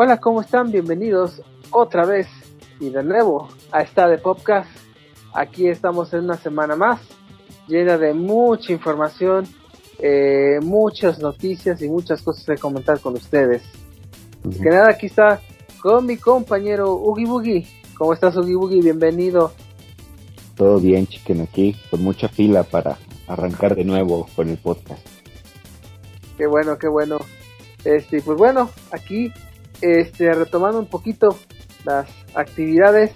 Hola, 0.00 0.18
¿cómo 0.20 0.42
están? 0.42 0.70
Bienvenidos 0.70 1.42
otra 1.72 2.06
vez 2.06 2.28
y 2.78 2.88
de 2.88 3.02
nuevo 3.02 3.48
a 3.72 3.82
esta 3.82 4.06
de 4.06 4.18
podcast. 4.18 4.70
Aquí 5.34 5.66
estamos 5.66 6.14
en 6.14 6.20
una 6.20 6.36
semana 6.36 6.76
más 6.76 7.00
llena 7.66 7.98
de 7.98 8.14
mucha 8.14 8.72
información, 8.72 9.48
eh, 9.98 10.60
muchas 10.62 11.18
noticias 11.18 11.82
y 11.82 11.88
muchas 11.88 12.22
cosas 12.22 12.44
que 12.44 12.54
comentar 12.54 13.00
con 13.00 13.14
ustedes. 13.14 13.64
Que 14.62 14.70
nada, 14.70 14.90
aquí 14.90 15.06
está 15.06 15.40
con 15.82 16.06
mi 16.06 16.16
compañero 16.16 16.94
Ugi 16.94 17.24
Bugi. 17.24 17.66
¿Cómo 17.98 18.12
estás, 18.12 18.36
Ugi 18.36 18.54
Bugi? 18.54 18.80
Bienvenido. 18.80 19.50
Todo 20.54 20.78
bien, 20.78 21.08
chiquen, 21.08 21.40
aquí 21.40 21.74
con 21.90 22.04
mucha 22.04 22.28
fila 22.28 22.62
para 22.62 22.98
arrancar 23.26 23.74
de 23.74 23.84
nuevo 23.84 24.28
con 24.36 24.48
el 24.48 24.58
podcast. 24.58 25.04
Qué 26.36 26.46
bueno, 26.46 26.78
qué 26.78 26.86
bueno. 26.86 27.18
Este, 27.84 28.22
pues 28.22 28.38
bueno, 28.38 28.70
aquí 28.92 29.32
este 29.80 30.32
retomando 30.32 30.78
un 30.78 30.86
poquito 30.86 31.36
las 31.84 32.08
actividades, 32.34 33.12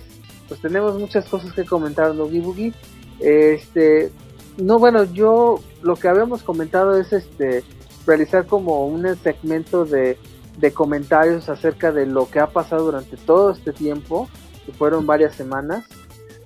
pues 0.48 0.60
tenemos 0.60 0.98
muchas 0.98 1.28
cosas 1.28 1.52
que 1.52 1.64
comentar 1.64 2.10
en 2.10 2.20
Ugi 2.20 2.40
Bugi. 2.40 2.74
Este, 3.20 4.10
no, 4.56 4.78
bueno, 4.78 5.04
yo 5.04 5.60
lo 5.82 5.96
que 5.96 6.08
habíamos 6.08 6.42
comentado 6.42 6.98
es 6.98 7.12
este 7.12 7.64
realizar 8.06 8.46
como 8.46 8.86
un 8.86 9.16
segmento 9.16 9.84
de, 9.84 10.18
de 10.58 10.72
comentarios 10.72 11.48
acerca 11.48 11.92
de 11.92 12.06
lo 12.06 12.28
que 12.28 12.40
ha 12.40 12.48
pasado 12.48 12.84
durante 12.84 13.16
todo 13.16 13.50
este 13.50 13.72
tiempo, 13.72 14.28
que 14.66 14.72
fueron 14.72 15.06
varias 15.06 15.34
semanas. 15.34 15.84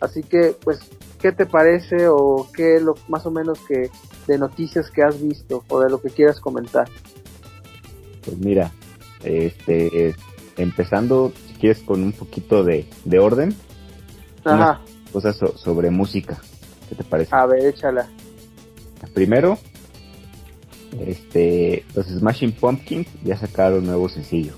Así 0.00 0.22
que, 0.22 0.55
pues, 0.62 0.80
¿qué 1.20 1.33
te 1.33 1.46
parece 1.46 2.08
o 2.08 2.48
qué 2.55 2.80
lo 2.80 2.94
más 3.08 3.27
o 3.27 3.30
menos 3.30 3.58
que 3.66 3.91
de 4.27 4.38
noticias 4.38 4.91
que 4.91 5.02
has 5.02 5.20
visto 5.20 5.64
o 5.69 5.80
de 5.80 5.91
lo 5.91 6.00
que 6.00 6.10
quieras 6.10 6.41
comentar? 6.41 6.88
Pues 8.24 8.36
mira, 8.38 8.72
este, 9.25 10.15
empezando, 10.56 11.33
si 11.48 11.55
quieres, 11.55 11.83
con 11.83 12.02
un 12.02 12.12
poquito 12.12 12.64
de, 12.64 12.89
de 13.05 13.19
orden. 13.19 13.55
Ajá. 14.45 14.81
Cosas 15.12 15.36
sobre 15.56 15.91
música. 15.91 16.39
¿Qué 16.89 16.95
te 16.95 17.05
parece? 17.05 17.34
A 17.34 17.47
ver, 17.47 17.67
échala. 17.67 18.08
Primero, 19.14 19.58
este, 21.00 21.84
los 21.95 22.06
Smashing 22.06 22.53
Pumpkins 22.53 23.08
ya 23.25 23.36
sacaron 23.36 23.81
un 23.81 23.86
nuevo 23.86 24.08
sencillo. 24.08 24.55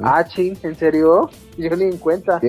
Ah, 0.00 0.24
ching, 0.26 0.56
¿en 0.62 0.76
serio? 0.76 1.30
Yo 1.56 1.76
ni 1.76 1.84
en 1.84 1.98
cuenta. 1.98 2.40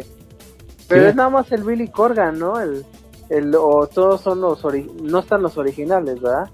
Pero 0.88 1.08
es 1.08 1.16
nada 1.16 1.30
más 1.30 1.52
el 1.52 1.64
Billy 1.64 1.88
Corgan, 1.88 2.40
¿no? 2.40 2.60
El, 2.60 2.86
el, 3.30 3.56
o 3.56 3.88
todos 3.88 4.22
son 4.22 4.42
los, 4.42 4.64
ori 4.66 4.90
no 5.02 5.20
están 5.20 5.42
los 5.42 5.58
originales, 5.58 6.22
¿verdad? 6.22 6.50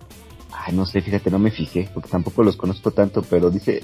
Ay, 0.62 0.76
no 0.76 0.86
sé, 0.86 1.02
fíjate, 1.02 1.32
no 1.32 1.40
me 1.40 1.52
fijé, 1.52 1.90
porque 1.94 2.10
tampoco 2.10 2.44
los 2.44 2.58
conozco 2.58 2.92
tanto, 2.92 3.22
pero 3.22 3.50
dice 3.50 3.82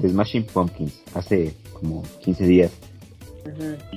The 0.00 0.08
Smashing 0.10 0.44
Pumpkins, 0.44 1.00
hace 1.14 1.54
como 1.72 2.02
15 2.22 2.46
días. 2.46 2.72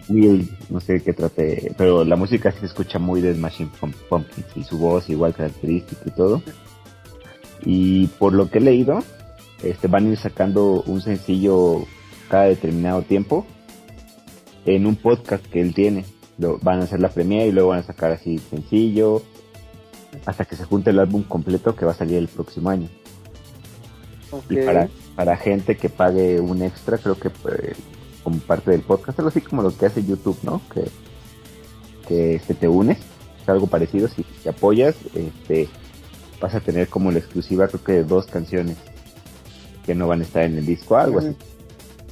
Will, 0.08 0.50
no 0.70 0.80
sé 0.80 1.02
qué 1.02 1.12
trate, 1.12 1.74
pero 1.78 2.06
la 2.06 2.16
música 2.16 2.50
se 2.54 2.66
escucha 2.66 3.00
muy 3.00 3.20
de 3.20 3.36
Smashing 3.36 3.70
Pumpkins 4.10 4.48
y 4.56 4.64
su 4.64 4.78
voz 4.78 5.10
igual 5.10 5.34
característica 5.34 6.02
y 6.06 6.12
todo. 6.12 6.42
Y 7.66 8.08
por 8.08 8.32
lo 8.32 8.50
que 8.50 8.60
he 8.60 8.62
leído, 8.62 9.00
este 9.62 9.88
van 9.88 10.06
a 10.06 10.10
ir 10.12 10.18
sacando 10.18 10.84
un 10.84 11.02
sencillo 11.02 11.86
cada 12.30 12.46
determinado 12.46 13.02
tiempo 13.02 13.46
en 14.66 14.86
un 14.86 14.96
podcast 14.96 15.46
que 15.48 15.60
él 15.60 15.74
tiene. 15.74 16.06
Lo, 16.38 16.60
van 16.60 16.80
a 16.80 16.84
hacer 16.86 17.02
la 17.02 17.10
premiere 17.10 17.48
y 17.48 17.52
luego 17.52 17.70
van 17.70 17.80
a 17.80 17.84
sacar 17.84 18.14
así 18.14 18.38
sencillo 18.38 19.22
hasta 20.26 20.46
que 20.46 20.56
se 20.56 20.66
junte 20.66 20.92
el 20.92 21.00
álbum 21.00 21.24
completo 21.24 21.76
que 21.76 21.86
va 21.86 21.92
a 21.92 21.96
salir 21.96 22.18
el 22.18 22.28
próximo 22.28 22.70
año. 22.70 22.90
Y 24.50 24.58
para, 24.58 24.90
para 25.16 25.38
gente 25.38 25.76
que 25.76 25.90
pague 25.90 26.40
un 26.40 26.62
extra, 26.62 26.98
creo 26.98 27.20
que 27.20 27.30
pues, 27.30 27.76
como 28.24 28.40
parte 28.40 28.72
del 28.72 28.82
podcast, 28.82 29.20
algo 29.20 29.30
así 29.30 29.42
como 29.42 29.62
lo 29.62 29.76
que 29.76 29.86
hace 29.86 30.04
YouTube, 30.04 30.38
¿no? 30.44 30.62
Que, 30.74 30.88
que 32.08 32.40
se 32.40 32.54
te 32.54 32.68
unes, 32.68 33.00
es 33.42 33.50
algo 33.50 33.68
parecido, 33.68 34.08
si 34.08 34.24
te 34.24 34.50
apoyas, 34.50 34.96
este, 35.16 35.68
vas 36.40 36.56
a 36.56 36.60
tener 36.60 36.88
como 36.88 37.12
la 37.12 37.20
exclusiva, 37.20 37.68
creo 37.68 37.84
que 37.84 37.92
de 37.94 38.04
dos 38.04 38.28
canciones 38.28 38.78
que 39.86 39.96
no 39.96 40.08
van 40.08 40.22
a 40.22 40.24
estar 40.24 40.44
en 40.44 40.58
el 40.58 40.66
disco, 40.66 40.96
algo 40.96 41.20
así. 41.20 41.36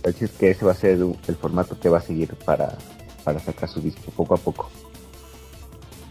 Así 0.08 0.26
es 0.26 0.32
que 0.32 0.52
ese 0.52 0.66
va 0.66 0.72
a 0.72 0.76
ser 0.76 0.98
el 1.28 1.36
formato 1.36 1.78
que 1.80 1.90
va 1.90 2.00
a 2.00 2.02
seguir 2.02 2.34
para, 2.46 2.78
para 3.24 3.40
sacar 3.40 3.70
su 3.70 3.82
disco 3.82 4.12
poco 4.16 4.36
a 4.36 4.38
poco. 4.38 4.70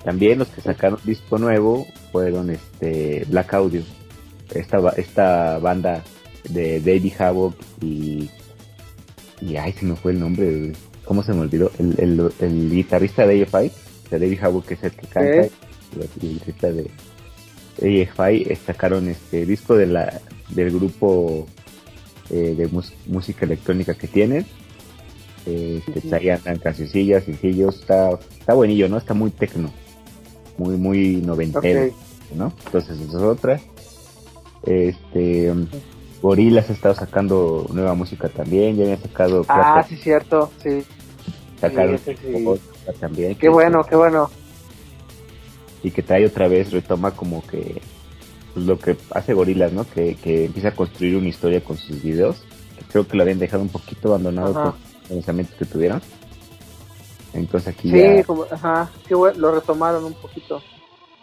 También 0.08 0.38
los 0.38 0.48
que 0.48 0.62
sacaron 0.62 0.98
disco 1.04 1.36
nuevo 1.36 1.86
fueron 2.12 2.48
este 2.48 3.26
Black 3.28 3.52
Audio, 3.52 3.82
esta, 4.54 4.78
esta 4.96 5.58
banda 5.58 6.02
de 6.48 6.80
David 6.80 7.12
Havoc 7.18 7.54
y 7.82 8.30
y 9.42 9.56
ay 9.56 9.74
se 9.74 9.84
me 9.84 9.96
fue 9.96 10.12
el 10.12 10.20
nombre, 10.20 10.72
¿cómo 11.04 11.22
se 11.22 11.34
me 11.34 11.40
olvidó? 11.40 11.70
El, 11.78 11.94
el, 11.98 12.32
el 12.40 12.70
guitarrista 12.70 13.26
de 13.26 13.42
AFI, 13.42 13.70
de 14.10 14.18
David 14.18 14.38
Havoc 14.44 14.64
que 14.64 14.74
es 14.74 14.84
el 14.84 14.92
que 14.92 15.06
canta, 15.08 15.42
¿Eh? 15.42 15.50
el 16.00 16.08
guitarrista 16.18 16.72
de 16.72 18.02
AFI 18.02 18.56
sacaron 18.64 19.10
este 19.10 19.44
disco 19.44 19.76
de 19.76 19.88
la 19.88 20.22
del 20.48 20.70
grupo 20.70 21.46
eh, 22.30 22.54
de 22.56 22.70
música 23.08 23.44
electrónica 23.44 23.92
que 23.92 24.08
tienen. 24.08 24.46
Eh, 25.46 25.80
que 25.94 26.00
traían 26.02 26.40
cancioncillas, 26.62 27.24
sencillos, 27.24 27.76
está, 27.76 28.10
está 28.38 28.52
buenillo, 28.52 28.86
¿no? 28.88 28.98
Está 28.98 29.14
muy 29.14 29.30
tecno, 29.30 29.72
muy, 30.58 30.76
muy 30.76 31.16
noventero, 31.16 31.94
¿no? 32.34 32.52
Entonces, 32.66 33.00
esa 33.00 33.16
es 33.16 33.22
otra. 33.22 33.60
Este, 34.64 35.54
Gorilas 36.20 36.68
ha 36.68 36.72
estado 36.72 36.94
sacando 36.94 37.66
nueva 37.72 37.94
música 37.94 38.28
también, 38.28 38.76
ya 38.76 38.84
habían 38.84 39.00
sacado... 39.00 39.44
Ah, 39.48 39.84
sí, 39.88 39.96
cierto, 39.96 40.50
sí. 40.62 40.84
Sacaron 41.60 41.98
sí, 41.98 42.14
sí. 42.20 42.44
también. 43.00 43.34
Qué 43.36 43.48
bueno, 43.48 43.84
qué 43.84 43.96
bueno. 43.96 44.30
Y 45.82 45.90
que 45.90 46.02
trae 46.02 46.26
otra 46.26 46.48
vez, 46.48 46.72
retoma 46.72 47.12
como 47.12 47.44
que 47.46 47.80
pues, 48.52 48.66
lo 48.66 48.78
que 48.78 48.96
hace 49.12 49.34
Gorilas, 49.34 49.72
¿no? 49.72 49.88
Que, 49.88 50.16
que 50.16 50.46
empieza 50.46 50.68
a 50.68 50.74
construir 50.74 51.16
una 51.16 51.28
historia 51.28 51.62
con 51.62 51.76
sus 51.76 52.02
videos. 52.02 52.44
Que 52.76 52.84
creo 52.84 53.06
que 53.06 53.16
lo 53.16 53.22
habían 53.22 53.38
dejado 53.38 53.62
un 53.62 53.68
poquito 53.68 54.08
abandonado 54.08 54.50
Ajá. 54.50 54.62
con 54.62 54.72
los 54.72 55.08
pensamientos 55.08 55.56
que 55.56 55.64
tuvieron. 55.64 56.02
Entonces 57.32 57.74
aquí 57.74 57.90
sí, 57.90 57.98
ya... 57.98 58.24
como, 58.24 58.44
ajá, 58.50 58.90
qué 59.06 59.14
bueno, 59.14 59.38
lo 59.38 59.54
retomaron 59.54 60.04
un 60.04 60.14
poquito. 60.14 60.62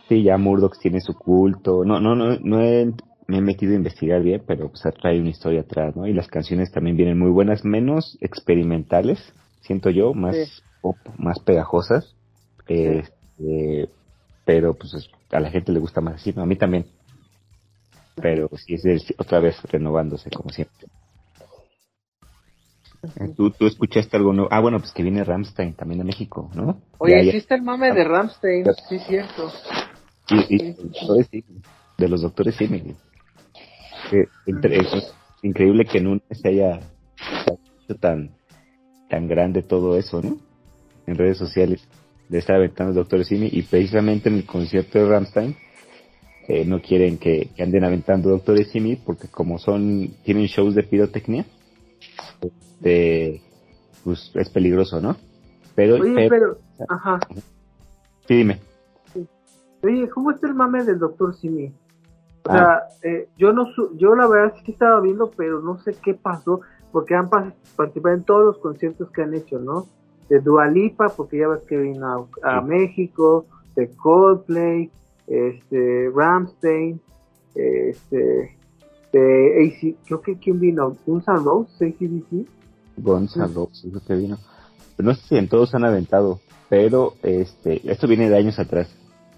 Sí, 0.08 0.24
ya 0.24 0.38
Murdoch 0.38 0.78
tiene 0.80 1.02
su 1.02 1.14
culto. 1.16 1.84
No, 1.84 2.00
no, 2.00 2.16
no, 2.16 2.38
no 2.40 2.62
he 2.62 2.94
me 3.28 3.38
he 3.38 3.42
metido 3.42 3.74
a 3.74 3.78
investigar 3.78 4.22
bien, 4.22 4.44
pero 4.46 4.70
pues 4.70 4.84
trae 5.02 5.20
una 5.20 5.30
historia 5.30 5.62
atrás, 5.62 5.96
¿no? 5.96 6.08
Y 6.08 6.14
las 6.14 6.28
canciones 6.28 6.72
también 6.72 6.96
vienen 6.96 7.18
muy 7.18 7.32
buenas, 7.32 7.66
menos 7.66 8.18
experimentales, 8.22 9.20
siento 9.62 9.90
yo, 9.90 10.14
más 10.14 10.36
sí. 10.36 10.62
pop, 10.82 10.98
más 11.18 11.40
pegajosas. 11.40 12.16
Sí. 12.68 12.74
Este, 12.76 13.90
pero 14.46 14.76
pues 14.76 15.10
a 15.32 15.40
la 15.40 15.50
gente 15.50 15.72
le 15.72 15.80
gusta 15.80 16.02
más 16.02 16.16
así, 16.16 16.34
¿no? 16.34 16.44
A 16.44 16.46
mí 16.46 16.56
también. 16.56 16.86
Pero 18.16 18.50
sí 18.56 18.76
es 18.76 19.14
otra 19.18 19.40
vez 19.40 19.62
renovándose, 19.64 20.30
como 20.30 20.50
siempre. 20.50 20.88
¿Tú, 23.36 23.52
tú 23.52 23.68
escuchaste 23.68 24.18
algo 24.18 24.34
nuevo? 24.34 24.50
Ah, 24.52 24.62
bueno, 24.62 24.80
pues 24.80 24.92
que 24.92 25.04
viene 25.04 25.24
Ramstein 25.24 25.74
también 25.74 26.00
de 26.00 26.06
México, 26.06 26.50
¿no? 26.54 26.82
Oye, 26.98 27.24
hiciste 27.24 27.56
el 27.56 27.62
mame 27.62 27.92
de 27.92 28.04
Ramstein, 28.04 28.66
sí, 28.90 29.00
cierto. 29.00 29.52
Y, 30.30 30.76
de 31.98 32.10
los 32.10 32.22
doctores 32.22 32.56
sí, 32.56 32.68
que 34.10 34.28
entre, 34.46 34.78
es 34.78 35.14
increíble 35.42 35.86
que 35.86 36.00
en 36.00 36.08
un 36.08 36.22
se 36.32 36.50
haya 36.50 36.80
hecho 37.48 37.96
tan 38.00 38.32
tan 39.10 39.28
grande 39.28 39.62
todo 39.62 39.98
eso, 39.98 40.22
¿no? 40.22 40.38
En 41.08 41.16
redes 41.16 41.38
sociales 41.38 41.88
de 42.30 42.40
estar 42.40 42.56
aventando 42.56 42.92
el 42.92 42.96
Doctor 42.96 43.24
Simi 43.24 43.50
y 43.52 43.62
precisamente 43.62 44.30
en 44.30 44.36
el 44.36 44.46
concierto 44.46 44.98
de 44.98 45.08
Ramstein 45.08 45.56
eh, 46.48 46.66
no 46.66 46.82
quieren 46.82 47.18
que, 47.18 47.50
que, 47.56 47.64
anden 47.64 47.84
aventando 47.84 48.30
Doctor 48.30 48.64
Simi 48.66 48.96
porque 48.96 49.28
como 49.28 49.60
son 49.60 50.10
tienen 50.24 50.48
shows 50.48 50.74
de 50.74 50.84
pirotecnia 50.84 51.46
este, 52.42 53.42
pues 54.04 54.32
es 54.36 54.50
peligroso, 54.50 55.02
¿no? 55.02 55.16
Pero, 55.76 55.96
Oye, 55.96 56.30
pero, 56.30 56.58
pero 56.78 56.90
ajá. 56.90 57.20
Sí, 58.28 58.36
dime. 58.36 58.60
Oye, 59.84 60.10
¿cómo 60.10 60.32
está 60.32 60.48
el 60.48 60.56
mame 60.56 60.84
del 60.84 61.00
Doctor 61.00 61.36
Simi? 61.36 61.74
O 62.48 62.52
sea, 62.52 62.74
ah. 62.74 62.84
eh, 63.04 63.28
yo 63.38 63.54
no 63.54 63.68
yo 63.98 64.16
la 64.16 64.28
verdad 64.28 64.54
sí 64.58 64.64
que 64.64 64.72
estaba 64.72 65.00
viendo, 65.02 65.32
pero 65.32 65.62
no 65.62 65.78
sé 65.80 65.96
qué 66.04 66.14
pasó, 66.14 66.62
porque 66.92 67.16
han 67.16 67.30
participado 67.30 68.16
en 68.16 68.24
todos 68.24 68.46
los 68.46 68.58
conciertos 68.60 69.10
que 69.12 69.24
han 69.24 69.34
hecho, 69.34 69.60
¿no? 69.60 69.88
De 70.30 70.40
Dualipa, 70.40 71.10
porque 71.10 71.40
ya 71.40 71.48
ves 71.48 71.62
que 71.68 71.78
vino 71.78 72.30
a, 72.44 72.58
a 72.58 72.62
sí. 72.62 72.68
México, 72.68 73.46
de 73.76 73.90
Coldplay, 73.96 74.92
este, 75.28 76.10
Ramstein, 76.14 77.02
este, 77.56 78.58
AC, 79.20 79.96
creo 80.06 80.22
que 80.22 80.38
quién 80.38 80.60
vino, 80.60 80.96
Roses, 81.06 81.82
ACDC. 81.82 82.48
Roses, 82.98 83.86
es 83.86 84.04
que 84.04 84.16
vino. 84.16 84.38
No 84.98 85.14
sé 85.14 85.22
si 85.28 85.38
en 85.38 85.50
todos 85.50 85.76
han 85.76 85.86
aventado, 85.86 86.40
pero 86.70 87.14
este, 87.24 87.82
esto 87.90 88.08
viene 88.08 88.30
de 88.30 88.38
años 88.38 88.60
atrás. 88.60 88.88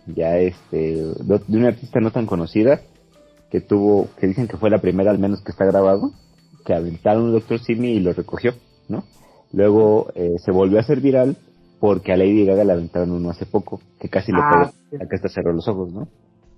Ya 0.05 0.37
este, 0.37 1.03
de 1.03 1.57
una 1.57 1.69
artista 1.69 1.99
no 1.99 2.11
tan 2.11 2.25
conocida, 2.27 2.81
que 3.51 3.61
tuvo, 3.61 4.07
que 4.19 4.27
dicen 4.27 4.47
que 4.47 4.57
fue 4.57 4.69
la 4.69 4.79
primera 4.79 5.11
al 5.11 5.19
menos 5.19 5.41
que 5.41 5.51
está 5.51 5.65
grabado, 5.65 6.11
que 6.65 6.73
aventaron 6.73 7.23
un 7.23 7.31
Doctor 7.33 7.59
Simi 7.59 7.89
y 7.93 7.99
lo 7.99 8.13
recogió, 8.13 8.53
¿no? 8.89 9.03
Luego 9.53 10.07
eh, 10.15 10.35
se 10.43 10.51
volvió 10.51 10.77
a 10.77 10.81
hacer 10.81 11.01
viral 11.01 11.37
porque 11.79 12.11
a 12.11 12.17
Lady 12.17 12.45
Gaga 12.45 12.63
le 12.63 12.73
aventaron 12.73 13.11
uno 13.11 13.29
hace 13.29 13.45
poco, 13.45 13.79
que 13.99 14.09
casi 14.09 14.31
le 14.31 14.39
Ah, 14.41 14.71
pegó, 14.89 15.03
acá 15.03 15.15
hasta 15.15 15.29
cerró 15.29 15.53
los 15.53 15.67
ojos, 15.67 15.91
¿no? 15.91 16.07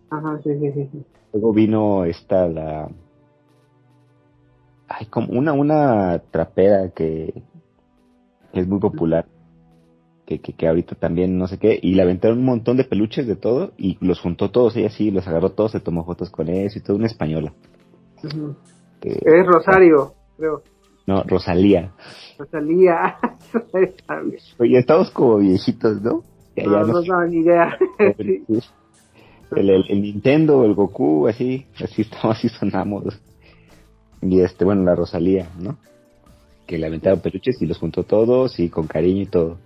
Ajá, 0.09 0.39
sí, 0.43 0.49
sí, 0.59 0.71
sí. 0.73 0.89
sí. 0.91 1.05
Luego 1.33 1.53
vino 1.53 2.05
esta 2.05 2.47
la 2.47 2.89
ay 4.89 5.05
como 5.07 5.27
una 5.29 5.53
una 5.53 6.19
trapera 6.31 6.89
que, 6.89 7.43
que 8.51 8.59
es 8.59 8.67
muy 8.67 8.79
popular 8.79 9.25
que, 10.25 10.39
que, 10.41 10.53
que 10.53 10.67
ahorita 10.67 10.95
también 10.95 11.37
no 11.37 11.47
sé 11.47 11.57
qué 11.57 11.79
y 11.81 11.93
le 11.93 12.01
aventaron 12.01 12.39
un 12.39 12.45
montón 12.45 12.77
de 12.77 12.83
peluches 12.83 13.25
de 13.27 13.35
todo 13.35 13.71
y 13.77 13.97
los 14.05 14.19
juntó 14.19 14.51
todos 14.51 14.75
ella 14.75 14.89
sí 14.89 15.11
los 15.11 15.27
agarró 15.27 15.51
todos 15.51 15.71
se 15.71 15.79
tomó 15.79 16.03
fotos 16.05 16.29
con 16.29 16.49
eso 16.49 16.77
y 16.79 16.81
todo 16.81 16.97
una 16.97 17.07
española 17.07 17.53
Es 19.01 19.45
Rosario, 19.45 20.13
creo. 20.37 20.61
no 21.07 21.23
Rosalía 21.23 21.91
Rosalía. 22.37 23.17
oye 24.59 24.77
estamos 24.77 25.09
como 25.11 25.37
viejitos 25.37 26.01
no 26.01 26.23
Ya- 26.55 26.63
ya 26.63 26.69
no, 26.69 26.79
no 26.81 26.87
no, 26.87 27.01
sé. 27.01 27.07
no, 27.09 27.25
ni 27.27 27.37
idea. 27.37 27.77
El, 29.55 29.67
el, 29.71 29.85
el 29.89 30.01
Nintendo 30.03 30.63
el 30.63 30.75
Goku 30.75 31.27
así 31.27 31.65
así 31.83 32.03
estamos 32.03 32.37
así 32.37 32.49
sonamos 32.49 33.19
y 34.21 34.41
este 34.41 34.65
bueno 34.65 34.83
la 34.83 34.95
Rosalía 34.95 35.47
no 35.59 35.77
que 36.67 36.77
le 36.77 36.85
aventaron 36.85 37.19
peluches 37.21 37.59
y 37.61 37.65
los 37.65 37.79
juntó 37.79 38.03
todos 38.03 38.59
y 38.59 38.69
con 38.69 38.85
cariño 38.85 39.23
y 39.23 39.25
todo. 39.25 39.57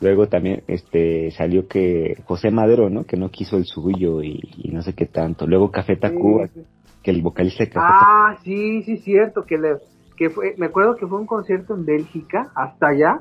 Luego 0.00 0.28
también 0.28 0.62
este 0.68 1.32
salió 1.32 1.66
que 1.66 2.16
José 2.24 2.50
Madero, 2.52 2.88
¿no? 2.88 3.04
Que 3.04 3.16
no 3.16 3.30
quiso 3.30 3.56
el 3.56 3.64
suyo 3.64 4.22
y, 4.22 4.38
y 4.58 4.70
no 4.70 4.82
sé 4.82 4.92
qué 4.94 5.06
tanto. 5.06 5.46
Luego 5.46 5.72
Café 5.72 5.96
Tacuba, 5.96 6.46
Sí, 6.48 6.60
sí. 6.60 6.66
que 7.02 7.10
el 7.10 7.20
vocalista 7.20 7.64
de 7.64 7.70
Café 7.70 7.86
Ah, 7.88 8.36
sí, 8.44 8.82
sí, 8.84 8.98
cierto, 8.98 9.42
que 9.42 9.58
le, 9.58 9.76
que 10.16 10.30
fue, 10.30 10.54
me 10.56 10.66
acuerdo 10.66 10.94
que 10.94 11.06
fue 11.06 11.18
un 11.18 11.26
concierto 11.26 11.74
en 11.74 11.84
Bélgica, 11.84 12.52
hasta 12.54 12.88
allá, 12.88 13.20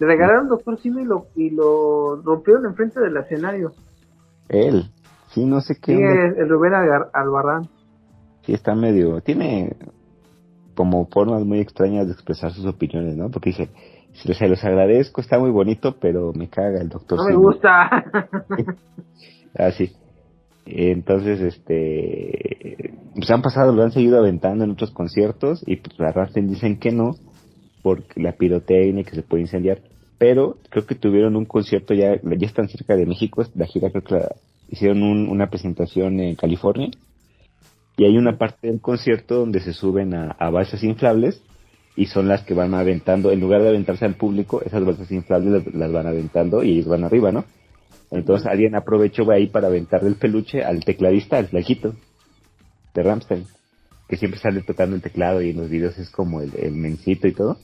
le 0.00 0.06
regalaron 0.06 0.48
Doctor 0.48 0.76
Simi 0.80 1.02
y 1.02 1.04
lo, 1.04 1.26
y 1.36 1.50
lo 1.50 2.16
rompieron 2.22 2.66
enfrente 2.66 2.98
del 3.00 3.16
escenario. 3.16 3.72
él, 4.48 4.90
sí, 5.28 5.44
no 5.44 5.60
sé 5.60 5.76
qué, 5.80 5.94
Sí, 5.96 6.02
es 6.02 6.36
el 6.38 6.48
Rubén 6.48 6.72
Albarrán. 7.12 7.68
Sí 8.44 8.52
está 8.52 8.74
medio, 8.74 9.20
tiene 9.20 9.72
como 10.74 11.06
formas 11.06 11.44
muy 11.44 11.60
extrañas 11.60 12.06
de 12.06 12.12
expresar 12.12 12.52
sus 12.52 12.66
opiniones, 12.66 13.16
¿no? 13.16 13.30
Porque 13.30 13.50
dice, 13.50 13.68
se 14.12 14.48
los 14.48 14.62
agradezco, 14.64 15.20
está 15.20 15.38
muy 15.38 15.50
bonito, 15.50 15.96
pero 16.00 16.32
me 16.34 16.48
caga 16.48 16.80
el 16.80 16.88
doctor 16.88 17.18
No 17.18 17.24
me 17.24 17.30
Simi". 17.32 17.42
gusta. 17.42 18.04
Ah, 19.56 19.70
sí. 19.70 19.92
Entonces, 20.66 21.40
este, 21.40 22.92
pues 23.14 23.30
han 23.30 23.40
pasado, 23.40 23.72
lo 23.72 23.84
han 23.84 23.92
seguido 23.92 24.18
aventando 24.18 24.64
en 24.64 24.72
otros 24.72 24.90
conciertos 24.90 25.62
y 25.64 25.76
pues 25.76 25.96
la 25.98 26.10
Rammstein 26.10 26.48
dicen 26.48 26.78
que 26.80 26.90
no, 26.90 27.12
porque 27.82 28.20
la 28.20 28.32
pirotecnia 28.32 29.04
que 29.04 29.14
se 29.14 29.22
puede 29.22 29.42
incendiar, 29.42 29.78
pero 30.18 30.56
creo 30.70 30.86
que 30.86 30.96
tuvieron 30.96 31.36
un 31.36 31.44
concierto 31.44 31.94
ya, 31.94 32.16
ya 32.20 32.46
están 32.46 32.68
cerca 32.68 32.96
de 32.96 33.06
México, 33.06 33.44
la 33.54 33.66
gira 33.66 33.90
creo 33.90 34.02
que 34.02 34.14
la- 34.14 34.34
hicieron 34.68 35.02
un- 35.04 35.28
una 35.28 35.50
presentación 35.50 36.18
en 36.18 36.34
California 36.34 36.88
y 37.96 38.04
hay 38.04 38.16
una 38.16 38.38
parte 38.38 38.68
del 38.68 38.80
concierto 38.80 39.36
donde 39.36 39.60
se 39.60 39.72
suben 39.72 40.14
a, 40.14 40.32
a 40.32 40.50
balsas 40.50 40.82
inflables 40.82 41.42
y 41.96 42.06
son 42.06 42.26
las 42.26 42.42
que 42.42 42.54
van 42.54 42.74
aventando, 42.74 43.30
en 43.30 43.40
lugar 43.40 43.62
de 43.62 43.68
aventarse 43.68 44.04
al 44.04 44.14
público, 44.14 44.62
esas 44.62 44.84
balsas 44.84 45.10
inflables 45.12 45.64
las, 45.64 45.74
las 45.74 45.92
van 45.92 46.06
aventando 46.06 46.62
y 46.62 46.72
ellos 46.72 46.86
van 46.86 47.04
arriba, 47.04 47.30
¿no? 47.30 47.44
Entonces 48.10 48.46
alguien 48.46 48.74
aprovechó 48.74 49.30
ahí 49.30 49.46
para 49.46 49.68
aventarle 49.68 50.08
el 50.08 50.16
peluche 50.16 50.62
al 50.62 50.84
tecladista, 50.84 51.38
al 51.38 51.48
flaquito 51.48 51.94
de 52.94 53.02
Ramstein, 53.02 53.46
que 54.08 54.16
siempre 54.16 54.40
sale 54.40 54.62
tocando 54.62 54.96
el 54.96 55.02
teclado 55.02 55.42
y 55.42 55.50
en 55.50 55.56
los 55.56 55.68
videos 55.68 55.98
es 55.98 56.10
como 56.10 56.40
el, 56.40 56.52
el 56.56 56.72
mencito 56.72 57.26
y 57.26 57.32
todo. 57.32 57.58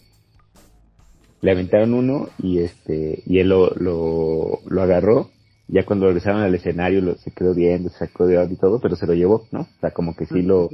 Le 1.41 1.53
aventaron 1.53 1.95
uno 1.95 2.29
y 2.43 2.59
este 2.59 3.23
y 3.27 3.39
él 3.39 3.49
lo, 3.49 3.71
lo, 3.77 4.61
lo 4.67 4.83
agarró. 4.83 5.31
Ya 5.73 5.85
cuando 5.85 6.07
regresaron 6.07 6.43
al 6.43 6.55
escenario 6.55 7.01
lo, 7.01 7.15
se 7.17 7.31
quedó 7.31 7.55
viendo, 7.55 7.91
se 7.91 7.99
sacó 7.99 8.27
de 8.27 8.45
y 8.45 8.57
todo, 8.57 8.81
pero 8.81 8.97
se 8.97 9.07
lo 9.07 9.15
llevó, 9.15 9.47
¿no? 9.53 9.61
O 9.61 9.81
sea, 9.81 9.93
como 9.93 10.17
que 10.17 10.27
sí 10.27 10.43
lo... 10.43 10.69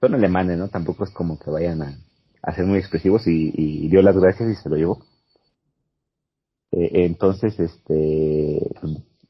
Son 0.00 0.14
alemanes, 0.14 0.58
¿no? 0.58 0.68
Tampoco 0.68 1.04
es 1.04 1.10
como 1.10 1.38
que 1.38 1.50
vayan 1.50 1.82
a, 1.82 1.96
a 2.42 2.54
ser 2.54 2.66
muy 2.66 2.78
expresivos 2.78 3.26
y, 3.26 3.52
y 3.54 3.88
dio 3.88 4.02
las 4.02 4.16
gracias 4.16 4.50
y 4.50 4.54
se 4.54 4.68
lo 4.68 4.76
llevó. 4.76 4.98
Eh, 6.72 7.04
entonces, 7.04 7.58
este, 7.58 8.60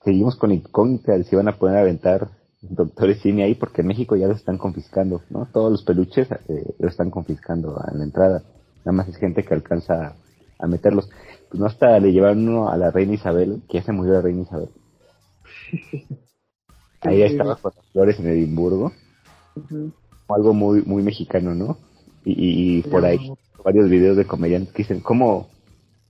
seguimos 0.05 0.37
con 0.37 0.53
incógnita 0.53 1.13
de 1.13 1.25
si 1.25 1.37
van 1.37 1.49
a 1.49 1.59
poder 1.59 1.79
aventar 1.79 2.29
doctores 2.61 3.21
cine 3.21 3.45
ahí, 3.45 3.55
porque 3.55 3.81
en 3.81 3.89
México 3.89 4.15
ya 4.17 4.29
los 4.29 4.39
están 4.39 4.59
confiscando, 4.59 5.23
¿no? 5.31 5.47
Todos 5.53 5.73
los 5.73 5.83
peluches 5.83 6.29
eh, 6.31 6.75
los 6.79 6.93
están 6.93 7.11
confiscando 7.11 7.77
a 7.79 7.93
la 7.95 8.05
entrada. 8.05 8.43
Nada 8.85 8.93
más 8.93 9.09
es 9.09 9.17
gente 9.17 9.43
que 9.45 9.55
alcanza 9.55 10.17
a 10.59 10.67
meterlos. 10.67 11.09
Pues 11.49 11.61
no 11.61 11.67
hasta 11.67 11.99
le 11.99 12.13
llevaron 12.13 12.49
uno 12.49 12.69
a 12.71 12.77
la 12.77 12.91
reina 12.91 13.15
Isabel, 13.15 13.63
que 13.69 13.79
ya 13.79 13.85
se 13.85 13.93
murió 13.93 14.15
la 14.15 14.23
reina 14.23 14.43
Isabel. 14.43 14.69
Ahí 17.03 17.23
estaba 17.23 17.57
con 17.57 17.73
las 17.77 17.87
flores 17.93 18.19
en 18.21 18.29
Edimburgo, 18.29 18.93
Ujú. 19.57 19.93
algo 20.29 20.55
muy 20.55 20.83
muy 20.83 21.03
mexicano, 21.03 21.55
¿no? 21.55 21.77
Y, 22.25 22.33
y- 22.33 22.79
y 22.79 22.83
por 22.83 23.05
ahí 23.05 23.19
varios 23.65 23.89
videos 23.91 24.17
de 24.17 24.27
comediantes 24.27 24.73
que 24.73 24.83
dicen, 24.83 25.01
¿cómo, 25.01 25.49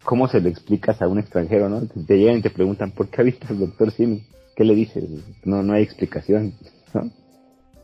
cómo 0.05 0.29
se 0.29 0.41
le 0.41 0.51
explicas 0.51 1.01
a 1.01 1.09
un 1.09 1.19
extranjero, 1.19 1.69
no? 1.69 1.81
Te 2.07 2.17
llegan 2.19 2.39
y 2.39 2.43
te 2.43 2.51
preguntan, 2.51 2.93
¿por 2.93 3.09
qué 3.09 3.23
avistas 3.23 3.51
al 3.51 3.59
doctor 3.61 3.91
Simi? 3.93 4.23
¿Qué 4.55 4.65
le 4.65 4.75
dices? 4.75 5.05
No, 5.45 5.63
no 5.63 5.73
hay 5.73 5.83
explicación, 5.83 6.53
¿no? 6.95 7.11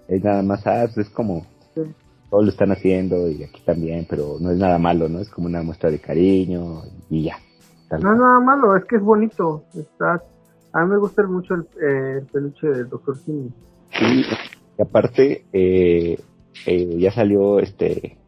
Es 0.08 0.22
nada 0.22 0.42
más, 0.42 0.66
ah, 0.66 0.84
pues 0.94 1.06
es 1.06 1.12
como, 1.12 1.46
Sí. 1.74 1.82
todos 2.30 2.44
lo 2.44 2.50
están 2.50 2.72
haciendo 2.72 3.28
y 3.30 3.42
aquí 3.44 3.62
también, 3.64 4.06
pero 4.08 4.36
no 4.40 4.50
es 4.50 4.58
nada 4.58 4.78
malo, 4.78 5.08
¿no? 5.08 5.20
Es 5.20 5.30
como 5.30 5.46
una 5.48 5.62
muestra 5.62 5.90
de 5.90 5.98
cariño 5.98 6.82
y 7.08 7.24
ya. 7.24 7.38
tal 7.88 8.02
No 8.02 8.12
es 8.12 8.18
nada 8.18 8.40
malo, 8.40 8.76
es 8.76 8.84
que 8.84 8.96
es 8.96 9.02
bonito. 9.02 9.64
Está, 9.74 10.22
a 10.78 10.84
mí 10.84 10.90
me 10.90 10.98
gusta 10.98 11.22
mucho 11.26 11.54
el, 11.54 11.62
eh, 11.82 12.18
el 12.20 12.26
peluche 12.26 12.68
del 12.68 12.88
Doctor 12.88 13.18
Simi. 13.18 13.50
Y, 14.00 14.20
y 14.20 14.82
aparte, 14.82 15.44
eh, 15.52 16.18
eh, 16.66 16.98
ya 16.98 17.10
salió 17.10 17.58
este 17.58 18.18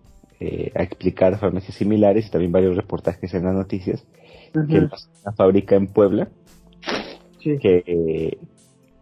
eh, 0.40 0.72
a 0.74 0.82
explicar 0.82 1.38
farmacias 1.38 1.76
similares 1.76 2.26
y 2.26 2.30
también 2.30 2.52
varios 2.52 2.76
reportajes 2.76 3.32
en 3.34 3.44
las 3.44 3.54
noticias 3.54 4.04
que 4.52 4.58
Ujú. 4.58 4.76
una 5.22 5.32
fábrica 5.36 5.76
en 5.76 5.86
Puebla 5.88 6.28
Sí. 7.42 7.56
que, 7.58 8.38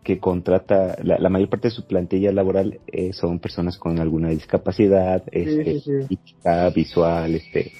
que 0.04 0.18
contrata, 0.20 0.96
la, 1.02 1.18
la 1.18 1.28
mayor 1.28 1.48
parte 1.48 1.68
de 1.68 1.74
su 1.74 1.86
plantilla 1.86 2.30
laboral 2.32 2.80
eh, 2.86 3.12
son 3.12 3.40
personas 3.40 3.78
con 3.78 3.98
alguna 3.98 4.28
discapacidad, 4.28 5.24
este, 5.32 5.80
sí, 5.80 6.06
física, 6.08 6.70
visual, 6.70 7.34
este, 7.34 7.72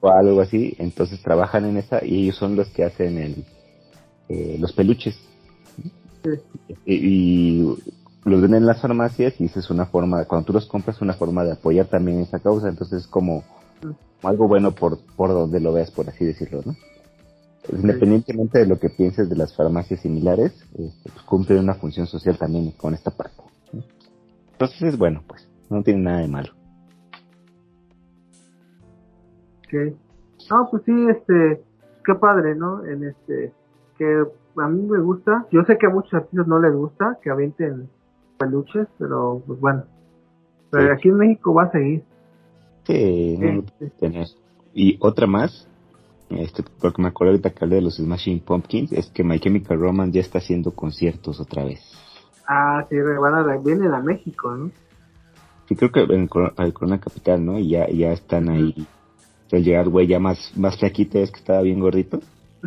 o 0.00 0.08
algo 0.08 0.40
así, 0.40 0.74
entonces 0.78 1.22
trabajan 1.22 1.66
en 1.66 1.76
esa 1.76 2.04
y 2.04 2.24
ellos 2.24 2.36
son 2.36 2.56
los 2.56 2.68
que 2.70 2.84
hacen 2.84 3.18
el, 3.18 3.44
eh, 4.28 4.56
los 4.58 4.72
peluches. 4.72 5.16
Sí. 6.22 6.30
Y, 6.86 6.94
y 6.94 7.76
los 8.24 8.40
venden 8.40 8.62
en 8.62 8.66
las 8.66 8.80
farmacias 8.80 9.40
y 9.40 9.44
esa 9.44 9.60
es 9.60 9.70
una 9.70 9.86
forma, 9.86 10.24
cuando 10.24 10.46
tú 10.46 10.52
los 10.52 10.66
compras, 10.66 11.00
una 11.02 11.14
forma 11.14 11.44
de 11.44 11.52
apoyar 11.52 11.86
también 11.86 12.20
esa 12.20 12.38
causa, 12.38 12.68
entonces 12.68 13.02
es 13.02 13.06
como, 13.06 13.44
como 13.80 13.96
algo 14.22 14.48
bueno 14.48 14.72
por, 14.72 14.98
por 15.16 15.30
donde 15.30 15.60
lo 15.60 15.72
veas, 15.72 15.90
por 15.90 16.08
así 16.08 16.24
decirlo, 16.24 16.62
¿no? 16.64 16.74
Independientemente 17.72 18.58
de 18.58 18.66
lo 18.66 18.78
que 18.78 18.90
pienses 18.90 19.28
de 19.30 19.36
las 19.36 19.54
farmacias 19.56 20.00
similares, 20.00 20.52
este, 20.78 21.10
pues 21.10 21.24
cumplen 21.24 21.60
una 21.60 21.74
función 21.74 22.06
social 22.06 22.36
también 22.36 22.72
con 22.72 22.92
esta 22.92 23.10
parte. 23.10 23.42
¿no? 23.72 23.82
Entonces 24.52 24.82
es 24.82 24.98
bueno, 24.98 25.22
pues, 25.26 25.48
no 25.70 25.82
tiene 25.82 26.02
nada 26.02 26.18
de 26.20 26.28
malo. 26.28 26.52
Ok. 29.60 29.96
No, 30.50 30.68
pues 30.70 30.82
sí, 30.84 30.92
este, 31.08 31.62
qué 32.04 32.14
padre, 32.14 32.54
¿no? 32.54 32.84
En 32.84 33.04
este, 33.04 33.54
que 34.04 34.60
a 34.62 34.68
mí 34.68 34.82
me 34.82 35.00
gusta. 35.00 35.46
Yo 35.50 35.62
sé 35.64 35.76
que 35.78 35.86
a 35.86 35.90
muchos 35.90 36.14
artistas 36.14 36.46
no 36.46 36.58
les 36.60 36.74
gusta 36.74 37.18
que 37.22 37.30
avienten 37.30 37.88
peluches, 38.38 38.86
pero 38.98 39.42
pues 39.46 39.60
bueno. 39.60 39.84
Pero 40.70 40.86
Sí. 40.86 40.90
aquí 40.92 41.08
en 41.08 41.16
México 41.16 41.54
va 41.54 41.64
a 41.64 41.70
seguir. 41.70 42.02
Sí, 42.86 43.38
Sí, 43.78 43.90
tener. 43.98 44.26
Y 44.74 44.98
otra 45.00 45.26
más, 45.26 45.68
este, 46.28 46.62
porque 46.80 47.00
me 47.00 47.08
acuerdo 47.08 47.32
ahorita 47.32 47.50
que 47.50 47.64
hablé 47.64 47.76
de 47.76 47.82
los 47.82 47.96
Smashing 47.96 48.40
Pumpkins, 48.40 48.92
es 48.92 49.08
que 49.10 49.24
My 49.24 49.38
Chemical 49.38 49.78
Romance 49.78 50.12
ya 50.12 50.20
está 50.20 50.38
haciendo 50.38 50.72
conciertos 50.72 51.40
otra 51.40 51.64
vez. 51.64 51.80
Ah, 52.46 52.84
sí, 52.90 52.96
van 52.98 53.34
a, 53.34 53.56
vienen 53.56 53.94
a 53.94 54.00
México, 54.00 54.54
¿no? 54.54 54.70
Sí, 55.66 55.76
creo 55.76 55.90
que 55.90 56.00
en 56.00 56.28
al 56.56 56.72
Corona 56.74 57.00
Capital, 57.00 57.44
¿no? 57.44 57.58
Y 57.58 57.70
ya, 57.70 57.88
ya 57.88 58.12
están 58.12 58.50
ahí. 58.50 58.86
Al 59.50 59.62
llegar, 59.62 59.88
güey, 59.88 60.08
ya 60.08 60.18
más, 60.18 60.52
más 60.56 60.76
flaquito, 60.78 61.18
es 61.20 61.30
que 61.30 61.38
estaba 61.38 61.62
bien 61.62 61.78
gordito. 61.80 62.18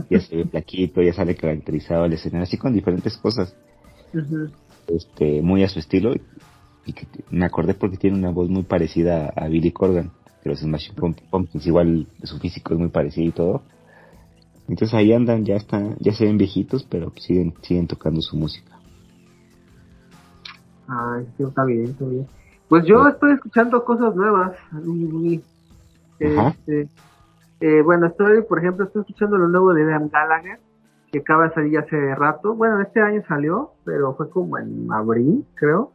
Ya 0.09 0.19
se 0.19 0.35
ve 0.35 0.45
flaquito, 0.45 1.01
ya 1.01 1.13
sale 1.13 1.35
caracterizado 1.35 2.03
al 2.03 2.13
escenario, 2.13 2.43
así 2.43 2.57
con 2.57 2.73
diferentes 2.73 3.17
cosas. 3.17 3.53
Este 4.87 5.41
muy 5.41 5.63
a 5.63 5.69
su 5.69 5.79
estilo 5.79 6.13
y 6.85 6.93
que 6.93 7.05
me 7.29 7.45
acordé 7.45 7.73
porque 7.73 7.97
tiene 7.97 8.17
una 8.17 8.31
voz 8.31 8.49
muy 8.49 8.63
parecida 8.63 9.33
a 9.35 9.47
Billy 9.47 9.71
Corgan 9.71 10.09
de 10.43 10.49
los 10.49 10.59
Smashing 10.59 10.95
Pump- 10.95 11.21
Pumpkins 11.29 11.67
igual 11.67 12.07
su 12.23 12.39
físico 12.39 12.73
es 12.73 12.79
muy 12.79 12.87
parecido 12.87 13.27
y 13.27 13.31
todo 13.31 13.61
entonces 14.69 14.93
ahí 14.93 15.11
andan 15.11 15.43
ya 15.43 15.55
están 15.55 15.97
ya 15.99 16.13
se 16.13 16.23
ven 16.23 16.37
viejitos 16.37 16.87
pero 16.89 17.11
siguen 17.17 17.53
siguen 17.61 17.87
tocando 17.87 18.21
su 18.21 18.37
música 18.37 18.77
Ay, 20.87 21.25
sí, 21.35 21.43
está 21.43 21.65
bien, 21.65 21.83
está 21.83 22.05
bien. 22.05 22.25
Pues 22.69 22.85
yo 22.85 23.05
estoy 23.09 23.33
escuchando 23.33 23.83
cosas 23.83 24.15
nuevas. 24.15 24.55
Este, 26.19 26.89
eh, 27.59 27.81
bueno, 27.81 28.07
estoy, 28.07 28.41
por 28.43 28.59
ejemplo, 28.59 28.85
estoy 28.85 29.01
escuchando 29.01 29.37
lo 29.37 29.47
nuevo 29.47 29.73
de 29.73 29.83
Liam 29.85 30.09
Gallagher, 30.09 30.59
que 31.11 31.19
acaba 31.19 31.47
de 31.47 31.53
salir 31.53 31.79
hace 31.79 32.15
rato. 32.15 32.53
Bueno, 32.53 32.81
este 32.81 33.01
año 33.01 33.23
salió, 33.27 33.71
pero 33.83 34.13
fue 34.15 34.29
como 34.29 34.57
en 34.57 34.87
abril, 34.91 35.45
creo. 35.55 35.91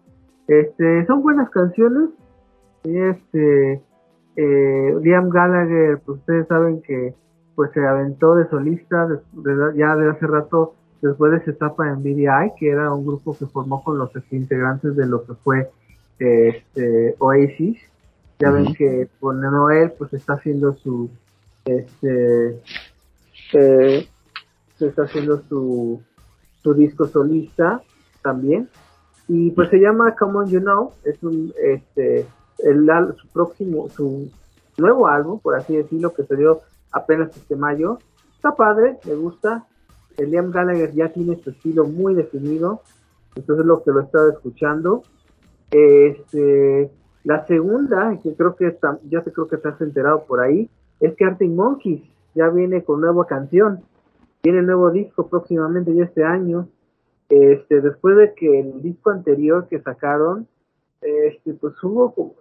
Este, 0.49 1.07
son 1.07 1.23
buenas 1.23 1.51
canciones. 1.51 2.11
Este, 2.83 3.81
eh, 4.37 4.99
Liam 5.03 5.29
Gallagher, 5.29 6.01
pues 6.05 6.19
ustedes 6.19 6.49
saben 6.49 6.83
que 6.83 7.15
pues 7.55 7.71
se 7.73 7.87
aventó 7.87 8.35
de 8.35 8.49
solista 8.49 9.07
ya 9.77 9.95
de 9.95 10.11
hace 10.11 10.27
rato 10.27 10.75
después 11.03 11.33
de 11.33 11.45
su 11.45 11.51
etapa 11.51 11.89
en 11.89 12.03
BDI, 12.03 12.53
que 12.59 12.71
era 12.71 12.93
un 12.93 13.05
grupo 13.05 13.37
que 13.37 13.47
formó 13.47 13.85
con 13.85 13.99
los 13.99 14.11
integrantes 14.31 14.97
de 14.97 15.07
lo 15.07 15.25
que 15.25 15.35
fue 15.35 15.71
este, 16.19 17.15
Oasis. 17.19 17.79
Ya 18.39 18.51
ven 18.51 18.75
que 18.75 19.09
con 19.21 19.41
Noel 19.41 19.93
pues 19.99 20.13
está 20.15 20.35
haciendo 20.35 20.73
su 20.75 21.11
este 21.65 22.61
eh, 23.53 24.09
se 24.79 24.87
está 24.87 25.03
haciendo 25.05 25.43
su, 25.49 26.03
su 26.63 26.75
disco 26.75 27.07
solista 27.07 27.83
también. 28.23 28.69
Y 29.29 29.51
pues 29.53 29.71
se 29.71 29.79
llama 29.79 30.17
Come 30.17 30.41
On 30.41 30.47
You 30.49 30.61
Know 30.61 30.93
es 31.05 31.23
un 31.23 31.53
este 31.63 32.27
el 32.59 32.87
su 33.17 33.29
próximo 33.29 33.89
su 33.89 34.31
nuevo 34.77 35.09
álbum 35.09 35.41
por 35.41 35.55
así 35.57 35.77
decirlo 35.77 36.13
que 36.13 36.25
salió 36.25 36.61
apenas 36.91 37.37
este 37.37 37.57
mayo. 37.57 37.99
Está 38.35 38.55
padre 38.55 38.99
me 39.05 39.15
gusta. 39.15 39.67
El 40.19 40.31
Liam 40.31 40.51
Gallagher 40.51 40.93
ya 40.93 41.09
tiene 41.09 41.37
su 41.43 41.51
estilo 41.51 41.87
muy 41.87 42.15
definido. 42.15 42.83
Entonces 43.35 43.65
lo 43.65 43.83
que 43.83 43.93
lo 43.93 44.01
he 44.01 44.05
estado 44.05 44.31
escuchando. 44.31 45.03
Este 45.71 46.91
la 47.25 47.47
segunda 47.47 48.19
que 48.23 48.35
creo 48.35 48.57
que 48.57 48.67
está, 48.67 48.99
ya 49.09 49.23
te 49.23 49.33
creo 49.33 49.47
que 49.47 49.57
estás 49.57 49.81
enterado 49.81 50.25
por 50.25 50.41
ahí 50.41 50.69
es 51.03 51.15
que 51.17 51.25
Arctic 51.25 51.51
Monkeys 51.51 52.01
ya 52.35 52.49
viene 52.49 52.85
con 52.85 53.01
nueva 53.01 53.27
canción, 53.27 53.83
tiene 54.41 54.63
nuevo 54.63 54.91
disco 54.91 55.27
próximamente 55.27 55.95
ya 55.95 56.05
este 56.05 56.25
año. 56.25 56.69
Este, 57.29 57.81
después 57.81 58.17
de 58.17 58.35
que 58.35 58.61
el 58.61 58.83
disco 58.83 59.11
anterior 59.11 59.67
que 59.69 59.81
sacaron, 59.81 60.47
este, 61.01 61.55
pues 61.55 61.75
hubo 61.83 62.15
como, 62.15 62.35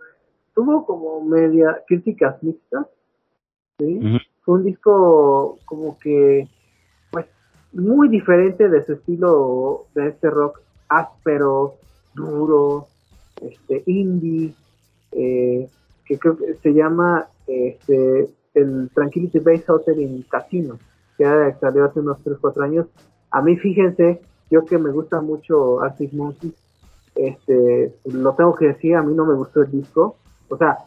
tuvo 0.54 0.86
como 0.86 1.22
media 1.24 1.82
críticas 1.88 2.42
mixtas, 2.44 2.86
¿sí? 3.80 4.00
Fue 4.44 4.56
un 4.56 4.66
disco 4.66 5.58
como 5.66 5.98
que, 5.98 6.48
pues, 7.12 7.26
muy 7.74 8.10
diferente 8.10 8.70
de 8.70 8.84
su 8.84 8.94
estilo 8.94 9.86
de 9.96 10.10
este 10.10 10.30
rock 10.30 10.62
áspero, 10.88 11.76
duro, 12.14 12.86
este, 13.42 13.84
indie, 13.88 14.54
eh, 15.14 15.68
que 16.06 16.20
creo 16.20 16.38
que 16.38 16.56
se 16.56 16.74
llama, 16.74 17.28
este, 17.48 18.30
el 18.54 18.90
Tranquility 18.94 19.40
Base 19.40 19.72
Hotel 19.72 20.00
en 20.00 20.22
Casino, 20.24 20.78
que 21.18 21.26
salió 21.60 21.86
hace 21.86 22.00
unos 22.00 22.22
3, 22.24 22.38
4 22.40 22.64
años. 22.64 22.88
A 23.32 23.42
mí, 23.42 23.58
fíjense, 23.58 24.22
yo 24.50 24.66
que 24.66 24.78
me 24.78 24.92
gusta 24.92 25.22
mucho 25.22 25.82
Arctic 25.82 26.14
Monkeys, 26.14 26.54
este, 27.16 27.94
lo 28.06 28.34
tengo 28.34 28.56
que 28.56 28.68
decir, 28.68 28.96
a 28.96 29.04
mí 29.04 29.14
no 29.14 29.26
me 29.26 29.36
gustó 29.36 29.62
el 29.62 29.72
disco. 29.72 30.18
O 30.50 30.58
sea, 30.58 30.78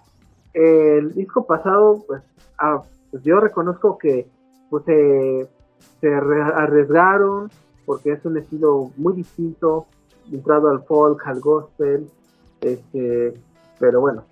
el 0.52 1.14
disco 1.14 1.46
pasado, 1.46 2.04
pues, 2.06 2.22
ah, 2.58 2.82
pues 3.10 3.22
yo 3.22 3.40
reconozco 3.40 3.98
que 3.98 4.26
pues 4.70 4.84
se 4.84 6.14
arriesgaron 6.14 7.50
porque 7.86 8.12
es 8.12 8.24
un 8.24 8.38
estilo 8.38 8.90
muy 8.96 9.14
distinto, 9.14 9.86
entrado 10.32 10.70
al 10.70 10.82
folk, 10.84 11.24
al 11.26 11.40
gospel, 11.40 12.08
este, 12.60 13.34
pero 13.78 14.00
bueno, 14.00 14.24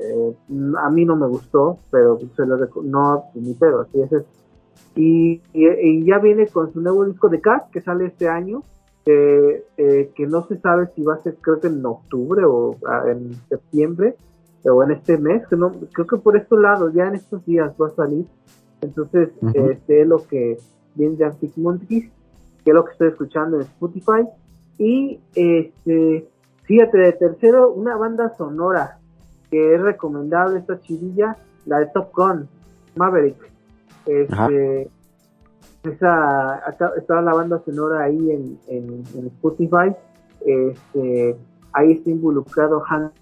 eh, 0.00 0.34
a 0.78 0.90
mí 0.90 1.04
no 1.04 1.16
me 1.16 1.26
gustó, 1.26 1.78
pero 1.90 2.18
se 2.36 2.46
lo 2.46 2.56
no, 2.82 3.24
ni 3.34 3.54
pedo, 3.54 3.80
así 3.80 4.00
es. 4.00 4.24
Y, 4.94 5.40
y, 5.52 6.04
ya 6.04 6.18
viene 6.18 6.46
con 6.46 6.72
su 6.72 6.80
nuevo 6.80 7.04
disco 7.04 7.28
de 7.28 7.40
Cat 7.40 7.70
que 7.70 7.80
sale 7.80 8.06
este 8.06 8.28
año, 8.28 8.62
eh, 9.06 9.64
que 10.14 10.26
no 10.26 10.46
se 10.46 10.58
sabe 10.58 10.88
si 10.94 11.02
va 11.02 11.14
a 11.14 11.22
ser, 11.22 11.36
creo 11.40 11.60
que 11.60 11.68
en 11.68 11.84
octubre 11.84 12.44
o 12.44 12.76
en 13.06 13.34
septiembre 13.48 14.16
o 14.64 14.82
en 14.82 14.90
este 14.92 15.18
mes, 15.18 15.46
que 15.48 15.56
no, 15.56 15.72
creo 15.92 16.06
que 16.06 16.16
por 16.16 16.36
estos 16.36 16.60
lados, 16.60 16.92
ya 16.92 17.06
en 17.06 17.14
estos 17.14 17.44
días 17.44 17.72
va 17.80 17.88
a 17.88 17.90
salir. 17.90 18.26
Entonces, 18.80 19.30
este 19.54 20.02
es 20.02 20.06
lo 20.06 20.18
que 20.26 20.58
viene 20.94 21.16
de 21.16 21.24
Arctic 21.24 21.56
Monkeys, 21.56 22.10
que 22.64 22.70
es 22.70 22.74
lo 22.74 22.84
que 22.84 22.92
estoy 22.92 23.08
escuchando 23.08 23.56
en 23.56 23.62
Spotify. 23.62 24.28
Y 24.78 25.20
este, 25.34 26.28
fíjate, 26.64 26.98
de 26.98 27.12
tercero, 27.12 27.72
una 27.72 27.96
banda 27.96 28.34
sonora 28.36 28.97
que 29.50 29.74
es 29.74 29.80
recomendable 29.80 30.58
esta 30.58 30.80
chivilla, 30.80 31.36
la 31.66 31.80
de 31.80 31.86
Top 31.94 32.14
Gun, 32.14 32.48
Maverick. 32.96 33.36
Este, 34.06 34.90
esa, 35.84 36.68
acá 36.68 36.92
está 36.96 37.20
la 37.20 37.34
banda 37.34 37.62
sonora 37.64 38.04
ahí 38.04 38.30
en, 38.30 38.58
en, 38.68 39.26
Spotify. 39.26 39.94
Este, 40.44 41.36
ahí 41.72 41.92
está 41.92 42.10
involucrado 42.10 42.82
Hans 42.88 43.12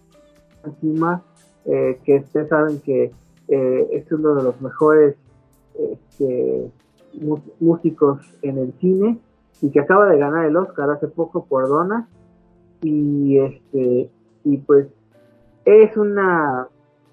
Zimmer, 0.81 1.19
eh, 1.65 1.99
que 2.05 2.17
ustedes 2.17 2.49
saben 2.49 2.81
que 2.81 3.13
eh, 3.49 3.89
es 3.93 4.11
uno 4.13 4.35
de 4.35 4.43
los 4.43 4.61
mejores 4.61 5.17
este, 5.75 6.71
músicos 7.61 8.21
en 8.43 8.59
el 8.59 8.73
cine 8.81 9.19
y 9.61 9.71
que 9.71 9.81
acaba 9.81 10.07
de 10.09 10.19
ganar 10.19 10.45
el 10.45 10.57
Oscar 10.57 10.91
hace 10.91 11.09
poco 11.09 11.45
por 11.47 11.69
Donna 11.69 12.09
y 12.83 13.39
este 13.39 14.11
y 14.45 14.59
pues 14.59 14.87
es 15.67 15.97
una 15.97 16.69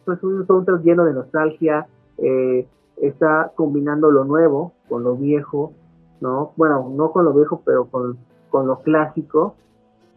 pues 0.06 0.22
un 0.24 0.46
soundtrack 0.46 0.84
lleno 0.84 1.06
de 1.06 1.14
nostalgia, 1.14 1.88
eh, 2.18 2.68
está 2.98 3.52
combinando 3.56 4.12
lo 4.12 4.26
nuevo 4.26 4.74
con 4.88 5.04
lo 5.04 5.16
viejo, 5.16 5.74
¿no? 6.22 6.52
Bueno, 6.56 6.92
no 6.94 7.12
con 7.12 7.26
lo 7.26 7.34
viejo, 7.34 7.62
pero 7.66 7.86
con, 7.86 8.18
con 8.50 8.68
lo 8.68 8.80
clásico, 8.80 9.56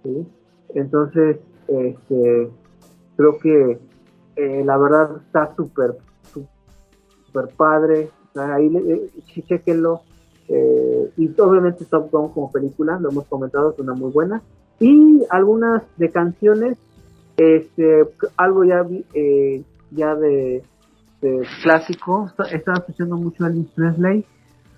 ¿sí? 0.02 0.26
Entonces, 0.75 1.38
este, 1.69 2.50
creo 3.16 3.38
que 3.38 3.78
eh, 4.37 4.62
la 4.64 4.76
verdad 4.76 5.16
está 5.25 5.55
súper, 5.55 5.97
súper 6.33 7.49
padre, 7.57 8.11
ahí 8.35 8.76
eh, 8.76 9.11
chequenlo, 9.47 10.02
eh, 10.49 11.11
y 11.16 11.40
obviamente 11.40 11.85
Top 11.87 12.11
Gun 12.11 12.31
como 12.31 12.50
película, 12.50 12.99
lo 13.00 13.11
hemos 13.11 13.25
comentado, 13.26 13.71
es 13.71 13.78
una 13.78 13.95
muy 13.95 14.11
buena, 14.12 14.43
y 14.81 15.25
algunas 15.31 15.83
de 15.97 16.11
canciones 16.11 16.76
este, 17.37 18.05
algo 18.37 18.64
ya 18.64 18.87
eh, 19.14 19.62
ya 19.90 20.14
de, 20.14 20.62
clásico, 21.62 22.31
estaba 22.52 22.78
escuchando 22.78 23.16
mucho 23.16 23.45
a 23.45 23.49
Elvis 23.49 23.69
Presley. 23.71 24.25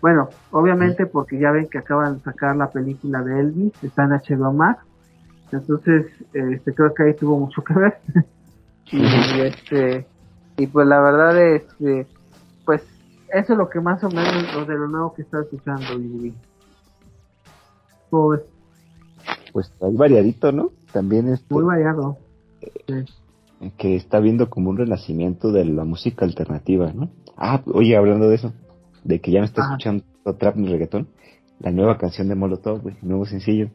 Bueno, 0.00 0.28
obviamente 0.52 1.06
porque 1.06 1.38
ya 1.38 1.50
ven 1.50 1.68
que 1.68 1.78
acaban 1.78 2.18
de 2.18 2.20
sacar 2.22 2.56
la 2.56 2.70
película 2.70 3.22
de 3.22 3.40
Elvis, 3.40 3.72
está 3.82 4.04
en 4.04 4.10
HBO 4.10 4.52
Max. 4.52 4.84
Entonces, 5.50 6.06
este, 6.32 6.74
creo 6.74 6.94
que 6.94 7.02
ahí 7.02 7.14
tuvo 7.14 7.38
mucho 7.38 7.62
que 7.62 7.74
ver. 7.74 7.98
y 8.90 9.40
este 9.40 10.06
y 10.56 10.66
pues 10.66 10.86
la 10.86 11.00
verdad 11.00 11.38
este 11.38 12.06
pues 12.64 12.82
eso 13.32 13.52
es 13.52 13.58
lo 13.58 13.68
que 13.68 13.80
más 13.80 14.02
o 14.02 14.08
menos 14.08 14.54
lo 14.54 14.64
de 14.64 14.74
lo 14.74 14.88
nuevo 14.88 15.12
que 15.12 15.22
está 15.22 15.40
escuchando 15.40 15.84
pues, 18.08 18.40
pues 19.52 19.70
hay 19.82 19.94
variadito, 19.94 20.52
¿no? 20.52 20.70
También 20.90 21.28
es 21.28 21.44
muy 21.50 21.64
variado 21.64 22.16
que 23.76 23.96
está 23.96 24.20
viendo 24.20 24.50
como 24.50 24.70
un 24.70 24.78
renacimiento 24.78 25.52
de 25.52 25.64
la 25.64 25.84
música 25.84 26.24
alternativa, 26.24 26.92
¿no? 26.92 27.10
Ah, 27.36 27.62
oye, 27.66 27.96
hablando 27.96 28.28
de 28.28 28.36
eso, 28.36 28.52
de 29.04 29.20
que 29.20 29.30
ya 29.30 29.40
me 29.40 29.46
está 29.46 29.62
escuchando 29.62 30.04
trap 30.38 30.56
ni 30.56 30.68
reggaetón, 30.68 31.08
la 31.60 31.70
nueva 31.70 31.98
canción 31.98 32.28
de 32.28 32.34
Molotov, 32.34 32.82
güey, 32.82 32.96
nuevo 33.02 33.24
sencillo, 33.24 33.70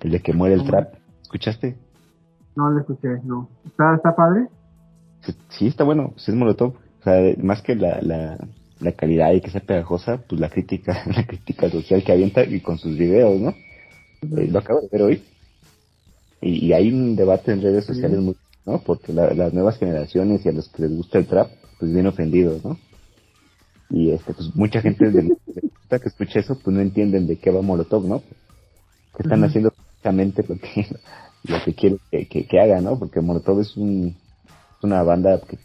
el 0.00 0.10
de 0.10 0.20
que 0.20 0.32
muere 0.32 0.54
el 0.54 0.64
trap, 0.64 0.94
¿escuchaste? 1.22 1.76
No 2.54 2.70
lo 2.70 2.80
escuché, 2.80 3.08
no. 3.24 3.48
¿Está, 3.64 3.94
está 3.94 4.14
padre? 4.14 4.48
Sí, 5.48 5.66
está 5.66 5.84
bueno, 5.84 6.12
sí 6.16 6.30
es 6.30 6.36
Molotov, 6.36 6.74
o 6.74 7.02
sea, 7.02 7.20
más 7.42 7.62
que 7.62 7.74
la, 7.74 8.00
la, 8.02 8.38
la 8.80 8.92
calidad 8.92 9.32
y 9.32 9.40
que 9.40 9.50
sea 9.50 9.60
pegajosa, 9.60 10.22
pues 10.28 10.40
la 10.40 10.48
crítica, 10.48 11.02
la 11.16 11.26
crítica 11.26 11.68
social 11.70 12.04
que 12.04 12.12
avienta 12.12 12.44
y 12.44 12.60
con 12.60 12.78
sus 12.78 12.96
videos, 12.96 13.40
¿no? 13.40 13.54
Eh, 14.20 14.48
lo 14.50 14.58
acabo 14.58 14.80
de 14.80 14.88
ver 14.90 15.02
hoy 15.02 15.22
y, 16.40 16.72
hay 16.72 16.92
un 16.92 17.16
debate 17.16 17.52
en 17.52 17.62
redes 17.62 17.84
sociales 17.84 18.20
muy, 18.20 18.36
¿no? 18.64 18.80
Porque 18.80 19.12
las 19.12 19.52
nuevas 19.52 19.78
generaciones 19.78 20.44
y 20.44 20.48
a 20.48 20.52
los 20.52 20.68
que 20.68 20.82
les 20.82 20.96
gusta 20.96 21.18
el 21.18 21.26
trap, 21.26 21.50
pues 21.78 21.92
bien 21.92 22.06
ofendidos, 22.06 22.64
¿no? 22.64 22.78
Y 23.90 24.10
este, 24.10 24.34
pues 24.34 24.54
mucha 24.54 24.80
gente 24.80 25.10
de, 25.10 25.36
que 25.88 26.08
escucha 26.08 26.40
eso, 26.40 26.58
pues 26.62 26.74
no 26.74 26.82
entienden 26.82 27.26
de 27.26 27.36
qué 27.36 27.50
va 27.50 27.62
Molotov, 27.62 28.06
¿no? 28.06 28.22
Que 29.16 29.22
están 29.22 29.42
haciendo 29.44 29.72
exactamente 29.76 30.44
lo 30.46 30.56
que, 30.58 30.86
lo 31.44 31.64
que 31.64 31.74
quieren 31.74 31.98
que, 32.10 32.46
que, 32.46 32.60
haga, 32.60 32.80
¿no? 32.80 32.98
Porque 32.98 33.20
Molotov 33.20 33.60
es 33.60 33.76
un, 33.76 34.14
una 34.82 35.02
banda 35.02 35.40
que 35.40 35.58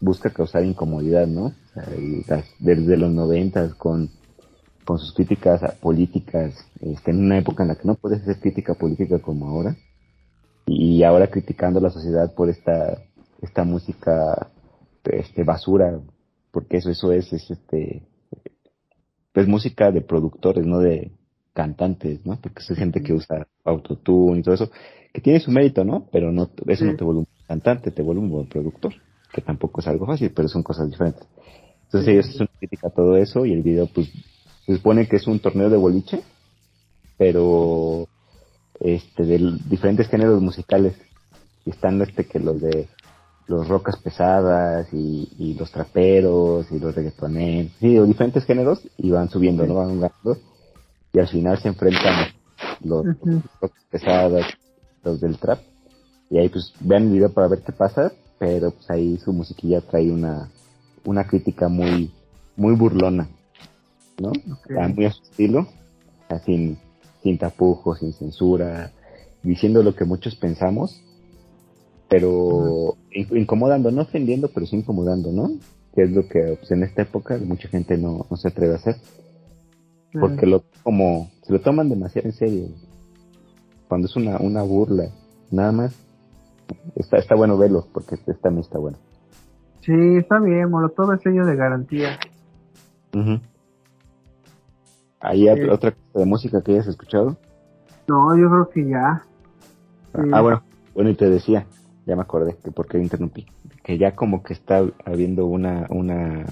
busca 0.00 0.30
causar 0.30 0.64
incomodidad, 0.64 1.26
¿no? 1.26 1.52
desde 2.58 2.96
los 2.96 3.12
noventas 3.12 3.74
con, 3.74 4.10
con 4.84 4.98
sus 4.98 5.14
críticas 5.14 5.60
políticas, 5.76 6.54
este, 6.80 7.12
en 7.12 7.20
una 7.24 7.38
época 7.38 7.62
en 7.62 7.68
la 7.68 7.76
que 7.76 7.86
no 7.86 7.94
puedes 7.94 8.22
hacer 8.22 8.40
crítica 8.40 8.74
política 8.74 9.18
como 9.20 9.48
ahora, 9.48 9.76
y 10.72 11.02
ahora 11.02 11.28
criticando 11.28 11.78
a 11.78 11.82
la 11.82 11.90
sociedad 11.90 12.32
por 12.34 12.48
esta 12.48 13.02
esta 13.42 13.64
música 13.64 14.50
este 15.04 15.42
basura 15.42 16.00
porque 16.50 16.76
eso 16.76 16.90
eso 16.90 17.12
es, 17.12 17.32
es 17.32 17.50
este 17.50 18.02
pues 19.32 19.48
música 19.48 19.90
de 19.90 20.00
productores 20.00 20.66
no 20.66 20.78
de 20.78 21.10
cantantes 21.52 22.24
no 22.24 22.38
porque 22.40 22.62
es 22.62 22.78
gente 22.78 23.02
que 23.02 23.12
usa 23.12 23.46
autotune 23.64 24.40
y 24.40 24.42
todo 24.42 24.54
eso 24.54 24.70
que 25.12 25.20
tiene 25.20 25.40
su 25.40 25.50
mérito 25.50 25.84
no 25.84 26.06
pero 26.12 26.30
no 26.30 26.50
eso 26.66 26.84
no 26.84 26.96
te 26.96 27.04
vuelve 27.04 27.20
un 27.20 27.28
cantante 27.46 27.90
te 27.90 28.02
vuelve 28.02 28.22
un 28.22 28.30
buen 28.30 28.46
productor 28.46 28.94
que 29.32 29.40
tampoco 29.40 29.80
es 29.80 29.86
algo 29.88 30.06
fácil 30.06 30.32
pero 30.34 30.48
son 30.48 30.62
cosas 30.62 30.90
diferentes. 30.90 31.26
Entonces 31.84 32.08
ellos 32.08 32.28
hacen 32.28 32.42
una 32.42 32.58
crítica 32.58 32.88
a 32.88 32.90
todo 32.90 33.16
eso 33.16 33.44
y 33.46 33.52
el 33.52 33.62
video 33.62 33.88
pues 33.88 34.08
se 34.66 34.76
supone 34.76 35.08
que 35.08 35.16
es 35.16 35.26
un 35.26 35.40
torneo 35.40 35.70
de 35.70 35.76
boliche 35.76 36.20
pero 37.16 38.08
este 38.80 39.24
de 39.24 39.58
diferentes 39.68 40.08
géneros 40.08 40.40
musicales. 40.42 40.94
Y 41.64 41.70
están 41.70 42.00
este 42.02 42.24
que 42.26 42.40
los 42.40 42.60
de 42.60 42.88
los 43.46 43.68
rocas 43.68 43.96
pesadas 43.96 44.88
y, 44.92 45.56
los 45.58 45.70
traperos 45.72 46.70
y 46.70 46.78
los 46.78 46.94
reggaetoneros, 46.94 47.72
sí, 47.80 47.98
diferentes 47.98 48.44
géneros 48.44 48.80
y 48.96 49.10
van 49.10 49.28
subiendo, 49.28 49.66
¿no? 49.66 49.74
Van 49.74 50.00
ganando 50.00 50.38
y 51.12 51.18
al 51.18 51.28
final 51.28 51.58
se 51.58 51.68
enfrentan 51.68 52.28
los, 52.82 53.04
rocas 53.60 53.84
pesadas, 53.90 54.46
los 55.02 55.20
del 55.20 55.36
trap. 55.38 55.58
Y 56.30 56.38
ahí 56.38 56.48
pues 56.48 56.72
vean 56.80 57.04
el 57.04 57.12
video 57.12 57.32
para 57.32 57.48
ver 57.48 57.62
qué 57.62 57.72
pasa, 57.72 58.12
pero 58.38 58.70
pues 58.70 58.88
ahí 58.88 59.18
su 59.18 59.32
musiquilla 59.32 59.80
trae 59.80 60.10
una, 60.10 60.48
una 61.04 61.26
crítica 61.26 61.68
muy, 61.68 62.12
muy 62.56 62.76
burlona, 62.76 63.28
¿no? 64.18 64.30
Muy 64.94 65.04
a 65.06 65.12
su 65.12 65.22
estilo, 65.24 65.66
sin, 66.44 66.78
sin 67.22 67.38
tapujos, 67.38 67.98
sin 67.98 68.12
censura, 68.12 68.92
diciendo 69.42 69.82
lo 69.82 69.94
que 69.94 70.04
muchos 70.04 70.36
pensamos 70.36 71.02
pero 72.10 72.96
incomodando, 73.12 73.92
no 73.92 74.02
ofendiendo, 74.02 74.50
pero 74.52 74.66
sí 74.66 74.76
incomodando, 74.76 75.30
¿no? 75.30 75.48
Que 75.94 76.02
es 76.02 76.10
lo 76.10 76.26
que 76.26 76.56
pues, 76.58 76.70
en 76.72 76.82
esta 76.82 77.02
época 77.02 77.38
mucha 77.38 77.68
gente 77.68 77.96
no, 77.96 78.26
se 78.34 78.48
atreve 78.48 78.74
a 78.74 78.76
hacer. 78.76 78.96
Porque 80.12 80.44
lo 80.44 80.64
como 80.82 81.30
se 81.42 81.52
lo 81.52 81.60
toman 81.60 81.88
demasiado 81.88 82.26
en 82.26 82.34
serio. 82.34 82.66
Cuando 83.86 84.08
es 84.08 84.16
una, 84.16 84.38
una 84.38 84.62
burla, 84.62 85.08
nada 85.52 85.70
más. 85.70 85.94
Está, 86.96 87.18
está 87.18 87.36
bueno 87.36 87.56
verlo, 87.56 87.86
porque 87.92 88.16
este 88.16 88.34
también 88.34 88.64
está 88.64 88.78
bueno. 88.78 88.98
Sí, 89.82 89.92
está 90.18 90.40
bien, 90.40 90.68
todo 90.96 91.14
es 91.14 91.22
sello 91.22 91.46
de 91.46 91.54
garantía. 91.54 92.18
¿Hay 95.20 95.48
otra 95.48 95.92
cosa 95.92 96.18
de 96.18 96.24
música 96.24 96.62
que 96.62 96.72
hayas 96.72 96.86
escuchado? 96.86 97.36
No, 98.08 98.36
yo 98.36 98.48
creo 98.48 98.70
que 98.70 98.88
ya. 98.88 99.22
Ah, 100.32 100.40
bueno, 100.40 100.62
bueno, 100.94 101.10
y 101.10 101.14
te 101.14 101.28
decía, 101.28 101.66
ya 102.06 102.16
me 102.16 102.22
acordé 102.22 102.56
que 102.64 102.72
por 102.72 102.86
qué 102.88 102.98
interrumpí, 102.98 103.46
que 103.84 103.98
ya 103.98 104.16
como 104.16 104.42
que 104.42 104.54
está 104.54 104.82
habiendo 105.04 105.46
una, 105.46 105.86
una, 105.90 106.44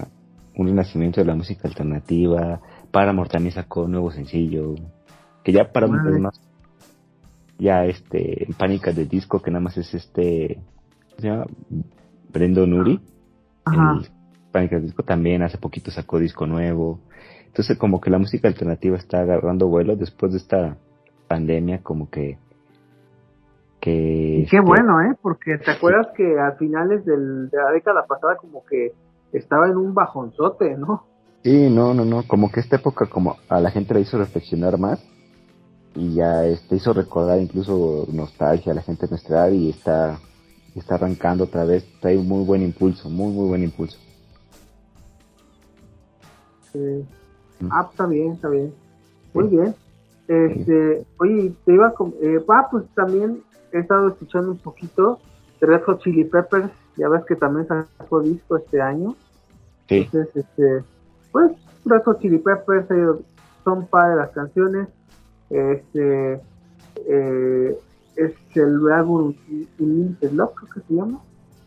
un 0.56 0.66
renacimiento 0.66 1.20
de 1.20 1.26
la 1.26 1.34
música 1.34 1.66
alternativa, 1.66 2.60
para 2.92 3.12
también 3.26 3.54
sacó 3.54 3.82
un 3.82 3.92
nuevo 3.92 4.10
sencillo, 4.10 4.74
que 5.42 5.52
ya 5.52 5.72
para 5.72 5.86
un 5.86 6.22
más, 6.22 6.40
ya 7.58 7.84
este, 7.86 8.46
Pánica 8.56 8.92
de 8.92 9.06
Disco, 9.06 9.42
que 9.42 9.50
nada 9.50 9.64
más 9.64 9.76
es 9.76 9.92
este, 9.94 10.60
se 11.16 11.26
llama? 11.26 11.46
Brendo 12.30 12.66
Nuri, 12.66 13.00
Pánica 14.52 14.76
de 14.76 14.82
Disco 14.82 15.02
también 15.02 15.42
hace 15.42 15.58
poquito 15.58 15.90
sacó 15.90 16.18
disco 16.18 16.46
nuevo, 16.46 17.00
entonces 17.48 17.76
como 17.76 18.00
que 18.00 18.10
la 18.10 18.18
música 18.18 18.46
alternativa 18.46 18.96
está 18.96 19.20
agarrando 19.20 19.66
vuelo 19.66 19.96
después 19.96 20.32
de 20.32 20.38
esta 20.38 20.76
pandemia, 21.26 21.82
como 21.82 22.08
que 22.08 22.38
que, 23.80 23.90
y 23.90 24.46
qué 24.46 24.56
este, 24.56 24.60
bueno, 24.60 25.00
¿eh? 25.02 25.16
Porque 25.22 25.56
te 25.58 25.70
acuerdas 25.70 26.08
que 26.16 26.38
a 26.38 26.52
finales 26.52 27.04
del, 27.04 27.48
de 27.48 27.56
la 27.58 27.70
década 27.70 28.04
pasada 28.06 28.36
como 28.36 28.64
que 28.64 28.92
estaba 29.32 29.68
en 29.68 29.76
un 29.76 29.94
bajonzote, 29.94 30.76
¿no? 30.76 31.04
Sí, 31.44 31.70
no, 31.70 31.94
no, 31.94 32.04
no, 32.04 32.24
como 32.26 32.50
que 32.50 32.60
esta 32.60 32.76
época 32.76 33.06
como 33.06 33.36
a 33.48 33.60
la 33.60 33.70
gente 33.70 33.94
le 33.94 34.00
hizo 34.00 34.18
reflexionar 34.18 34.78
más 34.78 35.00
y 35.94 36.14
ya 36.14 36.44
este 36.44 36.76
hizo 36.76 36.92
recordar 36.92 37.40
incluso 37.40 38.06
nostalgia 38.12 38.72
a 38.72 38.74
la 38.74 38.82
gente 38.82 39.06
de 39.06 39.10
nuestra 39.10 39.46
edad 39.46 39.52
y 39.52 39.70
está 39.70 40.18
está 40.74 40.96
arrancando 40.96 41.44
otra 41.44 41.64
vez, 41.64 41.84
trae 42.00 42.16
un 42.16 42.28
muy 42.28 42.44
buen 42.44 42.62
impulso, 42.62 43.08
muy 43.08 43.32
muy 43.32 43.48
buen 43.48 43.62
impulso. 43.62 43.98
Sí. 46.72 47.06
Ah, 47.70 47.86
está 47.90 48.06
bien, 48.06 48.32
está 48.32 48.48
bien. 48.48 48.72
Muy 49.34 49.48
bien. 49.48 49.74
Este, 50.26 51.06
oye, 51.18 51.52
te 51.64 51.72
iba 51.72 51.88
a... 51.88 51.94
Eh, 52.22 52.44
ah, 52.48 52.68
pues 52.70 52.84
también 52.94 53.42
he 53.72 53.78
estado 53.78 54.08
escuchando 54.08 54.50
un 54.50 54.58
poquito 54.58 55.20
de 55.60 55.66
Red 55.66 55.82
Hot 55.84 56.02
Chili 56.02 56.24
Peppers, 56.24 56.70
ya 56.96 57.08
ves 57.08 57.24
que 57.24 57.36
también 57.36 57.66
sacó 57.66 58.20
disco 58.20 58.56
este 58.56 58.80
año. 58.80 59.16
Sí. 59.88 60.08
Entonces, 60.12 60.36
este, 60.36 60.84
pues 61.32 61.52
Red 61.84 62.02
Hot 62.04 62.20
Chili 62.20 62.38
Peppers 62.38 62.90
eh, 62.90 63.24
son 63.64 63.86
padres 63.86 64.18
las 64.18 64.30
canciones. 64.30 64.88
Este 65.50 66.40
eh, 67.06 67.78
es 68.16 68.34
el 68.54 68.90
álbum 68.92 69.34
Unlimited 69.78 70.32
Love, 70.32 70.54
creo 70.54 70.70
que 70.74 70.80
se 70.80 70.94
llama. 70.94 71.20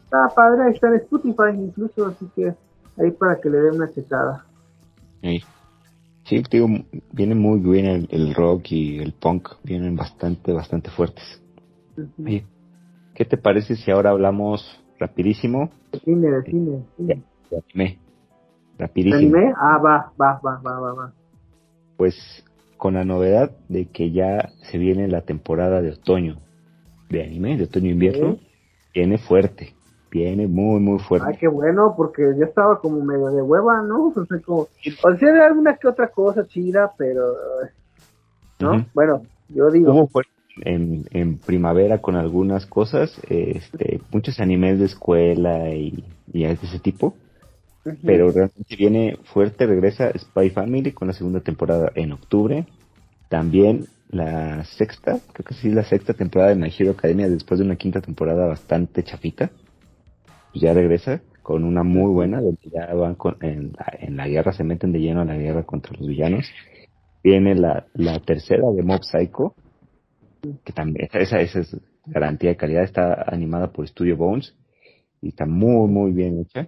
Está 0.03 0.27
padre, 0.35 0.69
está 0.71 0.87
en 0.87 0.95
Spotify 0.95 1.55
incluso, 1.55 2.05
así 2.05 2.29
que 2.35 2.53
ahí 2.97 3.11
para 3.11 3.39
que 3.39 3.49
le 3.49 3.59
den 3.61 3.75
una 3.75 3.89
checada. 3.89 4.45
Sí. 5.21 5.41
Sí, 6.31 6.41
digo, 6.49 6.69
viene 7.11 7.35
muy 7.35 7.59
bien 7.59 8.07
el, 8.09 8.33
rock 8.33 8.71
y 8.71 8.99
el 8.99 9.11
punk, 9.11 9.49
vienen 9.65 9.97
bastante, 9.97 10.53
bastante 10.53 10.89
fuertes. 10.89 11.25
¿qué 13.13 13.25
te 13.25 13.35
parece 13.35 13.75
si 13.75 13.91
ahora 13.91 14.11
hablamos 14.11 14.81
rapidísimo? 14.97 15.71
De 15.91 15.99
cine, 15.99 16.31
de 16.31 16.43
cine. 16.43 16.83
De, 16.97 17.23
anime. 17.51 17.99
Rapidísimo. 18.77 19.17
anime? 19.17 19.53
Ah, 19.57 19.77
va, 19.77 20.13
va, 20.19 20.39
va, 20.39 20.61
va, 20.65 20.79
va, 20.79 20.93
va. 20.93 21.13
Pues 21.97 22.15
con 22.77 22.93
la 22.93 23.03
novedad 23.03 23.51
de 23.67 23.87
que 23.89 24.11
ya 24.11 24.53
se 24.71 24.77
viene 24.77 25.09
la 25.09 25.23
temporada 25.23 25.81
de 25.81 25.91
otoño 25.91 26.37
de 27.09 27.23
anime, 27.25 27.57
de 27.57 27.65
otoño-invierno, 27.65 28.37
viene 28.93 29.17
fuerte, 29.17 29.73
viene 30.11 30.47
muy, 30.47 30.79
muy 30.79 30.99
fuerte. 30.99 31.27
Ay, 31.29 31.37
qué 31.39 31.47
bueno, 31.47 31.93
porque 31.95 32.21
ya 32.37 32.45
estaba 32.45 32.79
como 32.79 33.03
medio 33.03 33.27
de 33.27 33.41
hueva, 33.41 33.81
¿no? 33.81 34.07
O 34.07 34.25
sea, 34.25 34.39
como, 34.45 34.61
o 34.61 35.17
sea, 35.17 35.45
alguna 35.47 35.77
que 35.77 35.87
otra 35.87 36.09
cosa 36.09 36.45
chida, 36.45 36.91
pero, 36.97 37.33
¿no? 38.59 38.85
Bueno, 38.93 39.23
yo 39.49 39.71
digo 39.71 40.07
en, 40.63 41.05
en 41.11 41.37
primavera 41.37 41.99
con 41.99 42.15
algunas 42.15 42.65
cosas, 42.65 43.19
este, 43.29 44.01
muchos 44.11 44.39
animes 44.39 44.79
de 44.79 44.85
escuela 44.85 45.69
y, 45.69 46.03
y 46.31 46.43
de 46.43 46.51
ese 46.51 46.79
tipo. 46.79 47.15
Pero 48.05 48.29
realmente 48.29 48.75
viene 48.75 49.17
fuerte, 49.33 49.65
regresa 49.65 50.11
Spy 50.15 50.51
Family 50.51 50.91
con 50.91 51.07
la 51.07 51.15
segunda 51.15 51.39
temporada 51.39 51.91
en 51.95 52.11
octubre. 52.11 52.67
También 53.27 53.87
la 54.09 54.63
sexta, 54.65 55.19
creo 55.33 55.45
que 55.45 55.55
sí, 55.55 55.69
la 55.71 55.83
sexta 55.83 56.13
temporada 56.13 56.51
de 56.51 56.57
My 56.57 56.71
Hero 56.77 56.91
Academia 56.91 57.27
después 57.27 57.59
de 57.59 57.65
una 57.65 57.77
quinta 57.77 57.99
temporada 57.99 58.45
bastante 58.45 59.03
chafita. 59.03 59.49
Pues 60.51 60.61
ya 60.61 60.73
regresa 60.73 61.21
con 61.41 61.63
una 61.63 61.83
muy 61.83 62.11
buena, 62.11 62.41
donde 62.41 62.61
ya 62.71 62.93
van 62.93 63.15
con, 63.15 63.37
en, 63.41 63.73
la, 63.73 63.97
en 63.99 64.17
la 64.17 64.27
guerra, 64.27 64.53
se 64.53 64.63
meten 64.63 64.91
de 64.91 64.99
lleno 64.99 65.21
a 65.21 65.25
la 65.25 65.37
guerra 65.37 65.63
contra 65.63 65.93
los 65.97 66.07
villanos. 66.07 66.45
Viene 67.23 67.55
la, 67.55 67.87
la 67.93 68.19
tercera 68.19 68.69
de 68.71 68.83
Mob 68.83 69.03
Psycho, 69.03 69.55
que 70.63 70.73
también 70.73 71.07
esa, 71.11 71.39
esa 71.39 71.59
es 71.59 71.77
garantía 72.05 72.49
de 72.49 72.57
calidad, 72.57 72.83
está 72.83 73.25
animada 73.27 73.71
por 73.71 73.87
Studio 73.87 74.17
Bones 74.17 74.55
y 75.21 75.29
está 75.29 75.45
muy 75.45 75.89
muy 75.89 76.11
bien 76.11 76.39
hecha. 76.39 76.67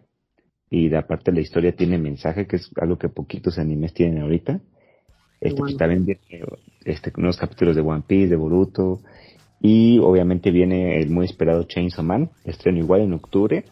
Y 0.70 0.90
de 0.90 0.98
aparte 0.98 1.32
la 1.32 1.42
historia 1.42 1.76
tiene 1.76 1.98
mensaje 1.98 2.48
que 2.48 2.56
es 2.56 2.72
algo 2.80 2.98
que 2.98 3.10
poquitos 3.10 3.60
animes 3.60 3.94
tienen 3.94 4.22
ahorita. 4.22 4.60
Este 5.40 5.58
pues 5.58 5.78
también 5.78 6.06
viene 6.06 6.46
este 6.86 7.12
unos 7.18 7.38
capítulos 7.38 7.76
de 7.76 7.82
One 7.82 8.04
Piece 8.08 8.30
de 8.30 8.36
Boruto 8.36 9.02
y 9.66 9.98
obviamente 10.00 10.52
viene 10.52 11.02
el 11.02 11.10
muy 11.10 11.26
esperado 11.26 11.64
Chainsaw 11.64 12.04
Man 12.04 12.30
estreno 12.44 12.78
igual 12.80 13.02
en 13.02 13.14
octubre 13.14 13.66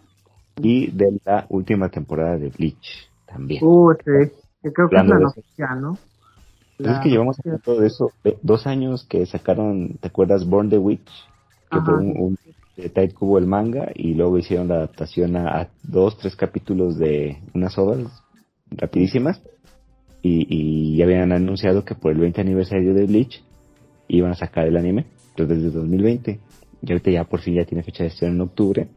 y 0.62 0.90
de 0.90 1.20
la 1.26 1.46
última 1.50 1.90
temporada 1.90 2.38
de 2.38 2.50
Bleach 2.50 3.10
también 3.28 3.64
uh, 3.64 3.94
sí. 3.94 4.32
creo 4.74 4.90
que 4.90 4.96
es 4.96 5.06
la 5.06 5.20
noticia, 5.20 5.76
¿no? 5.76 5.98
Pues 6.78 6.96
es 6.96 7.00
que 7.04 7.10
llevamos 7.10 7.38
todo 7.64 7.84
eso, 7.84 8.12
dos 8.42 8.66
años 8.66 9.06
que 9.08 9.26
sacaron, 9.26 9.98
¿te 10.00 10.08
acuerdas? 10.08 10.48
Born 10.48 10.70
the 10.70 10.80
Witch, 10.80 11.10
que 11.70 11.80
fue 11.80 11.96
un, 11.96 12.18
un 12.18 12.38
de 12.76 13.14
Kubo 13.14 13.38
el 13.38 13.46
manga, 13.46 13.92
y 13.94 14.16
luego 14.16 14.40
hicieron 14.40 14.68
la 14.68 14.76
adaptación 14.76 15.36
a, 15.36 15.70
dos, 15.84 16.18
tres 16.18 16.36
capítulos 16.36 16.98
de 16.98 17.38
unas 17.54 17.78
obras 17.78 18.24
rapidísimas, 18.72 19.42
y, 20.24 20.48
y 20.50 20.98
ya 20.98 21.06
habían 21.06 21.32
anunciado 21.32 21.86
que 21.86 21.94
por 21.94 22.14
el 22.14 22.20
20 22.20 22.42
aniversario 22.42 22.96
de 22.96 23.06
Bleach 23.06 23.44
iban 24.08 24.32
a 24.32 24.36
sacar 24.36 24.66
el 24.66 24.78
anime, 24.78 25.06
entonces 25.32 25.64
desde 25.64 25.80
2020, 25.80 26.40
y 26.82 26.92
ahorita 26.92 27.12
ya 27.12 27.24
por 27.26 27.42
fin 27.42 27.56
ya 27.56 27.66
tiene 27.66 27.84
fecha 27.84 28.04
de 28.04 28.10
estreno 28.10 28.36
en 28.36 28.42
octubre, 28.42 28.88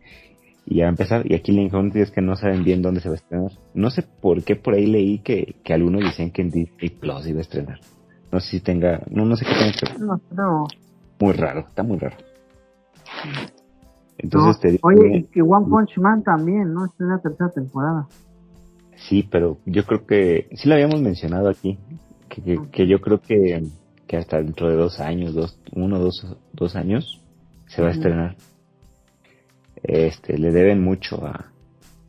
y 0.67 0.77
ya 0.77 0.85
va 0.85 0.89
a 0.89 0.91
empezar. 0.91 1.31
Y 1.31 1.35
aquí 1.35 1.53
la 1.53 1.63
incógnita 1.63 2.01
es 2.01 2.11
que 2.11 2.23
no 2.23 2.37
saben 2.37 2.65
bien 2.65 2.83
dónde 2.83 3.01
se 3.01 3.09
va 3.09 3.15
a 3.15 3.19
estrenar. 3.19 3.53
No 3.75 3.91
sé 3.91 4.03
por 4.03 4.43
qué 4.43 4.57
por 4.57 4.75
ahí 4.75 4.87
leí 4.87 5.19
que, 5.19 5.57
que 5.63 5.75
algunos 5.75 6.03
dicen 6.03 6.31
que 6.31 6.43
en 6.43 6.51
Disney 6.51 6.91
Plus 6.91 7.27
iba 7.27 7.39
a 7.39 7.43
estrenar. 7.43 7.81
No 8.33 8.41
sé 8.41 8.51
si 8.51 8.61
tenga, 8.61 9.03
no, 9.11 9.25
no 9.25 9.37
sé 9.37 9.45
qué 9.45 9.53
tenga 9.53 9.73
que 9.73 10.05
No, 10.05 10.21
no. 10.33 10.67
Muy 11.21 11.33
raro, 11.33 11.61
está 11.61 11.83
muy 11.83 11.99
raro. 11.99 12.17
Entonces 14.19 14.61
te 14.61 14.71
digo, 14.73 14.89
Oye, 14.89 15.19
y 15.19 15.23
que 15.25 15.43
One 15.43 15.67
Punch 15.69 15.99
Man 15.99 16.23
también, 16.23 16.73
¿no? 16.73 16.87
Esta 16.87 17.05
es 17.05 17.11
la 17.11 17.19
tercera 17.19 17.51
temporada. 17.51 18.07
Sí, 18.97 19.29
pero 19.31 19.59
yo 19.67 19.85
creo 19.85 20.07
que, 20.07 20.49
sí 20.53 20.69
lo 20.69 20.75
habíamos 20.75 21.01
mencionado 21.01 21.49
aquí, 21.49 21.79
que, 22.29 22.43
que, 22.43 22.59
que 22.71 22.87
yo 22.87 23.01
creo 23.01 23.21
que, 23.21 23.63
que 24.07 24.17
hasta 24.17 24.39
dentro 24.39 24.69
de 24.69 24.77
dos 24.77 25.01
años, 25.01 25.35
dos, 25.35 25.59
uno, 25.73 25.99
dos, 25.99 26.37
dos 26.53 26.77
años, 26.77 27.21
se 27.67 27.83
va 27.83 27.89
a 27.89 27.93
estrenar. 27.93 28.37
Este, 29.83 30.39
le 30.39 30.51
deben 30.51 30.83
mucho 30.83 31.25
a, 31.27 31.53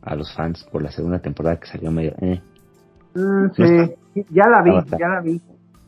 a 0.02 0.14
los 0.14 0.34
fans 0.34 0.64
por 0.70 0.82
la 0.82 0.90
segunda 0.90 1.18
temporada 1.18 1.58
que 1.58 1.66
salió 1.66 1.90
medio, 1.90 2.14
eh. 2.20 2.40
Mm, 3.14 3.50
sí, 3.54 3.62
está. 3.62 3.94
Sí, 4.14 4.26
ya 4.30 4.48
la 4.48 4.62
vi, 4.62 4.70
ya 4.98 5.08
la 5.08 5.20
vi. 5.20 5.40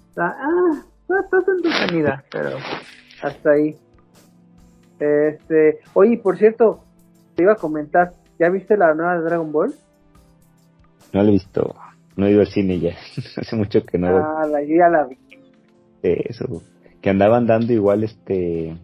Está, 0.08 0.36
ah, 0.38 0.82
está, 1.02 1.52
entretenida, 1.52 2.24
pero 2.30 2.50
hasta 3.22 3.50
ahí. 3.50 3.76
Este, 4.98 5.78
oye, 5.94 6.18
por 6.18 6.36
cierto, 6.36 6.84
te 7.34 7.44
iba 7.44 7.52
a 7.52 7.56
comentar, 7.56 8.12
¿ya 8.38 8.50
viste 8.50 8.76
la 8.76 8.94
nueva 8.94 9.18
de 9.18 9.24
Dragon 9.24 9.52
Ball? 9.52 9.72
No 11.12 11.22
lo 11.22 11.28
he 11.28 11.32
visto, 11.32 11.74
no 12.16 12.26
he 12.26 12.32
ido 12.32 12.40
al 12.40 12.48
cine 12.48 12.80
ya, 12.80 12.96
hace 13.36 13.56
mucho 13.56 13.84
que 13.84 13.96
no 13.96 14.08
Ah, 14.08 14.46
la, 14.46 14.60
yo 14.62 14.74
ya 14.76 14.88
la 14.88 15.06
vi. 15.06 15.16
Eso, 16.02 16.62
que 17.00 17.10
andaban 17.10 17.46
dando 17.46 17.72
igual 17.72 18.04
este, 18.04 18.76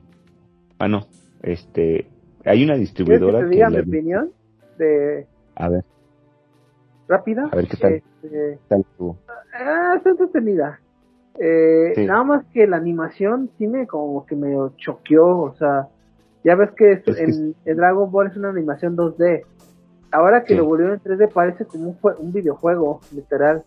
ah 0.79 0.89
no, 0.89 1.07
este, 1.43 2.07
hay 2.45 2.65
una 2.65 2.75
¿Quieres 2.75 2.77
que 2.77 2.81
distribuidora 2.81 3.39
te 3.41 3.45
que, 3.45 3.51
diga 3.51 3.71
mi 3.71 3.77
la- 3.77 3.83
opinión? 3.83 4.31
De 4.79 5.27
a 5.57 5.69
ver, 5.69 5.85
rápida. 7.09 7.49
A 7.53 7.57
ver, 7.57 7.69
¿qué 7.69 7.77
tal? 7.77 7.93
Este, 7.95 8.05
¿qué 8.29 8.59
tal 8.69 8.85
ah, 9.55 9.95
está 9.97 10.11
entretenida. 10.11 10.81
Eh, 11.39 11.93
Sí. 11.95 12.07
Nada 12.07 12.25
más 12.25 12.45
que 12.53 12.67
la 12.67 12.77
animación 12.77 13.51
sí 13.59 13.67
me 13.67 13.87
como 13.87 14.25
que 14.27 14.37
me 14.37 14.55
choqueó, 14.77 15.39
o 15.41 15.55
sea, 15.57 15.89
ya 16.45 16.55
ves 16.57 16.71
que 16.77 16.93
es- 16.93 17.09
Es 17.09 17.17
que 17.17 17.23
en, 17.71 17.77
Dragon 17.77 18.11
Ball 18.11 18.29
es 18.29 18.37
una 18.37 18.51
animación 18.51 18.97
2D. 18.97 19.43
Ahora 20.13 20.43
que 20.45 20.55
Sí. 20.55 20.59
lo 20.59 20.65
volvieron 20.67 20.95
en 20.95 21.01
3D 21.01 21.29
parece 21.29 21.65
como 21.65 21.89
un, 21.91 21.99
un 22.19 22.33
videojuego, 22.33 23.01
literal. 23.13 23.65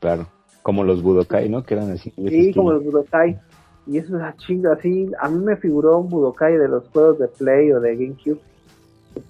claro, 0.00 0.26
como 0.62 0.84
los 0.84 1.02
Budokai, 1.02 1.48
¿no? 1.48 1.62
Que 1.62 1.74
eran 1.74 1.90
así. 1.92 2.12
Sí, 2.16 2.52
como 2.54 2.72
los 2.72 2.84
Budokai. 2.84 3.38
Y 3.86 3.98
eso 3.98 4.14
es 4.16 4.20
la 4.22 4.34
chinga, 4.36 4.74
así. 4.74 5.10
A 5.20 5.28
mí 5.28 5.42
me 5.44 5.56
figuró 5.56 5.98
un 5.98 6.08
Budokai 6.08 6.56
de 6.56 6.68
los 6.68 6.86
juegos 6.88 7.18
de 7.18 7.28
Play 7.28 7.72
o 7.72 7.80
de 7.80 7.96
GameCube. 7.96 8.40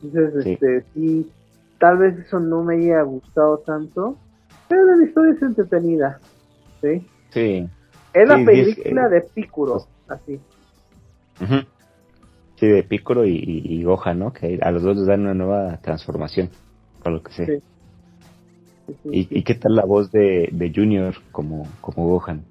Entonces, 0.03 0.45
Sí. 0.45 0.51
este, 0.53 0.85
sí, 0.95 1.31
tal 1.79 1.99
vez 1.99 2.19
eso 2.19 2.39
no 2.41 2.63
me 2.63 2.77
haya 2.77 3.03
gustado 3.03 3.59
tanto. 3.59 4.17
Pero 4.69 4.85
la 4.97 5.05
historia 5.05 5.33
es 5.35 5.43
entretenida. 5.43 6.19
¿Sí? 6.81 7.07
Sí, 7.31 7.69
Es 8.13 8.29
la 8.29 8.45
película 8.45 9.07
es, 9.07 9.13
eh, 9.13 9.15
de 9.15 9.21
Piccolo, 9.35 9.85
así. 10.09 10.41
sí, 12.57 12.67
de 12.67 12.83
Piccolo 12.83 13.25
y, 13.25 13.37
y, 13.37 13.75
y 13.81 13.85
Gohan, 13.85 14.19
¿no? 14.19 14.33
Que 14.33 14.59
a 14.63 14.71
los 14.71 14.83
dos 14.83 14.97
les 14.97 15.07
dan 15.07 15.21
una 15.23 15.35
nueva 15.35 15.79
transformación, 15.79 16.51
por 17.03 17.13
lo 17.13 17.23
que 17.23 17.33
sé. 17.33 17.47
Sí. 17.47 17.63
¿Y, 19.11 19.25
sí. 19.25 19.29
¿Y 19.39 19.43
qué 19.43 19.55
tal 19.55 19.77
la 19.77 19.85
voz 19.85 20.11
de, 20.13 20.49
de 20.53 20.73
Junior 20.75 21.15
como, 21.33 21.67
como 21.81 22.07
Gohan? 22.09 22.43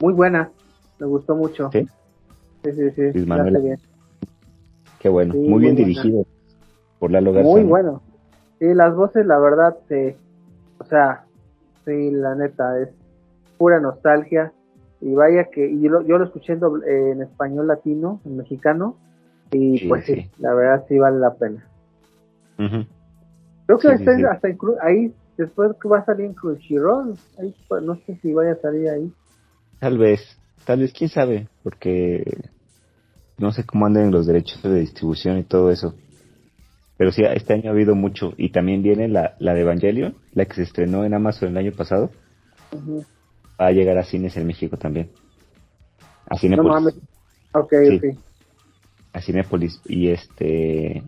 Muy 0.00 0.12
buena, 0.12 0.50
me 0.98 1.06
gustó 1.06 1.34
mucho. 1.36 1.70
¿Sí? 1.72 1.86
Sí, 2.64 2.72
sí, 2.72 3.24
la 3.26 3.42
bien. 3.60 3.78
Qué 4.98 5.08
bueno, 5.08 5.32
Sí, 5.34 5.38
muy 5.38 5.48
muy 5.50 5.60
bien 5.60 5.74
buena. 5.74 5.86
dirigido 5.86 6.26
por 6.98 7.10
Lalo 7.10 7.32
Garza. 7.32 7.48
Muy 7.50 7.62
¿no? 7.62 7.68
bueno. 7.68 8.02
Sí, 8.58 8.66
las 8.74 8.94
voces, 8.94 9.24
la 9.26 9.38
verdad, 9.38 9.76
sí. 9.88 10.16
O 10.78 10.84
sea, 10.84 11.24
sí, 11.84 12.10
la 12.10 12.34
neta, 12.34 12.80
es 12.80 12.88
pura 13.58 13.80
nostalgia. 13.80 14.52
Y 15.00 15.14
vaya 15.14 15.44
que, 15.44 15.70
y 15.70 15.80
yo, 15.82 15.90
lo- 15.90 16.02
yo 16.02 16.18
lo 16.18 16.24
escuché 16.24 16.54
en, 16.54 16.60
doble- 16.60 16.86
eh, 16.86 17.12
en 17.12 17.22
español 17.22 17.68
latino, 17.68 18.20
en 18.24 18.38
mexicano, 18.38 18.96
y 19.52 19.78
Sí, 19.78 19.88
pues 19.88 20.06
sí, 20.06 20.30
la 20.38 20.54
verdad 20.54 20.84
sí 20.88 20.98
vale 20.98 21.18
la 21.18 21.34
pena. 21.34 21.64
Creo 23.66 23.78
que 23.78 23.88
Sí, 23.88 23.94
está 23.94 24.16
sí, 24.16 24.22
hasta 24.24 24.48
ahí, 24.82 25.12
después 25.36 25.72
que 25.80 25.88
va 25.88 25.98
a 25.98 26.04
salir 26.04 26.26
en 26.26 26.34
Crunchyroll, 26.34 27.14
ahí, 27.38 27.54
no 27.82 27.96
sé 28.06 28.16
si 28.22 28.32
vaya 28.32 28.52
a 28.52 28.56
salir 28.60 28.88
ahí. 28.88 29.12
Tal 29.80 29.98
vez, 29.98 30.20
tal 30.64 30.80
vez, 30.80 30.92
quién 30.92 31.10
sabe, 31.10 31.48
porque 31.62 32.24
no 33.38 33.52
sé 33.52 33.64
cómo 33.64 33.86
andan 33.86 34.10
los 34.10 34.26
derechos 34.26 34.62
de 34.62 34.80
distribución 34.80 35.38
y 35.38 35.44
todo 35.44 35.70
eso. 35.70 35.94
Pero 36.98 37.12
sí, 37.12 37.22
este 37.24 37.52
año 37.52 37.68
ha 37.68 37.72
habido 37.72 37.94
mucho. 37.94 38.32
Y 38.38 38.50
también 38.52 38.82
viene 38.82 39.06
la, 39.08 39.34
la 39.38 39.52
de 39.52 39.60
Evangelion, 39.60 40.14
la 40.32 40.46
que 40.46 40.54
se 40.54 40.62
estrenó 40.62 41.04
en 41.04 41.12
Amazon 41.12 41.50
el 41.50 41.58
año 41.58 41.72
pasado. 41.72 42.10
Va 43.60 43.66
a 43.66 43.72
llegar 43.72 43.98
a 43.98 44.04
cines 44.04 44.36
en 44.38 44.46
México 44.46 44.78
también. 44.78 45.10
A 46.28 46.34
No 46.34 46.38
Cinépolis. 46.38 46.72
mames. 46.72 46.94
Ok, 47.52 47.72
Sí. 47.86 47.96
ok. 47.96 48.18
A 49.12 49.20
Cinépolis. 49.20 49.80
Y 49.84 50.08
este. 50.08 51.02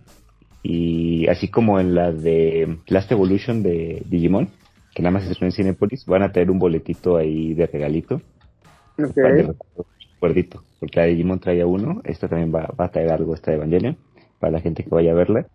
Y 0.62 1.26
así 1.28 1.48
como 1.48 1.80
en 1.80 1.94
la 1.94 2.12
de 2.12 2.78
Last 2.88 3.10
Evolution 3.12 3.62
de 3.62 4.02
Digimon, 4.06 4.48
que 4.94 5.02
nada 5.02 5.12
más 5.12 5.24
se 5.24 5.32
estrenó 5.32 5.48
en 5.48 5.52
Cinépolis, 5.56 6.04
van 6.06 6.22
a 6.22 6.32
traer 6.32 6.50
un 6.50 6.58
boletito 6.58 7.16
ahí 7.16 7.54
de 7.54 7.66
regalito. 7.66 8.20
Ok. 8.98 9.14
para 9.14 9.34
de 9.34 9.54
recuerdito, 10.16 10.64
porque 10.80 10.98
la 10.98 11.06
de 11.06 11.10
Digimon 11.12 11.38
traía 11.38 11.66
uno, 11.66 12.00
esta 12.04 12.28
también 12.28 12.52
va, 12.52 12.66
va 12.78 12.86
a 12.86 12.90
traer 12.90 13.12
algo, 13.12 13.34
esta 13.34 13.52
de 13.52 13.58
Evangelion, 13.58 13.96
para 14.40 14.52
la 14.52 14.60
gente 14.60 14.82
que 14.82 14.90
vaya 14.90 15.12
a 15.12 15.14
verla, 15.14 15.46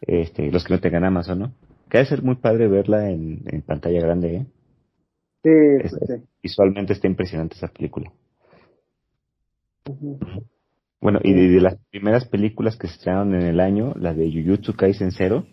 este, 0.00 0.50
los 0.50 0.64
que 0.64 0.74
no 0.74 0.80
tengan 0.80 1.04
Amazon, 1.04 1.38
¿no? 1.38 1.52
Que 1.88 2.04
ser 2.04 2.22
muy 2.22 2.34
padre 2.34 2.66
verla 2.66 3.08
en, 3.10 3.42
en 3.46 3.62
pantalla 3.62 4.00
grande, 4.00 4.36
¿eh? 4.36 4.46
Sí, 5.44 5.50
Es- 5.84 5.96
pues 5.96 6.02
sí. 6.08 6.24
Visualmente 6.42 6.92
está 6.92 7.06
impresionante 7.06 7.56
esa 7.56 7.68
película. 7.68 8.12
Ujú. 9.88 10.18
Bueno, 11.06 11.20
y 11.22 11.34
de, 11.34 11.48
de 11.48 11.60
las 11.60 11.76
primeras 11.92 12.24
películas 12.24 12.76
que 12.76 12.88
se 12.88 12.94
estrenaron 12.94 13.32
en 13.36 13.42
el 13.42 13.60
año, 13.60 13.94
la 13.94 14.12
de 14.12 14.28
Jujutsu 14.28 14.74
Kaisen 14.74 15.12
Zero, 15.12 15.46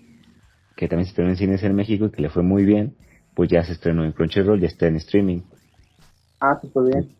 que 0.76 0.88
también 0.88 1.06
se 1.06 1.12
estrenó 1.12 1.30
en 1.30 1.38
cines 1.38 1.62
en 1.62 1.76
México 1.76 2.08
y 2.08 2.10
que 2.10 2.24
le 2.24 2.32
fue 2.32 2.42
muy 2.42 2.66
bien, 2.66 2.96
pues 3.36 3.52
ya 3.52 3.64
se 3.64 3.74
estrenó 3.74 4.04
en 4.04 4.14
Crunchyroll, 4.14 4.60
ya 4.60 4.66
está 4.66 4.88
en 4.88 4.96
streaming. 4.96 5.42
Ah, 6.40 6.58
súper 6.60 6.86
bien. 6.86 7.16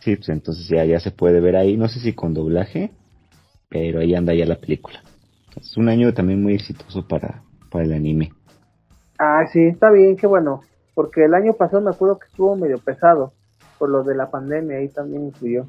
Sí, 0.00 0.16
pues 0.16 0.28
entonces 0.28 0.68
ya, 0.68 0.84
ya 0.84 1.00
se 1.00 1.12
puede 1.12 1.40
ver 1.40 1.56
ahí, 1.56 1.78
no 1.78 1.88
sé 1.88 1.98
si 2.00 2.12
con 2.12 2.34
doblaje, 2.34 2.90
pero 3.70 4.00
ahí 4.00 4.14
anda 4.14 4.34
ya 4.34 4.44
la 4.44 4.56
película. 4.56 5.02
Es 5.58 5.74
un 5.78 5.88
año 5.88 6.12
también 6.12 6.42
muy 6.42 6.52
exitoso 6.52 7.08
para, 7.08 7.42
para 7.70 7.86
el 7.86 7.94
anime. 7.94 8.34
Ah, 9.18 9.46
sí, 9.50 9.60
está 9.60 9.90
bien, 9.90 10.18
qué 10.18 10.26
bueno. 10.26 10.60
Porque 10.92 11.24
el 11.24 11.32
año 11.32 11.54
pasado 11.54 11.80
me 11.80 11.88
acuerdo 11.88 12.18
que 12.18 12.26
estuvo 12.26 12.54
medio 12.54 12.76
pesado 12.76 13.32
por 13.78 13.88
lo 13.88 14.04
de 14.04 14.14
la 14.14 14.30
pandemia, 14.30 14.76
ahí 14.76 14.90
también 14.90 15.24
influyó. 15.24 15.68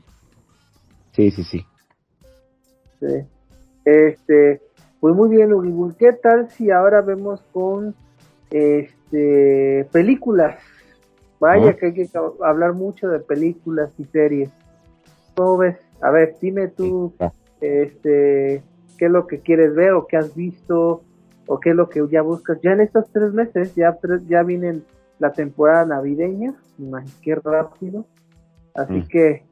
Sí, 1.13 1.31
sí, 1.31 1.45
sí. 1.45 1.65
Sí. 3.07 3.25
Este, 3.85 4.61
pues 4.99 5.13
muy 5.15 5.29
bien, 5.29 5.53
Ugibul, 5.53 5.95
¿qué 5.97 6.13
tal 6.13 6.49
si 6.49 6.71
ahora 6.71 7.01
vemos 7.01 7.41
con 7.51 7.93
este 8.51 9.87
películas? 9.91 10.57
Vaya 11.39 11.73
que 11.75 11.87
hay 11.87 11.93
que 11.93 12.09
hablar 12.41 12.73
mucho 12.73 13.09
de 13.09 13.19
películas 13.19 13.91
y 13.97 14.05
series. 14.05 14.49
¿Cómo 15.35 15.57
ves? 15.57 15.77
A 16.01 16.09
ver, 16.09 16.35
dime 16.39 16.69
tú, 16.69 17.13
este, 17.59 18.63
qué 18.97 19.05
es 19.05 19.11
lo 19.11 19.27
que 19.27 19.39
quieres 19.39 19.75
ver 19.75 19.91
o 19.91 20.07
qué 20.07 20.15
has 20.15 20.33
visto 20.33 21.01
o 21.47 21.59
qué 21.59 21.71
es 21.71 21.75
lo 21.75 21.89
que 21.89 22.01
ya 22.09 22.21
buscas. 22.21 22.61
Ya 22.61 22.71
en 22.71 22.79
estos 22.81 23.11
tres 23.11 23.33
meses, 23.33 23.75
ya 23.75 23.97
ya 24.27 24.43
vienen 24.43 24.85
la 25.19 25.33
temporada 25.33 25.85
navideña, 25.85 26.53
qué 27.21 27.35
rápido. 27.35 28.05
Así 28.73 28.93
Mm. 28.93 29.07
que, 29.09 29.43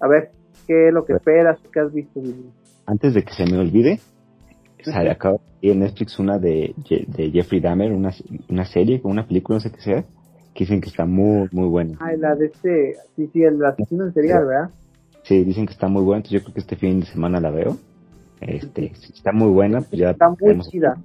a 0.00 0.06
ver, 0.08 0.30
qué 0.66 0.88
es 0.88 0.92
lo 0.94 1.04
que 1.06 1.14
Bueno. 1.14 1.18
esperas, 1.18 1.58
qué 1.72 1.80
has 1.80 1.92
visto. 1.92 2.20
Antes 2.88 3.12
de 3.12 3.22
que 3.22 3.34
se 3.34 3.44
me 3.44 3.58
olvide, 3.58 4.00
sale 4.82 5.14
salir 5.20 5.40
en 5.60 5.80
Netflix 5.80 6.18
una 6.18 6.38
de, 6.38 6.74
de 6.88 7.30
Jeffrey 7.30 7.60
Dahmer, 7.60 7.92
una, 7.92 8.14
una 8.48 8.64
serie, 8.64 9.00
una 9.04 9.26
película, 9.26 9.56
no 9.56 9.60
sé 9.60 9.70
qué 9.70 9.80
sea, 9.80 10.02
que 10.54 10.64
dicen 10.64 10.80
que 10.80 10.88
está 10.88 11.04
muy, 11.04 11.48
muy 11.52 11.68
buena. 11.68 11.98
Ah, 12.00 12.12
la 12.16 12.34
de 12.34 12.46
este, 12.46 12.94
sí, 13.14 13.28
sí, 13.32 13.42
el 13.42 13.62
asesino 13.62 14.06
en 14.06 14.14
serial, 14.14 14.46
¿verdad? 14.46 14.70
Sí, 15.24 15.44
dicen 15.44 15.66
que 15.66 15.72
está 15.74 15.88
muy 15.88 16.02
buena, 16.02 16.18
entonces 16.20 16.40
yo 16.40 16.44
creo 16.44 16.54
que 16.54 16.60
este 16.60 16.76
fin 16.76 17.00
de 17.00 17.06
semana 17.06 17.40
la 17.40 17.50
veo. 17.50 17.76
Este, 18.40 18.94
si 18.94 19.12
está 19.12 19.32
muy 19.32 19.48
buena, 19.52 19.80
pues 19.82 20.00
ya 20.00 20.10
Está 20.12 20.28
muy 20.28 20.38
podemos- 20.38 20.70
chida, 20.70 20.96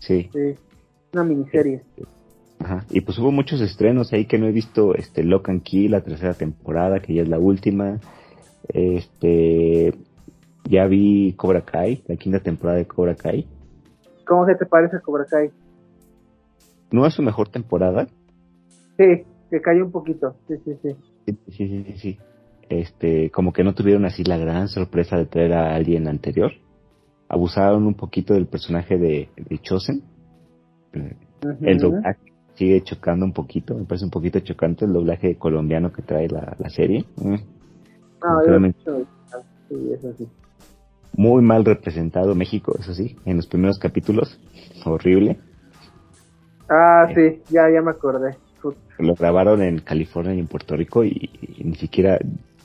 Sí, 0.00 0.28
sí, 0.32 0.56
una 1.12 1.22
miniserie. 1.22 1.82
Ajá. 2.58 2.84
Y 2.90 3.02
pues 3.02 3.16
hubo 3.20 3.30
muchos 3.30 3.60
estrenos 3.60 4.12
ahí 4.12 4.24
que 4.24 4.38
no 4.38 4.46
he 4.46 4.52
visto, 4.52 4.94
este, 4.96 5.22
Lock 5.22 5.50
and 5.50 5.62
Key, 5.62 5.86
la 5.88 6.00
tercera 6.00 6.34
temporada, 6.34 6.98
que 6.98 7.14
ya 7.14 7.22
es 7.22 7.28
la 7.28 7.38
última. 7.38 8.00
Este, 8.68 9.94
ya 10.64 10.86
vi 10.86 11.34
Cobra 11.34 11.62
Kai, 11.62 12.02
la 12.06 12.16
quinta 12.16 12.40
temporada 12.40 12.78
de 12.78 12.86
Cobra 12.86 13.14
Kai. 13.14 13.46
¿Cómo 14.26 14.46
se 14.46 14.54
te 14.54 14.66
parece 14.66 15.00
Cobra 15.00 15.24
Kai? 15.26 15.50
No 16.90 17.06
es 17.06 17.14
su 17.14 17.22
mejor 17.22 17.48
temporada. 17.48 18.06
Sí, 18.96 19.24
que 19.50 19.60
cayó 19.60 19.84
un 19.84 19.92
poquito, 19.92 20.36
sí, 20.48 20.54
sí, 20.64 20.72
sí. 20.82 20.96
Sí, 21.26 21.38
sí, 21.48 21.84
sí, 21.84 21.92
sí. 21.96 22.18
Este, 22.68 23.30
como 23.30 23.52
que 23.52 23.64
no 23.64 23.74
tuvieron 23.74 24.04
así 24.04 24.24
la 24.24 24.38
gran 24.38 24.68
sorpresa 24.68 25.16
de 25.16 25.26
traer 25.26 25.52
a 25.52 25.74
alguien 25.74 26.08
anterior. 26.08 26.52
Abusaron 27.28 27.86
un 27.86 27.94
poquito 27.94 28.34
del 28.34 28.46
personaje 28.46 28.98
de, 28.98 29.28
de 29.36 29.58
Chosen. 29.58 30.02
El 31.60 31.78
doblaje 31.78 32.32
sigue 32.54 32.82
chocando 32.82 33.24
un 33.24 33.32
poquito, 33.32 33.74
me 33.74 33.84
parece 33.84 34.04
un 34.04 34.10
poquito 34.10 34.40
chocante 34.40 34.84
el 34.84 34.92
doblaje 34.92 35.36
colombiano 35.36 35.92
que 35.92 36.02
trae 36.02 36.28
la, 36.28 36.54
la 36.58 36.68
serie. 36.70 37.04
Mm. 37.16 37.36
No, 38.22 38.40
Realmente. 38.46 38.78
yo, 38.84 39.02
sí, 39.68 39.92
eso 39.92 40.12
sí. 40.16 40.28
Muy 41.16 41.42
mal 41.42 41.64
representado 41.64 42.34
México, 42.34 42.74
eso 42.78 42.94
sí, 42.94 43.16
en 43.24 43.36
los 43.36 43.46
primeros 43.46 43.78
capítulos, 43.78 44.38
horrible. 44.84 45.38
Ah, 46.68 47.06
sí, 47.14 47.42
ya, 47.50 47.68
ya 47.70 47.82
me 47.82 47.90
acordé. 47.90 48.36
Lo 48.98 49.14
grabaron 49.14 49.62
en 49.62 49.80
California 49.80 50.34
y 50.34 50.38
en 50.38 50.46
Puerto 50.46 50.76
Rico 50.76 51.04
y, 51.04 51.30
ni 51.62 51.74
siquiera 51.74 52.18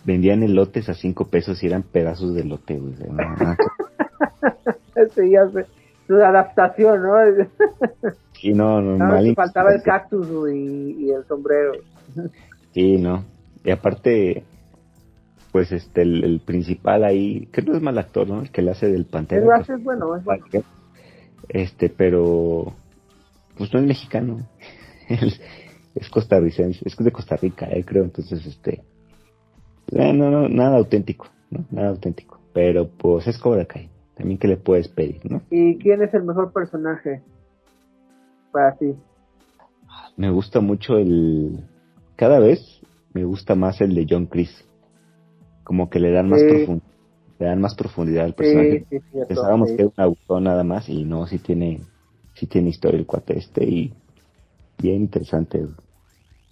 vendían 0.06 0.44
elotes 0.44 0.88
a 0.90 0.94
cinco 0.94 1.26
pesos 1.26 1.64
y 1.64 1.68
eran 1.68 1.84
pedazos 1.84 2.36
de 2.36 2.42
elote, 2.42 2.78
güey. 2.78 2.94
sí, 5.16 5.32
ya 5.32 5.50
sé. 5.50 5.66
Su 6.08 6.16
adaptación, 6.16 7.02
¿no? 7.02 7.14
sí, 8.34 8.54
no, 8.54 8.82
no, 8.82 8.98
no 8.98 9.36
Faltaba 9.36 9.74
el 9.74 9.82
cactus 9.82 10.28
y, 10.54 11.10
el 11.10 11.26
sombrero. 11.26 11.74
sí, 12.72 12.98
no. 12.98 13.26
Y 13.66 13.72
aparte, 13.72 14.44
pues 15.58 15.72
este, 15.72 16.04
el, 16.04 16.40
principal 16.46 17.04
ahí, 17.04 17.48
que 17.48 17.64
no 17.64 17.76
es 17.76 17.82
mal 17.82 17.98
actor, 17.98 18.28
¿no? 18.28 18.42
El 18.42 18.52
que 18.52 18.62
le 18.62 18.70
hace 18.70 18.92
del 18.92 19.06
Pantera. 19.06 19.42
El 19.42 19.48
pues, 19.48 19.68
es 19.72 19.84
bueno, 19.84 20.16
es 20.16 20.24
bueno. 20.24 20.46
Este, 21.50 21.90
pero, 21.90 22.76
pues 23.58 23.74
no 23.74 23.80
es 23.80 23.86
mexicano. 23.88 24.48
es 25.10 26.10
costarricense, 26.12 26.80
es 26.86 26.96
de 26.96 27.12
Costa 27.12 27.38
Rica, 27.38 27.68
eh, 27.72 27.84
creo, 27.84 28.04
entonces, 28.04 28.46
este, 28.46 28.84
eh, 29.94 30.14
no, 30.14 30.30
no, 30.30 30.48
nada 30.48 30.78
auténtico, 30.78 31.26
¿no? 31.50 31.66
Nada 31.72 31.90
auténtico, 31.90 32.40
pero 32.54 32.88
pues 32.88 33.26
es 33.26 33.40
Cobra 33.40 33.66
Kai, 33.66 33.90
también 34.16 34.38
que 34.38 34.48
le 34.48 34.58
puedes 34.58 34.88
pedir, 34.90 35.22
¿no? 35.24 35.42
¿Y 35.50 35.80
quién 35.80 36.04
es 36.04 36.14
el 36.14 36.22
mejor 36.22 36.54
personaje 36.54 37.24
para 38.52 38.76
ti? 38.76 38.94
Me 40.18 40.30
gusta 40.30 40.60
mucho 40.60 41.00
el, 41.00 41.64
cada 42.16 42.38
vez 42.38 42.80
me 43.12 43.24
gusta 43.24 43.56
más 43.56 43.82
el 43.82 43.96
de 43.96 44.06
John 44.08 44.28
Chris, 44.28 44.67
como 45.68 45.90
que 45.90 46.00
le 46.00 46.12
dan 46.12 46.30
más 46.30 46.42
profundidad 46.42 46.88
le 47.40 47.46
dan 47.46 47.60
más 47.60 47.76
profundidad 47.76 48.24
al 48.24 48.34
personaje. 48.34 48.86
Pensábamos 49.28 49.68
que 49.68 49.74
era 49.76 49.86
un 49.86 49.94
autor 49.98 50.42
nada 50.42 50.64
más 50.64 50.88
y 50.88 51.04
no, 51.04 51.28
sí 51.28 51.40
tiene, 51.40 51.82
sí 52.36 52.48
tiene 52.48 52.70
historia 52.70 52.98
el 52.98 53.06
cuate 53.06 53.38
este 53.38 53.66
y 53.66 53.94
bien 54.82 55.02
interesante. 55.02 55.68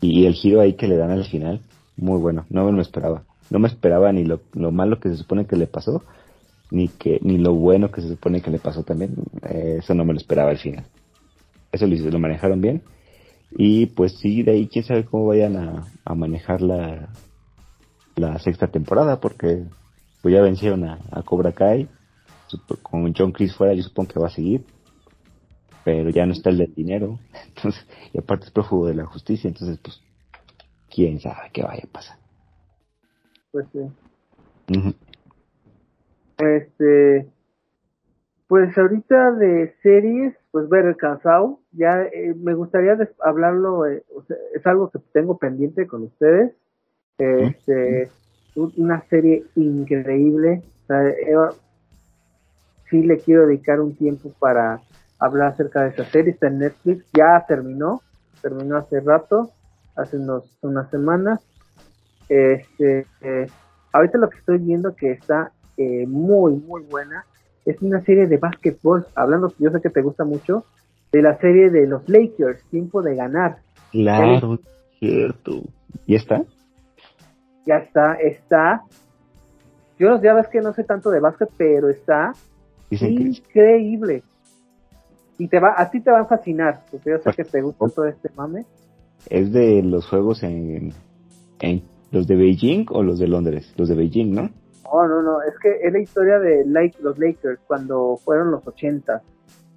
Y 0.02 0.26
el 0.26 0.34
giro 0.34 0.60
ahí 0.60 0.74
que 0.74 0.88
le 0.88 0.98
dan 0.98 1.12
al 1.12 1.24
final, 1.24 1.62
muy 1.96 2.20
bueno, 2.20 2.46
no 2.50 2.66
me 2.66 2.74
lo 2.74 2.82
esperaba. 2.82 3.24
No 3.50 3.58
me 3.58 3.70
esperaba 3.70 4.12
ni 4.12 4.26
lo, 4.26 4.42
lo 4.54 4.72
malo 4.72 5.00
que 5.00 5.10
se 5.10 5.16
supone 5.16 5.46
que 5.46 5.56
le 5.56 5.68
pasó, 5.68 6.04
ni 6.70 6.90
que 6.90 7.20
ni 7.24 7.38
lo 7.38 7.54
bueno 7.54 7.90
que 7.92 8.02
se 8.02 8.10
supone 8.10 8.42
que 8.42 8.52
le 8.52 8.60
pasó 8.60 8.84
también. 8.84 9.16
Eh, 9.50 9.78
eso 9.80 9.94
no 9.96 10.04
me 10.04 10.12
lo 10.12 10.20
esperaba 10.20 10.52
al 10.52 10.58
final. 10.58 10.86
Eso 11.72 11.88
lo, 11.88 11.96
lo 11.96 12.20
manejaron 12.20 12.60
bien. 12.60 12.84
Y 13.58 13.86
pues 13.88 14.18
sí, 14.20 14.44
de 14.44 14.52
ahí 14.52 14.68
quién 14.68 14.84
sabe 14.84 15.06
cómo 15.06 15.28
vayan 15.28 15.56
a, 15.56 15.88
a 16.04 16.16
manejar 16.16 16.62
la, 16.62 17.10
la 18.16 18.40
sexta 18.40 18.68
temporada, 18.68 19.20
porque 19.20 19.64
pues 20.22 20.34
ya 20.34 20.42
vencieron 20.42 20.86
a, 20.86 21.00
a 21.12 21.24
Cobra 21.24 21.52
Kai. 21.52 21.88
Con 22.84 23.14
John 23.14 23.32
Chris 23.32 23.56
fuera, 23.56 23.74
yo 23.74 23.84
supongo 23.84 24.14
que 24.14 24.20
va 24.20 24.28
a 24.28 24.30
seguir 24.30 24.64
pero 25.86 26.10
ya 26.10 26.26
no 26.26 26.34
está 26.34 26.50
el 26.50 26.58
del 26.58 26.74
dinero, 26.74 27.20
entonces, 27.48 27.88
y 28.12 28.18
aparte 28.18 28.46
es 28.46 28.52
prófugo 28.52 28.88
de 28.88 28.96
la 28.96 29.06
justicia, 29.06 29.48
entonces, 29.48 29.80
pues, 29.82 30.02
quién 30.94 31.20
sabe 31.20 31.52
qué 31.54 31.62
vaya 31.62 31.84
a 31.88 31.94
pasar. 31.94 32.18
Pues 33.52 33.68
sí. 33.72 34.96
Este, 36.40 37.30
pues 38.48 38.76
ahorita 38.78 39.32
de 39.34 39.76
series, 39.84 40.36
pues 40.52 40.68
ver 40.68 40.86
el 40.86 40.98
cansado, 40.98 41.60
ya 41.72 42.02
eh, 42.02 42.34
me 42.36 42.56
gustaría 42.56 42.98
hablarlo, 43.24 43.86
eh, 43.86 44.04
es 44.56 44.66
algo 44.66 44.90
que 44.90 45.00
tengo 45.14 45.38
pendiente 45.38 45.88
con 45.88 46.04
ustedes, 46.04 46.56
este, 47.18 48.10
una 48.56 49.02
serie 49.10 49.44
increíble, 49.56 50.64
o 50.84 50.88
sea, 50.88 51.04
sí 52.90 53.04
le 53.04 53.18
quiero 53.18 53.48
dedicar 53.48 53.80
un 53.80 53.96
tiempo 53.96 54.32
para 54.40 54.82
hablar 55.20 55.54
acerca 55.54 55.84
de 55.84 55.90
esa 55.90 56.06
serie, 56.06 56.32
está 56.32 56.48
en 56.48 56.60
Netflix, 56.60 57.06
ya 57.14 57.46
terminó, 57.48 58.02
terminó 58.42 58.78
hace 58.78 59.00
rato, 59.00 59.52
hace 59.96 60.18
unos, 60.18 60.58
unas 60.62 60.90
semanas. 60.90 61.42
Este, 62.28 63.06
eh, 63.22 63.48
ahorita 63.92 64.18
lo 64.18 64.30
que 64.30 64.38
estoy 64.38 64.58
viendo 64.58 64.96
que 64.96 65.12
está 65.12 65.52
eh, 65.78 66.06
muy, 66.08 66.54
muy 66.54 66.84
buena, 66.84 67.26
es 67.66 67.82
una 67.82 68.02
serie 68.02 68.28
de 68.28 68.38
básquetbol, 68.38 69.08
hablando, 69.16 69.52
yo 69.58 69.72
sé 69.72 69.82
que 69.82 69.90
te 69.90 70.02
gusta 70.02 70.24
mucho, 70.24 70.66
de 71.12 71.22
la 71.22 71.38
serie 71.40 71.70
de 71.70 71.88
los 71.88 72.08
Lakers, 72.08 72.62
Tiempo 72.70 73.02
de 73.02 73.16
Ganar. 73.16 73.58
Claro, 73.92 74.60
cierto. 75.00 75.64
¿Y 76.06 76.16
está? 76.16 76.44
Ya 77.66 77.78
está, 77.78 78.14
está. 78.16 78.84
Yo 79.98 80.22
ya 80.22 80.34
ves 80.34 80.48
que 80.48 80.62
no 80.62 80.74
sé 80.74 80.84
tanto 80.84 81.10
de 81.10 81.20
básquet, 81.20 81.50
pero 81.58 81.90
está 81.90 82.34
increíble 82.90 84.24
y 85.38 85.48
te 85.48 85.60
va, 85.60 85.74
a 85.78 85.90
ti 85.90 86.00
te 86.00 86.12
va 86.12 86.22
a 86.22 86.26
fascinar, 86.26 86.82
porque 86.90 87.12
yo 87.12 87.18
sé 87.20 87.32
que 87.34 87.44
te 87.44 87.62
gusta 87.62 87.88
todo 87.90 88.06
este 88.06 88.30
mame. 88.36 88.66
¿Es 89.30 89.52
de 89.52 89.82
los 89.84 90.08
juegos 90.08 90.44
en, 90.44 90.94
en 91.60 91.84
los 92.12 92.28
de 92.28 92.36
Beijing 92.36 92.86
o 92.90 93.04
los 93.04 93.20
de 93.20 93.28
Londres? 93.28 93.74
Los 93.78 93.90
de 93.90 93.96
Beijing, 93.96 94.34
¿no? 94.34 94.50
No, 94.84 95.08
no, 95.08 95.22
no, 95.22 95.42
es 95.42 95.58
que 95.62 95.80
es 95.82 95.92
la 95.92 96.00
historia 96.00 96.40
de 96.40 96.64
los 97.02 97.18
Lakers 97.18 97.60
cuando 97.68 98.18
fueron 98.24 98.52
los 98.52 98.66
80, 98.66 99.22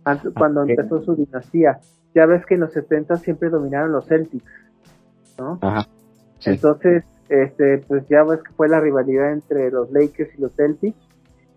antes, 0.05 0.33
cuando 0.37 0.63
empezó 0.63 1.03
su 1.03 1.17
dinastía. 1.17 1.81
Ya 2.15 2.27
ves 2.27 2.47
que 2.47 2.55
en 2.55 2.61
los 2.61 2.73
70 2.73 3.17
siempre 3.17 3.51
dominaron 3.51 3.93
los 3.93 4.07
Celtics, 4.07 4.53
¿no? 5.39 5.59
Ajá. 5.61 5.87
Entonces, 6.45 7.05
este, 7.29 7.79
pues 7.79 8.07
ya 8.09 8.25
ves 8.25 8.43
que 8.43 8.53
fue 8.53 8.69
la 8.69 8.81
rivalidad 8.81 9.33
entre 9.33 9.71
los 9.71 9.91
Lakers 9.91 10.31
y 10.37 10.41
los 10.41 10.53
Celtics 10.55 10.97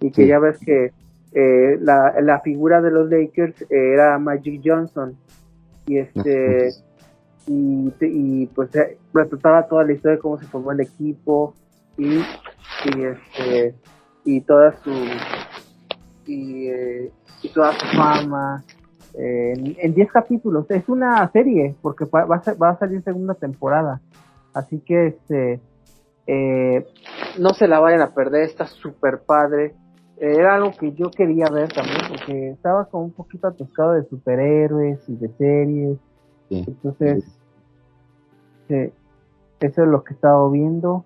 y 0.01 0.11
que 0.11 0.27
ya 0.27 0.39
ves 0.39 0.57
que 0.59 0.91
eh, 1.33 1.77
la, 1.79 2.15
la, 2.21 2.41
figura 2.41 2.81
de 2.81 2.91
los 2.91 3.09
Lakers 3.09 3.65
era 3.69 4.17
Magic 4.19 4.61
Johnson. 4.63 5.15
Y 5.87 5.97
este 5.97 6.69
y, 7.47 7.91
y 8.01 8.45
pues 8.47 8.75
eh, 8.75 8.97
retrataba 9.13 9.67
toda 9.67 9.83
la 9.83 9.93
historia 9.93 10.17
de 10.17 10.21
cómo 10.21 10.37
se 10.39 10.45
formó 10.45 10.71
el 10.71 10.81
equipo 10.81 11.53
y, 11.97 12.17
y 12.17 13.03
este 13.03 13.75
y 14.23 14.41
toda 14.41 14.73
su 14.83 14.91
y, 16.27 16.67
eh, 16.67 17.11
y 17.41 17.49
toda 17.49 17.73
su 17.73 17.85
fama 17.97 18.63
en 19.13 19.93
10 19.93 20.11
capítulos. 20.11 20.69
Es 20.69 20.87
una 20.87 21.29
serie 21.31 21.75
porque 21.81 22.05
va 22.05 22.21
a, 22.21 22.53
va 22.53 22.69
a 22.69 22.77
salir 22.77 23.03
segunda 23.03 23.33
temporada 23.33 24.01
así 24.53 24.79
que 24.79 25.07
este 25.07 25.61
no 27.39 27.49
se 27.49 27.67
la 27.67 27.79
vayan 27.79 28.01
a 28.01 28.13
perder 28.13 28.43
está 28.43 28.65
súper 28.65 29.21
padre 29.25 29.75
era 30.21 30.53
algo 30.53 30.71
que 30.79 30.93
yo 30.93 31.09
quería 31.09 31.47
ver 31.51 31.73
también, 31.73 31.97
porque 32.07 32.49
estaba 32.49 32.85
como 32.85 33.05
un 33.05 33.11
poquito 33.11 33.47
atascado 33.47 33.93
de 33.93 34.03
superhéroes 34.03 34.99
y 35.09 35.15
de 35.15 35.29
series. 35.29 35.97
Entonces, 36.51 37.25
eso 38.69 38.93
es 39.83 39.87
lo 39.87 40.03
que 40.03 40.13
he 40.13 40.15
estado 40.15 40.51
viendo. 40.51 41.05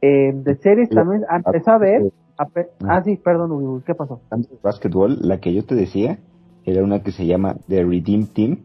Eh, 0.00 0.32
de 0.32 0.54
series 0.56 0.88
también, 0.88 1.26
empecé 1.30 1.70
a 1.70 1.76
ver. 1.76 2.12
ah, 2.38 3.02
sí, 3.02 3.16
perdón, 3.16 3.82
¿qué 3.84 3.94
pasó? 3.94 4.20
Basketball, 4.62 5.18
la 5.20 5.38
que 5.38 5.52
yo 5.52 5.62
te 5.66 5.74
decía, 5.74 6.18
era 6.64 6.82
una 6.82 7.02
que 7.02 7.12
se 7.12 7.26
llama 7.26 7.56
The 7.68 7.84
Redeem 7.84 8.26
Team, 8.26 8.62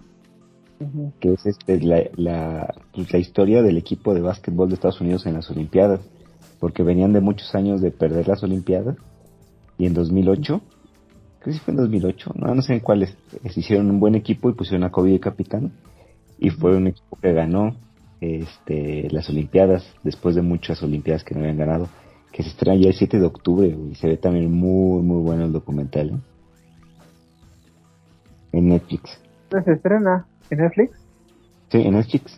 que 1.19 1.33
es 1.33 1.45
este, 1.45 1.79
la, 1.81 2.03
la, 2.15 2.73
pues, 2.93 3.11
la 3.11 3.19
historia 3.19 3.61
del 3.61 3.77
equipo 3.77 4.13
de 4.13 4.21
básquetbol 4.21 4.69
de 4.69 4.75
Estados 4.75 5.01
Unidos 5.01 5.25
en 5.25 5.35
las 5.35 5.49
Olimpiadas, 5.49 6.01
porque 6.59 6.83
venían 6.83 7.13
de 7.13 7.21
muchos 7.21 7.53
años 7.55 7.81
de 7.81 7.91
perder 7.91 8.27
las 8.27 8.43
Olimpiadas 8.43 8.97
y 9.77 9.85
en 9.85 9.93
2008, 9.93 10.61
creo 11.39 11.53
que 11.53 11.59
fue 11.59 11.73
en 11.73 11.77
2008, 11.77 12.31
no, 12.35 12.55
no 12.55 12.61
sé 12.61 12.73
en 12.73 12.79
cuáles, 12.79 13.17
hicieron 13.55 13.89
un 13.89 13.99
buen 13.99 14.15
equipo 14.15 14.49
y 14.49 14.53
pusieron 14.53 14.83
a 14.83 14.91
Kobe 14.91 15.11
de 15.11 15.19
capitán 15.19 15.71
y 16.37 16.49
fue 16.49 16.75
un 16.75 16.87
equipo 16.87 17.17
que 17.21 17.33
ganó 17.33 17.75
este, 18.19 19.09
las 19.09 19.29
Olimpiadas 19.29 19.83
después 20.03 20.35
de 20.35 20.41
muchas 20.41 20.81
Olimpiadas 20.83 21.23
que 21.23 21.33
no 21.33 21.41
habían 21.41 21.57
ganado, 21.57 21.87
que 22.31 22.43
se 22.43 22.49
estrena 22.49 22.79
ya 22.79 22.89
el 22.89 22.95
7 22.95 23.19
de 23.19 23.25
octubre 23.25 23.67
y 23.67 23.95
se 23.95 24.07
ve 24.07 24.17
también 24.17 24.51
muy, 24.51 25.01
muy 25.03 25.21
bueno 25.23 25.45
el 25.45 25.51
documental. 25.51 26.09
¿eh? 26.11 26.19
En 28.53 28.69
Netflix. 28.69 29.19
¿Se 29.49 29.71
estrena 29.71 30.25
en 30.51 30.59
Netflix? 30.59 30.99
Sí, 31.69 31.81
en 31.81 31.93
Netflix. 31.93 32.37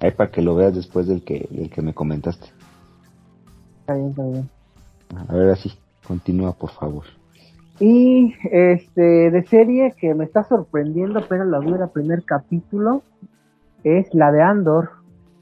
Ahí 0.00 0.10
para 0.12 0.30
que 0.30 0.42
lo 0.42 0.54
veas 0.54 0.74
después 0.74 1.06
del 1.06 1.24
que, 1.24 1.48
del 1.50 1.70
que 1.70 1.82
me 1.82 1.94
comentaste. 1.94 2.46
Está 3.80 3.94
bien, 3.94 4.10
está 4.10 4.22
bien. 4.24 4.48
A 5.28 5.34
ver, 5.34 5.50
así. 5.50 5.72
Continúa, 6.06 6.52
por 6.52 6.70
favor. 6.70 7.04
Y 7.80 8.34
este 8.50 9.30
de 9.30 9.44
serie 9.46 9.94
que 9.98 10.14
me 10.14 10.24
está 10.24 10.44
sorprendiendo, 10.44 11.20
pero 11.28 11.44
la 11.44 11.58
vi 11.58 11.72
el 11.72 11.88
primer 11.92 12.24
capítulo, 12.24 13.02
es 13.84 14.12
la 14.14 14.32
de 14.32 14.40
Andor, 14.40 14.90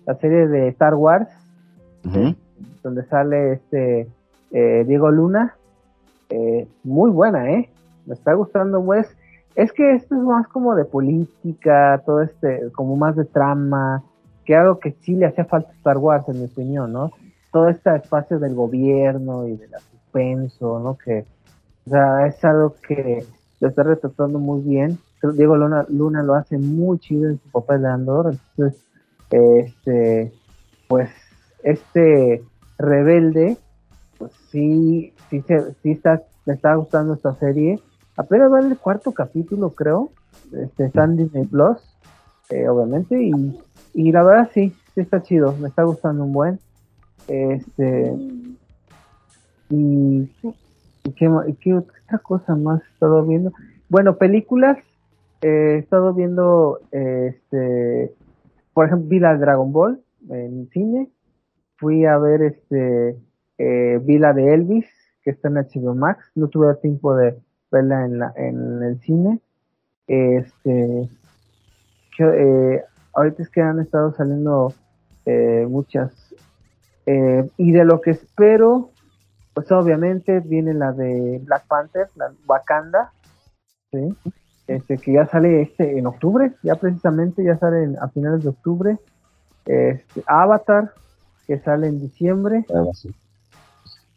la 0.07 0.17
serie 0.17 0.49
de 0.49 0.69
Star 0.69 0.95
Wars, 0.95 1.29
donde 2.83 3.05
sale 3.07 3.55
este 3.55 4.09
eh, 4.53 4.85
Diego 4.87 5.11
Luna. 5.11 5.55
Eh, 6.31 6.67
muy 6.83 7.11
buena, 7.11 7.51
¿eh? 7.53 7.71
Me 8.07 8.15
está 8.15 8.35
gustando, 8.35 8.85
pues. 8.85 9.07
Es 9.55 9.73
que 9.73 9.95
esto 9.95 10.17
es 10.17 10.23
más 10.23 10.49
como 10.49 10.75
de 10.75 10.85
política, 10.85 12.03
todo 12.05 12.23
este, 12.23 12.73
como 12.73 12.97
más 12.97 13.15
de 13.17 13.25
trama, 13.25 14.03
que 14.45 14.57
algo 14.57 14.79
que 14.79 14.93
sí 15.01 15.15
le 15.15 15.27
hacía 15.27 15.45
falta 15.45 15.71
a 15.71 15.75
Star 15.75 15.99
Wars, 15.99 16.29
en 16.29 16.41
mi 16.41 16.47
opinión, 16.47 16.93
¿no? 16.93 17.13
Todo 17.53 17.69
este 17.69 17.95
espacio 17.95 18.39
del 18.39 18.55
gobierno 18.55 19.47
y 19.47 19.57
de 19.57 19.69
la 19.69 19.79
suspenso, 19.79 20.81
¿no? 20.81 20.97
Que, 20.97 21.25
O 21.87 21.91
sea, 21.91 22.27
es 22.27 22.45
algo 22.45 22.75
que 22.87 23.25
lo 23.61 23.69
está 23.69 23.83
retratando 23.83 24.39
muy 24.39 24.63
bien. 24.63 24.99
Diego 25.23 25.57
Luna, 25.57 25.87
Luna 25.89 26.23
lo 26.23 26.35
hace 26.35 26.59
muy 26.59 26.99
chido 26.99 27.31
en 27.31 27.39
su 27.39 27.51
papel 27.51 27.83
de 27.83 27.89
Andor. 27.89 28.35
Entonces, 28.57 28.85
este, 29.31 30.33
pues, 30.89 31.11
este 31.63 32.43
rebelde, 32.79 33.57
pues 34.19 34.33
sí, 34.51 35.15
sí, 35.31 35.41
se, 35.43 35.73
sí 35.83 35.93
está, 35.93 36.23
me 36.45 36.55
está 36.55 36.75
gustando 36.75 37.15
esta 37.15 37.35
serie. 37.37 37.81
Apenas 38.17 38.53
va 38.53 38.61
el 38.61 38.79
cuarto 38.79 39.13
capítulo, 39.13 39.71
creo. 39.71 40.11
Este, 40.53 40.87
está 40.87 41.05
en 41.05 41.17
Disney 41.17 41.47
Plus, 41.47 41.79
eh, 42.51 42.69
obviamente, 42.69 43.21
y, 43.21 43.33
y 43.95 44.13
la 44.13 44.23
verdad 44.23 44.51
sí, 44.53 44.75
sí 44.95 45.01
está 45.01 45.23
chido, 45.23 45.55
me 45.61 45.69
está 45.69 45.83
gustando 45.83 46.25
un 46.25 46.33
buen. 46.33 46.61
Este, 47.27 48.15
y, 49.71 50.31
qué 51.17 51.75
otra 51.75 52.19
cosa 52.19 52.55
más 52.57 52.83
he 52.83 52.93
estado 52.93 53.25
viendo. 53.25 53.53
Bueno, 53.89 54.17
películas, 54.17 54.79
eh, 55.43 55.75
he 55.77 55.79
estado 55.79 56.15
viendo, 56.15 56.81
este, 56.91 58.13
por 58.73 58.87
ejemplo, 58.87 59.09
vi 59.09 59.19
la 59.19 59.37
Dragon 59.37 59.73
Ball 59.73 60.01
en 60.29 60.69
cine, 60.71 61.11
fui 61.77 62.05
a 62.07 62.19
ver 62.19 62.43
este, 62.43 63.17
eh, 63.59 64.01
vi 64.03 64.19
la 64.19 64.33
de 64.33 64.55
Elvis, 64.55 64.87
que 65.23 65.31
está 65.31 65.49
en 65.49 65.55
HBO 65.55 65.95
Max, 65.95 66.31
no 66.35 66.49
tuve 66.49 66.75
tiempo 66.77 67.15
de 67.17 67.37
verla 67.75 68.05
en, 68.05 68.19
la, 68.19 68.33
en 68.37 68.83
el 68.83 69.01
cine. 69.01 69.41
Este, 70.07 71.09
eh, 72.19 72.85
ahorita 73.15 73.43
es 73.43 73.51
que 73.51 73.61
han 73.61 73.81
estado 73.81 74.15
saliendo 74.15 74.73
eh, 75.27 75.67
muchas. 75.69 76.13
Eh, 77.07 77.51
y 77.57 77.73
de 77.73 77.85
lo 77.85 78.01
que 78.01 78.13
espero, 78.13 78.91
pues 79.53 79.71
obviamente 79.73 80.41
viene 80.41 80.73
la 80.73 80.93
de 80.93 81.41
Black 81.45 81.67
Panther, 81.67 82.09
la 82.15 82.33
Wakanda, 82.47 83.13
¿sí? 83.91 84.17
este, 84.67 84.97
que 84.97 85.13
ya 85.13 85.27
sale 85.27 85.63
este 85.63 85.99
en 85.99 86.07
octubre, 86.07 86.53
ya 86.63 86.77
precisamente, 86.77 87.45
ya 87.45 87.59
sale 87.59 87.97
a 88.01 88.09
finales 88.09 88.43
de 88.45 88.51
octubre. 88.51 88.99
Este, 89.67 90.23
Avatar, 90.27 90.93
que 91.47 91.59
sale 91.59 91.89
en 91.89 92.01
diciembre. 92.01 92.65
Ah, 92.75 92.85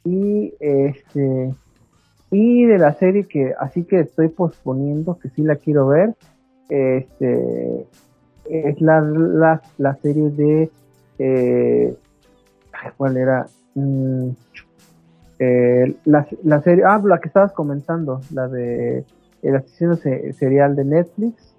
Y 0.03 0.53
este 0.59 1.53
y 2.31 2.65
de 2.65 2.77
la 2.77 2.93
serie 2.93 3.25
que 3.25 3.53
así 3.59 3.83
que 3.83 4.01
estoy 4.01 4.29
posponiendo, 4.29 5.17
que 5.17 5.29
sí 5.29 5.43
la 5.43 5.55
quiero 5.55 5.87
ver, 5.87 6.15
este 6.69 7.87
es 8.49 8.81
la, 8.81 9.01
la, 9.01 9.61
la 9.77 9.95
serie 9.95 10.29
de 10.29 10.69
eh, 11.19 11.95
¿cuál 12.97 13.17
era? 13.17 13.45
Mm, 13.75 14.29
eh, 15.39 15.95
la, 16.05 16.61
serie, 16.61 16.83
ah, 16.85 17.01
la 17.03 17.19
que 17.19 17.27
estabas 17.27 17.51
comentando, 17.53 18.21
la 18.31 18.47
de 18.47 19.05
el 19.43 19.55
asesino 19.55 19.95
serial 19.95 20.75
de 20.75 20.83
Netflix 20.83 21.55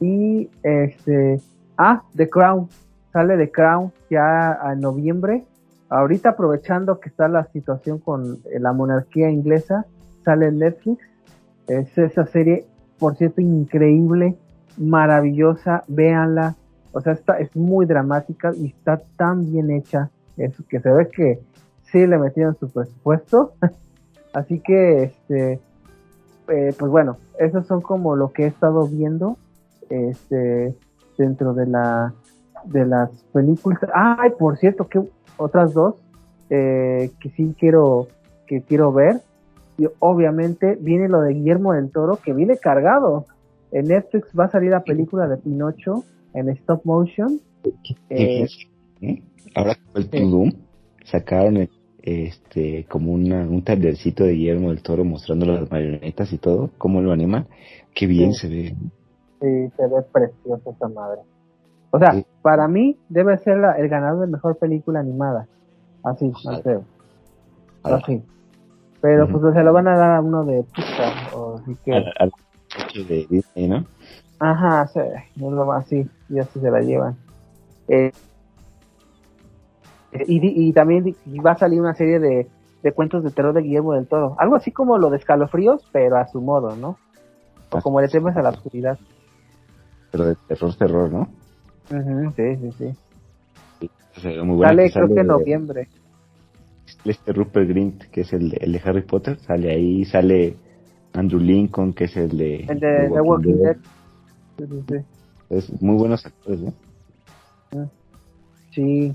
y 0.00 0.50
este, 0.62 1.40
ah, 1.78 2.02
The 2.14 2.28
Crown, 2.28 2.68
sale 3.12 3.38
The 3.38 3.50
Crown 3.50 3.90
ya 4.10 4.58
en 4.70 4.80
noviembre, 4.80 5.44
ahorita 5.90 6.30
aprovechando 6.30 7.00
que 7.00 7.08
está 7.08 7.28
la 7.28 7.44
situación 7.46 7.98
con 7.98 8.38
la 8.58 8.72
monarquía 8.72 9.28
inglesa, 9.28 9.84
sale 10.24 10.50
Netflix, 10.52 11.04
es 11.66 11.98
esa 11.98 12.26
serie, 12.26 12.64
por 12.98 13.16
cierto, 13.16 13.40
increíble, 13.40 14.36
maravillosa, 14.78 15.84
véanla, 15.88 16.56
o 16.92 17.00
sea, 17.00 17.12
está, 17.12 17.38
es 17.38 17.54
muy 17.54 17.86
dramática 17.86 18.52
y 18.56 18.66
está 18.66 19.02
tan 19.16 19.50
bien 19.50 19.70
hecha, 19.70 20.10
es 20.36 20.54
que 20.68 20.80
se 20.80 20.90
ve 20.90 21.08
que 21.08 21.40
sí 21.82 22.06
le 22.06 22.18
metieron 22.18 22.56
su 22.56 22.70
presupuesto, 22.70 23.52
así 24.32 24.60
que, 24.60 25.02
este, 25.04 25.60
eh, 26.48 26.74
pues 26.78 26.90
bueno, 26.90 27.18
esos 27.38 27.66
son 27.66 27.80
como 27.80 28.16
lo 28.16 28.32
que 28.32 28.44
he 28.44 28.46
estado 28.46 28.86
viendo, 28.86 29.36
este, 29.88 30.74
dentro 31.18 31.52
de 31.52 31.66
la, 31.66 32.14
de 32.64 32.86
las 32.86 33.10
películas. 33.32 33.80
Ay, 33.94 34.30
por 34.38 34.58
cierto, 34.58 34.88
que 34.88 35.00
otras 35.36 35.72
dos 35.74 35.96
eh, 36.50 37.10
que 37.20 37.30
sí 37.30 37.54
quiero, 37.58 38.08
que 38.46 38.62
quiero 38.62 38.92
ver, 38.92 39.20
y 39.78 39.86
obviamente 39.98 40.76
viene 40.80 41.08
lo 41.08 41.20
de 41.22 41.34
Guillermo 41.34 41.72
del 41.72 41.90
Toro, 41.90 42.16
que 42.16 42.32
viene 42.32 42.56
cargado. 42.58 43.24
En 43.72 43.86
Netflix 43.86 44.28
va 44.38 44.46
a 44.46 44.50
salir 44.50 44.70
la 44.70 44.82
película 44.82 45.28
de 45.28 45.36
Pinocho 45.36 46.04
en 46.34 46.48
stop 46.50 46.84
motion. 46.84 47.40
Eh, 48.10 48.46
Ahora 49.54 49.76
con 49.92 50.02
el 50.12 50.30
Doom 50.30 50.52
sacaron 51.04 51.68
este 52.02 52.86
como 52.88 53.12
una, 53.12 53.42
un 53.42 53.62
talercito 53.62 54.24
de 54.24 54.32
Guillermo 54.32 54.70
del 54.70 54.82
Toro 54.82 55.04
mostrando 55.04 55.46
las 55.46 55.70
marionetas 55.70 56.32
y 56.32 56.38
todo, 56.38 56.70
cómo 56.78 57.00
lo 57.00 57.12
animan. 57.12 57.46
Qué 57.94 58.06
bien 58.06 58.32
se 58.32 58.48
ve. 58.48 58.74
Sí, 59.40 59.72
se 59.76 59.86
ve 59.86 60.02
preciosa 60.12 60.70
esa 60.70 60.88
madre. 60.88 61.22
O 61.90 61.98
sea, 61.98 62.12
sí. 62.12 62.26
para 62.42 62.68
mí 62.68 62.96
debe 63.08 63.36
ser 63.38 63.58
la, 63.58 63.72
el 63.72 63.88
ganador 63.88 64.20
de 64.20 64.32
mejor 64.32 64.56
película 64.56 65.00
animada. 65.00 65.46
Así, 66.04 66.32
al 66.46 66.62
feo. 66.62 66.84
Así. 67.82 68.22
Pero 69.00 69.24
uh 69.24 69.28
-huh. 69.28 69.40
pues 69.40 69.54
se 69.54 69.62
lo 69.62 69.72
van 69.72 69.88
a 69.88 69.96
dar 69.96 70.16
a 70.16 70.20
uno 70.20 70.44
de 70.44 70.62
puta. 70.62 71.36
O 71.36 71.56
así 71.56 71.76
que... 71.84 71.92
Al, 71.92 72.12
al 72.18 72.32
de 72.94 73.26
Disney, 73.28 73.68
¿no? 73.68 73.84
Ajá, 74.38 74.86
sí, 74.86 75.00
así, 75.74 76.08
y 76.30 76.38
así 76.38 76.60
se 76.60 76.70
la 76.70 76.80
llevan. 76.80 77.16
Eh, 77.88 78.12
y, 80.26 80.68
y, 80.68 80.72
también 80.72 81.14
va 81.44 81.52
a 81.52 81.58
salir 81.58 81.80
una 81.80 81.94
serie 81.94 82.18
de, 82.18 82.48
de, 82.82 82.92
cuentos 82.92 83.22
de 83.22 83.30
terror 83.30 83.52
de 83.52 83.62
Guillermo 83.62 83.92
del 83.92 84.08
Toro. 84.08 84.36
Algo 84.38 84.56
así 84.56 84.72
como 84.72 84.96
lo 84.96 85.10
de 85.10 85.18
escalofríos, 85.18 85.86
pero 85.92 86.16
a 86.16 86.26
su 86.26 86.40
modo, 86.40 86.74
¿no? 86.74 86.96
O 87.70 87.80
como 87.80 88.00
le 88.00 88.08
temes 88.08 88.36
a 88.36 88.42
la 88.42 88.50
oscuridad. 88.50 88.98
Pero 90.10 90.24
de 90.24 90.36
terror, 90.48 90.74
terror, 90.74 91.10
¿no? 91.10 91.28
Uh 91.90 91.94
-huh, 91.94 92.34
sí, 92.36 92.70
sí, 92.70 92.94
sí. 94.22 94.28
muy 94.44 94.56
bueno 94.56 94.68
sale, 94.68 94.90
creo 94.90 95.08
que 95.08 95.20
en 95.20 95.26
noviembre. 95.26 95.88
Este 97.04 97.32
Rupert 97.32 97.68
Grint, 97.68 98.04
que 98.10 98.22
es 98.22 98.32
el, 98.32 98.56
el, 98.60 98.72
de 98.72 98.80
Harry 98.84 99.02
Potter, 99.02 99.38
sale 99.38 99.70
ahí, 99.72 100.04
sale 100.04 100.56
Andrew 101.14 101.40
Lincoln, 101.40 101.92
que 101.92 102.04
es 102.04 102.16
el 102.16 102.36
de... 102.36 102.64
El 102.68 102.80
de 102.80 103.10
The 103.12 103.20
Walking 103.20 103.56
Dead. 103.56 103.76
Sí, 104.58 104.66
sí, 104.66 104.84
sí. 104.88 104.94
Es 105.48 105.82
muy 105.82 105.96
buenos 105.96 106.24
actores, 106.24 106.60
¿no? 106.60 106.72
Sí. 108.72 109.14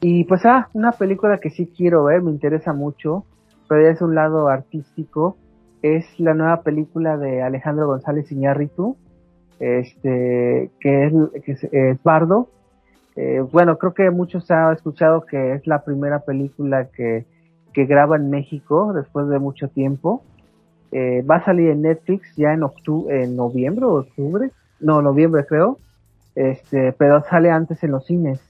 Y 0.00 0.24
pues, 0.24 0.44
ah, 0.44 0.68
una 0.74 0.92
película 0.92 1.38
que 1.38 1.50
sí 1.50 1.72
quiero 1.74 2.04
ver, 2.04 2.22
me 2.22 2.30
interesa 2.30 2.72
mucho, 2.72 3.24
pero 3.68 3.82
ya 3.82 3.90
es 3.90 4.02
un 4.02 4.14
lado 4.14 4.48
artístico, 4.48 5.36
es 5.80 6.04
la 6.18 6.34
nueva 6.34 6.62
película 6.62 7.16
de 7.16 7.42
Alejandro 7.42 7.86
González 7.86 8.30
Iñárritu, 8.30 8.96
este, 9.62 10.70
que 10.80 11.06
es, 11.06 11.12
que 11.44 11.52
es, 11.52 12.02
Bardo. 12.02 12.48
Eh, 13.14 13.44
bueno, 13.52 13.78
creo 13.78 13.94
que 13.94 14.10
muchos 14.10 14.50
han 14.50 14.72
escuchado 14.72 15.24
que 15.24 15.52
es 15.52 15.66
la 15.68 15.84
primera 15.84 16.18
película 16.18 16.86
que, 16.86 17.26
que 17.72 17.84
graba 17.84 18.16
en 18.16 18.28
México 18.28 18.92
después 18.92 19.28
de 19.28 19.38
mucho 19.38 19.68
tiempo. 19.68 20.24
Eh, 20.90 21.22
va 21.22 21.36
a 21.36 21.44
salir 21.44 21.70
en 21.70 21.82
Netflix 21.82 22.34
ya 22.36 22.52
en 22.52 22.64
octubre, 22.64 23.22
en 23.22 23.36
noviembre 23.36 23.84
o 23.84 24.00
octubre, 24.00 24.50
no, 24.80 25.00
noviembre 25.00 25.46
creo, 25.46 25.78
este, 26.34 26.92
pero 26.92 27.22
sale 27.22 27.50
antes 27.50 27.82
en 27.84 27.92
los 27.92 28.04
cines. 28.04 28.40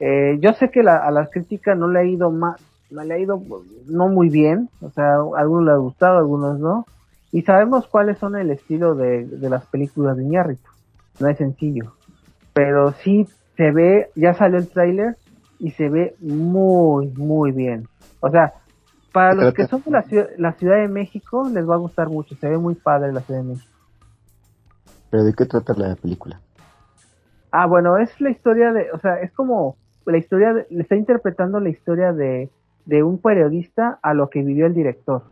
Eh, 0.00 0.38
yo 0.40 0.52
sé 0.54 0.70
que 0.70 0.80
a 0.80 1.10
las 1.12 1.30
críticas 1.30 1.78
no 1.78 1.86
le 1.86 2.00
ha 2.00 2.04
ido 2.04 2.32
más, 2.32 2.60
le 2.90 3.14
ha 3.14 3.18
ido 3.18 3.40
no 3.86 4.08
muy 4.08 4.28
bien, 4.28 4.68
o 4.80 4.90
sea, 4.90 5.14
a 5.14 5.40
algunos 5.40 5.64
les 5.66 5.74
ha 5.74 5.78
gustado, 5.78 6.16
a 6.16 6.18
algunos 6.18 6.58
no, 6.58 6.84
y 7.32 7.42
sabemos 7.42 7.88
cuáles 7.88 8.18
son 8.18 8.36
el 8.36 8.50
estilo 8.50 8.94
de, 8.94 9.24
de 9.26 9.50
las 9.50 9.66
películas 9.66 10.16
de 10.16 10.24
Iñárritu, 10.24 10.68
no 11.18 11.28
es 11.28 11.38
sencillo, 11.38 11.94
pero 12.52 12.92
sí 12.92 13.26
se 13.56 13.70
ve, 13.72 14.10
ya 14.14 14.34
salió 14.34 14.58
el 14.58 14.68
tráiler 14.68 15.16
y 15.58 15.70
se 15.72 15.88
ve 15.88 16.14
muy, 16.20 17.08
muy 17.16 17.50
bien, 17.50 17.88
o 18.20 18.30
sea, 18.30 18.52
para 19.12 19.34
los 19.34 19.52
que 19.52 19.66
son 19.66 19.82
de 19.84 19.90
la 19.90 20.02
ciudad, 20.02 20.28
la 20.38 20.52
ciudad 20.52 20.76
de 20.76 20.88
México 20.88 21.48
les 21.52 21.68
va 21.68 21.74
a 21.74 21.78
gustar 21.78 22.08
mucho, 22.08 22.34
se 22.36 22.48
ve 22.48 22.56
muy 22.56 22.74
padre 22.74 23.12
la 23.12 23.20
Ciudad 23.20 23.40
de 23.40 23.48
México. 23.48 23.72
¿Pero 25.10 25.24
de 25.24 25.34
qué 25.34 25.44
trata 25.44 25.74
la 25.74 25.94
película? 25.96 26.40
Ah, 27.50 27.66
bueno, 27.66 27.98
es 27.98 28.18
la 28.20 28.30
historia 28.30 28.72
de, 28.72 28.90
o 28.92 28.98
sea, 28.98 29.16
es 29.16 29.30
como 29.32 29.76
la 30.06 30.16
historia, 30.16 30.54
de, 30.54 30.66
le 30.70 30.82
está 30.82 30.96
interpretando 30.96 31.60
la 31.60 31.68
historia 31.68 32.12
de, 32.14 32.50
de 32.86 33.02
un 33.02 33.18
periodista 33.18 33.98
a 34.02 34.14
lo 34.14 34.30
que 34.30 34.42
vivió 34.42 34.64
el 34.66 34.74
director. 34.74 35.24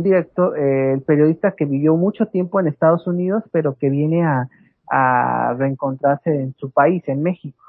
Un 0.00 0.04
director, 0.04 0.58
eh, 0.58 0.94
el 0.94 1.02
periodista 1.02 1.52
que 1.52 1.66
vivió 1.66 1.94
mucho 1.94 2.24
tiempo 2.24 2.58
en 2.58 2.68
Estados 2.68 3.06
Unidos, 3.06 3.44
pero 3.52 3.74
que 3.74 3.90
viene 3.90 4.24
a, 4.24 4.48
a 4.88 5.54
reencontrarse 5.58 6.30
en 6.30 6.54
su 6.58 6.70
país, 6.70 7.02
en 7.06 7.22
México. 7.22 7.62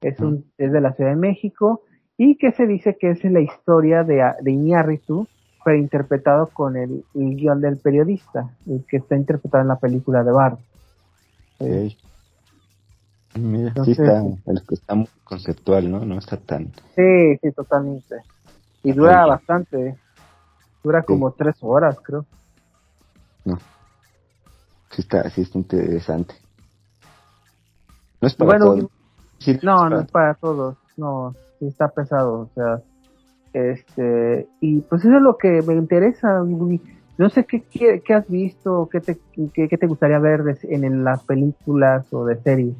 Es, 0.00 0.20
un, 0.20 0.44
es 0.56 0.70
de 0.70 0.80
la 0.80 0.92
Ciudad 0.92 1.10
de 1.10 1.16
México 1.16 1.82
y 2.16 2.36
que 2.36 2.52
se 2.52 2.66
dice 2.66 2.96
que 3.00 3.10
es 3.10 3.24
la 3.24 3.40
historia 3.40 4.04
de, 4.04 4.22
de 4.40 4.52
Iñárritu, 4.52 5.26
pero 5.64 5.76
interpretado 5.76 6.46
con 6.48 6.76
el, 6.76 7.04
el, 7.14 7.36
guion 7.36 7.60
del 7.60 7.78
periodista, 7.78 8.50
el 8.66 8.84
que 8.88 8.98
está 8.98 9.16
interpretado 9.16 9.62
en 9.62 9.68
la 9.68 9.80
película 9.80 10.22
de 10.22 10.30
Bard. 10.30 10.58
Okay. 11.58 11.96
Mira, 13.34 13.68
Entonces, 13.68 13.96
sí 13.96 14.02
está, 14.02 14.20
el, 14.20 14.62
está 14.70 14.94
muy 14.94 15.08
conceptual, 15.24 15.90
¿no? 15.90 16.04
No 16.04 16.18
está 16.18 16.36
tan... 16.36 16.66
Sí, 16.94 17.36
sí, 17.42 17.50
totalmente. 17.50 18.16
Y 18.84 18.92
dura 18.92 19.26
bastante. 19.26 19.96
Dura 20.84 21.02
como 21.02 21.30
tres 21.32 21.56
horas, 21.62 21.98
creo. 22.02 22.26
No. 23.46 23.56
Sí 24.90 25.00
está, 25.00 25.28
sí 25.30 25.40
está 25.40 25.58
interesante. 25.58 26.34
No 28.20 28.28
es 28.28 28.34
para 28.34 28.58
todos. 28.58 28.90
no, 29.62 29.88
no 29.88 30.00
es 30.00 30.10
para 30.10 30.34
todos. 30.34 30.76
No, 30.98 31.34
sí 31.58 31.66
está 31.66 31.88
pesado. 31.88 32.40
O 32.40 32.50
sea, 32.54 32.82
este, 33.54 34.46
y 34.60 34.80
pues 34.82 35.02
eso 35.04 35.16
es 35.16 35.22
lo 35.22 35.38
que 35.38 35.62
me 35.62 35.74
interesa. 35.74 36.44
No 37.16 37.30
sé 37.30 37.44
qué, 37.44 37.62
qué, 38.04 38.14
has 38.14 38.28
visto, 38.28 38.88
qué 38.92 39.00
te, 39.00 39.18
qué, 39.54 39.78
te 39.78 39.86
gustaría 39.86 40.18
ver 40.18 40.42
en, 40.64 41.02
las 41.02 41.22
películas 41.24 42.12
o 42.12 42.26
de 42.26 42.36
series. 42.42 42.74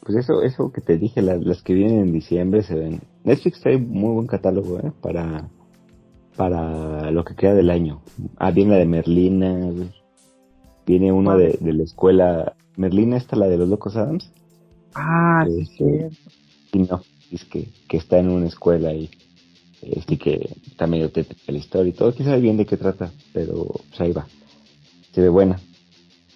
Pues 0.00 0.16
eso, 0.18 0.40
eso 0.42 0.72
que 0.72 0.80
te 0.80 0.96
dije, 0.96 1.20
las, 1.20 1.62
que 1.62 1.74
vienen 1.74 2.00
en 2.00 2.12
diciembre 2.12 2.62
se 2.62 2.74
ven. 2.74 3.00
Netflix 3.24 3.60
trae 3.60 3.76
muy 3.76 4.14
buen 4.14 4.26
catálogo, 4.26 4.78
¿eh? 4.78 4.92
Para, 5.02 5.48
para 6.36 7.10
lo 7.10 7.24
que 7.24 7.34
queda 7.34 7.54
del 7.54 7.70
año. 7.70 8.00
Ah, 8.36 8.50
viene 8.50 8.72
la 8.72 8.78
de 8.78 8.86
Merlina, 8.86 9.70
viene 10.86 11.12
una 11.12 11.36
de, 11.36 11.58
de, 11.60 11.72
la 11.72 11.82
escuela. 11.82 12.54
Merlina 12.76 13.16
está 13.16 13.36
la 13.36 13.48
de 13.48 13.58
los 13.58 13.68
locos 13.68 13.96
Adams. 13.96 14.30
Ah, 14.94 15.46
sí, 15.76 15.84
Y 16.72 16.78
no, 16.78 17.02
es 17.30 17.44
que, 17.44 17.68
que 17.88 17.96
está 17.96 18.18
en 18.18 18.30
una 18.30 18.46
escuela 18.46 18.92
y 18.92 19.10
este 19.82 20.16
que 20.16 20.56
está 20.66 20.86
medio 20.86 21.10
tétrica 21.10 21.52
la 21.52 21.58
historia 21.58 21.90
y 21.90 21.92
todo, 21.92 22.12
quién 22.12 22.28
sabe 22.28 22.40
bien 22.40 22.56
de 22.56 22.66
qué 22.66 22.76
trata, 22.76 23.10
pero 23.32 23.66
pues 23.88 24.00
ahí 24.00 24.12
va. 24.12 24.26
Se 25.12 25.20
ve 25.20 25.28
buena. 25.28 25.60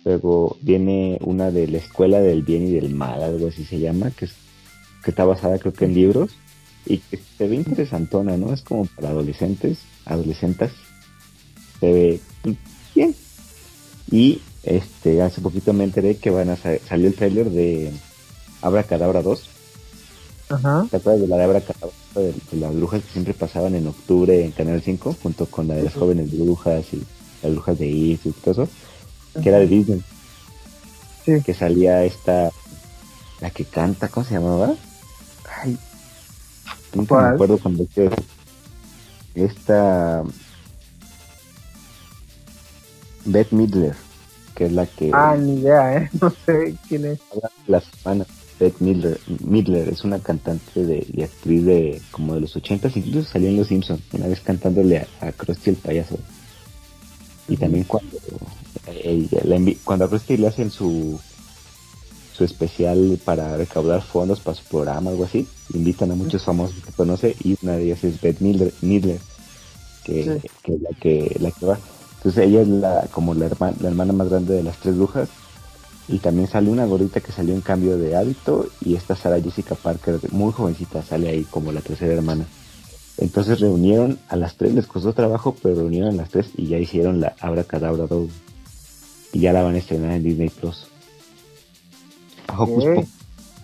Luego 0.05 0.57
viene 0.62 1.18
una 1.22 1.51
de 1.51 1.66
la 1.68 1.78
escuela 1.78 2.20
del 2.20 2.42
bien 2.42 2.66
y 2.66 2.72
del 2.72 2.94
mal, 2.94 3.22
algo 3.22 3.48
así 3.48 3.64
se 3.64 3.78
llama, 3.78 4.11
que, 4.11 4.26
es, 4.26 4.34
que 5.05 5.11
está 5.11 5.24
basada 5.24 5.59
creo 5.59 5.72
que 5.72 5.84
en 5.84 5.94
libros 5.94 6.30
y 6.87 6.99
que 6.99 7.20
se 7.39 7.49
ve 7.49 7.57
interesantona, 7.57 8.37
¿no? 8.37 8.53
Es 8.53 8.62
como 8.62 8.87
para 8.87 9.11
adolescentes, 9.11 9.78
adolescentes. 10.05 10.72
Se 11.78 11.93
ve 11.93 12.20
bien. 12.95 13.14
Y 14.11 14.41
este 14.62 15.22
hace 15.22 15.41
poquito 15.41 15.72
me 15.72 15.85
enteré 15.85 16.16
que 16.16 16.31
van 16.31 16.51
a 16.51 16.57
salir 16.57 17.07
el 17.07 17.14
trailer 17.14 17.51
de 17.51 17.93
Abra 18.61 18.83
Cadabra 18.83 19.22
2 19.22 19.51
Ajá. 20.51 20.85
¿Te 20.91 20.97
acuerdas 20.97 21.22
de 21.22 21.28
la 21.28 21.37
de 21.37 21.45
Abra 21.45 21.62
de, 22.14 22.35
las 22.59 22.74
brujas 22.74 23.03
que 23.05 23.12
siempre 23.12 23.35
pasaban 23.35 23.76
en 23.76 23.87
octubre 23.87 24.45
en 24.45 24.51
Canal 24.51 24.83
5, 24.83 25.16
junto 25.22 25.47
con 25.47 25.68
la 25.68 25.74
de 25.74 25.85
las 25.85 25.95
jóvenes 25.95 26.37
brujas 26.37 26.85
y 26.93 27.03
las 27.43 27.53
brujas 27.53 27.78
de 27.78 27.87
Is 27.87 28.26
y 28.26 28.33
todo 28.33 28.64
eso? 28.64 28.68
Que 29.41 29.49
era 29.49 29.61
de 29.61 29.68
Disney. 29.68 30.03
Sí. 31.24 31.41
Que 31.45 31.55
salía 31.55 32.05
esta, 32.05 32.51
la 33.41 33.51
que 33.51 33.64
canta, 33.64 34.09
¿cómo 34.09 34.26
se 34.26 34.35
llamaba? 34.35 34.74
Ay, 35.62 35.78
nunca 36.95 37.20
me 37.20 37.28
acuerdo 37.28 37.59
cuando 37.59 37.86
esta 39.34 40.22
Beth 43.24 43.53
Midler, 43.53 43.95
que 44.55 44.66
es 44.66 44.72
la 44.72 44.86
que... 44.86 45.11
Ah, 45.12 45.36
ni 45.38 45.61
idea, 45.61 45.97
¿eh? 45.97 46.11
No 46.20 46.30
sé 46.45 46.76
quién 46.88 47.05
es. 47.05 47.20
Las 47.66 47.84
hermanas 47.99 48.26
Beth 48.61 48.78
Midler, 48.80 49.88
es 49.88 50.05
una 50.05 50.18
cantante 50.18 50.84
de, 50.84 51.07
y 51.11 51.22
actriz 51.22 51.64
de 51.64 52.03
como 52.11 52.34
de 52.34 52.43
los 52.43 52.55
ochentas, 52.57 52.95
incluso 52.95 53.30
salió 53.30 53.49
en 53.49 53.57
Los 53.57 53.68
Simpsons, 53.68 54.03
una 54.12 54.26
vez 54.26 54.41
cantándole 54.41 55.07
a, 55.20 55.32
Krusty 55.32 55.70
el 55.70 55.76
payaso. 55.76 56.18
Y 57.49 57.57
también 57.57 57.84
cuando 57.84 58.18
cuando 59.82 60.05
a 60.05 60.09
Krusty 60.09 60.36
le 60.36 60.49
hacen 60.49 60.70
su 60.70 61.18
su 62.34 62.45
especial 62.45 63.18
para 63.24 63.57
recaudar 63.57 64.03
fondos 64.03 64.41
para 64.41 64.57
su 64.57 64.64
programa, 64.64 65.11
algo 65.11 65.24
así, 65.24 65.49
invitan 65.75 66.11
a 66.11 66.14
muchos 66.14 66.43
famosos 66.43 66.83
que 66.83 66.93
conoce 66.93 67.37
y 67.43 67.57
una 67.62 67.73
de 67.73 67.85
ellas 67.85 68.05
es 68.05 68.21
Beth 68.21 68.41
Midler, 68.41 68.73
que, 70.05 70.41
que, 70.62 70.79
la 70.79 70.91
que 71.01 71.37
la 71.41 71.51
que 71.51 71.66
va. 71.66 71.79
Entonces 72.16 72.45
ella 72.47 72.62
es 72.62 72.68
la 72.68 73.09
como 73.11 73.35
la 73.35 73.47
hermana, 73.47 73.77
la 73.81 73.89
hermana 73.89 74.12
más 74.12 74.29
grande 74.29 74.55
de 74.55 74.62
las 74.62 74.79
tres 74.79 74.97
brujas 74.97 75.29
y 76.09 76.18
también 76.18 76.49
sale 76.49 76.71
una 76.71 76.87
gordita 76.87 77.21
que 77.21 77.33
salió 77.33 77.55
en 77.55 77.61
cambio 77.61 77.97
de 77.97 78.16
hábito 78.16 78.68
y 78.85 78.97
esta 78.97 79.14
Sara 79.14 79.41
Jessica 79.41 79.77
Parker, 79.77 80.18
muy 80.33 80.53
jovencita, 80.53 81.03
sale 81.03 81.29
ahí 81.29 81.45
como 81.45 81.71
la 81.71 81.81
tercera 81.81 82.12
hermana. 82.12 82.47
Entonces 83.18 83.61
reunieron 83.61 84.18
a 84.29 84.37
las 84.37 84.57
tres, 84.57 84.75
les 84.75 84.87
costó 84.87 85.12
trabajo, 85.12 85.55
pero 85.62 85.77
reunieron 85.77 86.11
a 86.11 86.16
las 86.16 86.31
tres 86.31 86.51
y 86.57 86.66
ya 86.66 86.79
hicieron 86.79 87.21
la 87.21 87.37
Abra 87.39 87.64
Cadabra 87.64 88.07
2. 88.07 88.29
Y 89.35 89.41
ya 89.41 89.53
la 89.53 89.62
van 89.62 89.75
a 89.77 89.79
estrenar 89.79 90.12
en 90.12 90.25
Disney 90.25 90.49
Plus. 90.49 90.87
Hocus 92.59 92.85
Pocus 92.85 93.09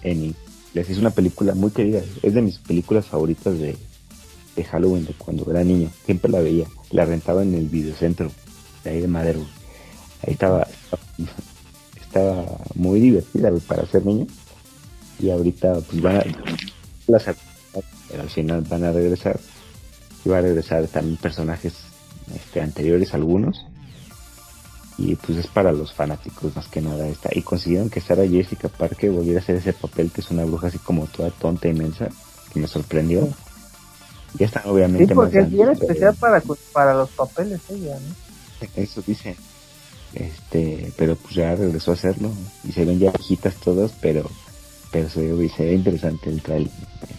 en 0.03 0.35
Les 0.77 0.91
hice 0.91 1.01
una 1.01 1.09
película 1.09 1.55
muy 1.55 1.71
querida. 1.71 2.03
Es 2.23 2.35
de 2.35 2.43
mis 2.43 2.59
películas 2.59 3.07
favoritas 3.07 3.59
de, 3.59 3.79
de 4.57 4.65
Halloween 4.65 5.07
de 5.07 5.15
cuando 5.15 5.51
era 5.51 5.65
niño. 5.65 5.91
Siempre 6.05 6.31
la 6.31 6.41
veía. 6.41 6.67
La 6.91 7.07
rentaba 7.07 7.43
en 7.43 7.55
el 7.55 7.67
videocentro 7.71 8.31
de 8.85 8.91
ahí 8.91 9.01
de 9.01 9.09
Madero. 9.09 9.41
Ahí 10.27 10.35
estaba 10.35 10.69
estaba 11.99 12.45
muy 12.75 13.01
divertida 13.01 13.51
para 13.67 13.87
ser 13.87 14.05
niño 14.05 14.27
y 15.19 15.31
ahorita 15.31 15.81
pues 15.81 16.03
van 16.03 16.17
a 16.17 16.25
las 17.07 17.27
al 17.27 18.31
final 18.31 18.61
van 18.69 18.85
a 18.85 18.93
regresar 18.93 19.41
y 20.27 20.29
va 20.29 20.39
a 20.39 20.43
regresar 20.43 20.87
también 20.89 21.17
personajes 21.17 21.73
este, 22.35 22.61
anteriores 22.61 23.15
algunos 23.15 23.65
y 24.99 25.15
pues 25.17 25.39
es 25.39 25.47
para 25.47 25.73
los 25.73 25.93
fanáticos 25.93 26.57
más 26.57 26.69
que 26.69 26.81
nada 26.81 27.07
esta 27.07 27.29
y 27.33 27.43
consiguieron 27.43 27.91
que 27.91 28.01
Sara 28.01 28.27
Jessica 28.27 28.69
Parker 28.69 29.11
volviera 29.11 29.41
a 29.41 29.43
hacer 29.43 29.57
ese 29.57 29.73
papel 29.73 30.11
que 30.11 30.23
es 30.23 30.31
una 30.31 30.45
bruja 30.45 30.69
así 30.69 30.79
como 30.79 31.07
toda 31.07 31.31
tonta 31.31 31.69
inmensa 31.69 32.09
que 32.53 32.61
me 32.61 32.67
sorprendió. 32.67 33.29
Ya 34.39 34.47
están 34.47 34.63
obviamente 34.67 35.09
sí, 35.09 35.15
porque 35.15 35.39
es 35.39 35.51
bien 35.51 35.71
especial 35.71 36.15
para, 36.17 36.43
para 36.73 36.95
los 36.95 37.11
papeles 37.11 37.61
ella 37.71 37.99
¿no? 37.99 38.67
eso 38.75 39.03
dice 39.07 39.37
este 40.15 40.93
pero 40.97 41.17
pues 41.17 41.35
ya 41.35 41.55
regresó 41.55 41.93
a 41.93 41.95
hacerlo 41.95 42.31
y 42.65 42.73
se 42.73 42.85
ven 42.85 42.99
ya 42.99 43.13
viejitas 43.13 43.55
todas 43.57 43.93
pero 44.01 44.29
pero 44.91 45.09
se 45.09 45.33
ve, 45.33 45.49
se 45.49 45.65
ve 45.65 45.75
interesante 45.75 46.29
el 46.31 46.43
trailer 46.43 46.73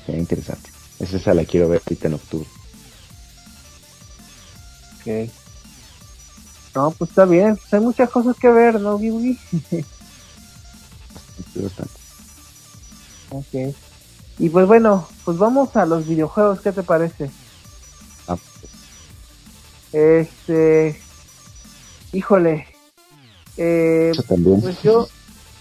se 0.05 0.11
ve 0.11 0.17
interesante. 0.17 0.69
Esa 0.99 1.33
la 1.33 1.45
quiero 1.45 1.69
ver 1.69 1.81
ahorita 1.85 2.07
en 2.07 2.13
octubre. 2.15 2.47
Ok 4.99 5.29
no 6.77 6.91
pues 6.91 7.09
está 7.09 7.25
bien 7.25 7.57
pues 7.57 7.73
hay 7.73 7.79
muchas 7.79 8.09
cosas 8.09 8.35
que 8.37 8.49
ver 8.49 8.79
no 8.79 8.99
Gibby 8.99 9.39
ok 13.31 13.75
y 14.37 14.49
pues 14.49 14.67
bueno 14.67 15.07
pues 15.25 15.37
vamos 15.39 15.75
a 15.75 15.87
los 15.87 16.07
videojuegos 16.07 16.61
qué 16.61 16.71
te 16.71 16.83
parece 16.83 17.31
ah, 18.27 18.37
pues. 18.37 18.71
este 20.21 21.01
híjole 22.13 22.67
eh, 23.57 24.11
pues 24.61 24.83
yo, 24.83 25.07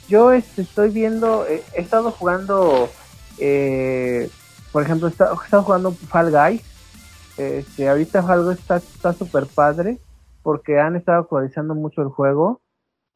yo 0.07 0.33
este, 0.33 0.62
estoy 0.62 0.91
viendo, 0.91 1.47
eh, 1.47 1.64
he 1.75 1.81
estado 1.81 2.11
jugando, 2.11 2.91
eh, 3.39 4.29
por 4.71 4.83
ejemplo, 4.83 5.09
he 5.09 5.11
estado, 5.11 5.35
jugando 5.64 5.93
Fall 5.93 6.31
Guys. 6.31 6.62
Este, 7.39 7.89
ahorita 7.89 8.23
Fall 8.23 8.45
Guys 8.45 8.59
está 8.59 9.14
súper 9.14 9.47
padre 9.47 9.99
porque 10.47 10.78
han 10.78 10.94
estado 10.94 11.22
actualizando 11.22 11.74
mucho 11.74 12.03
el 12.03 12.09
juego. 12.09 12.61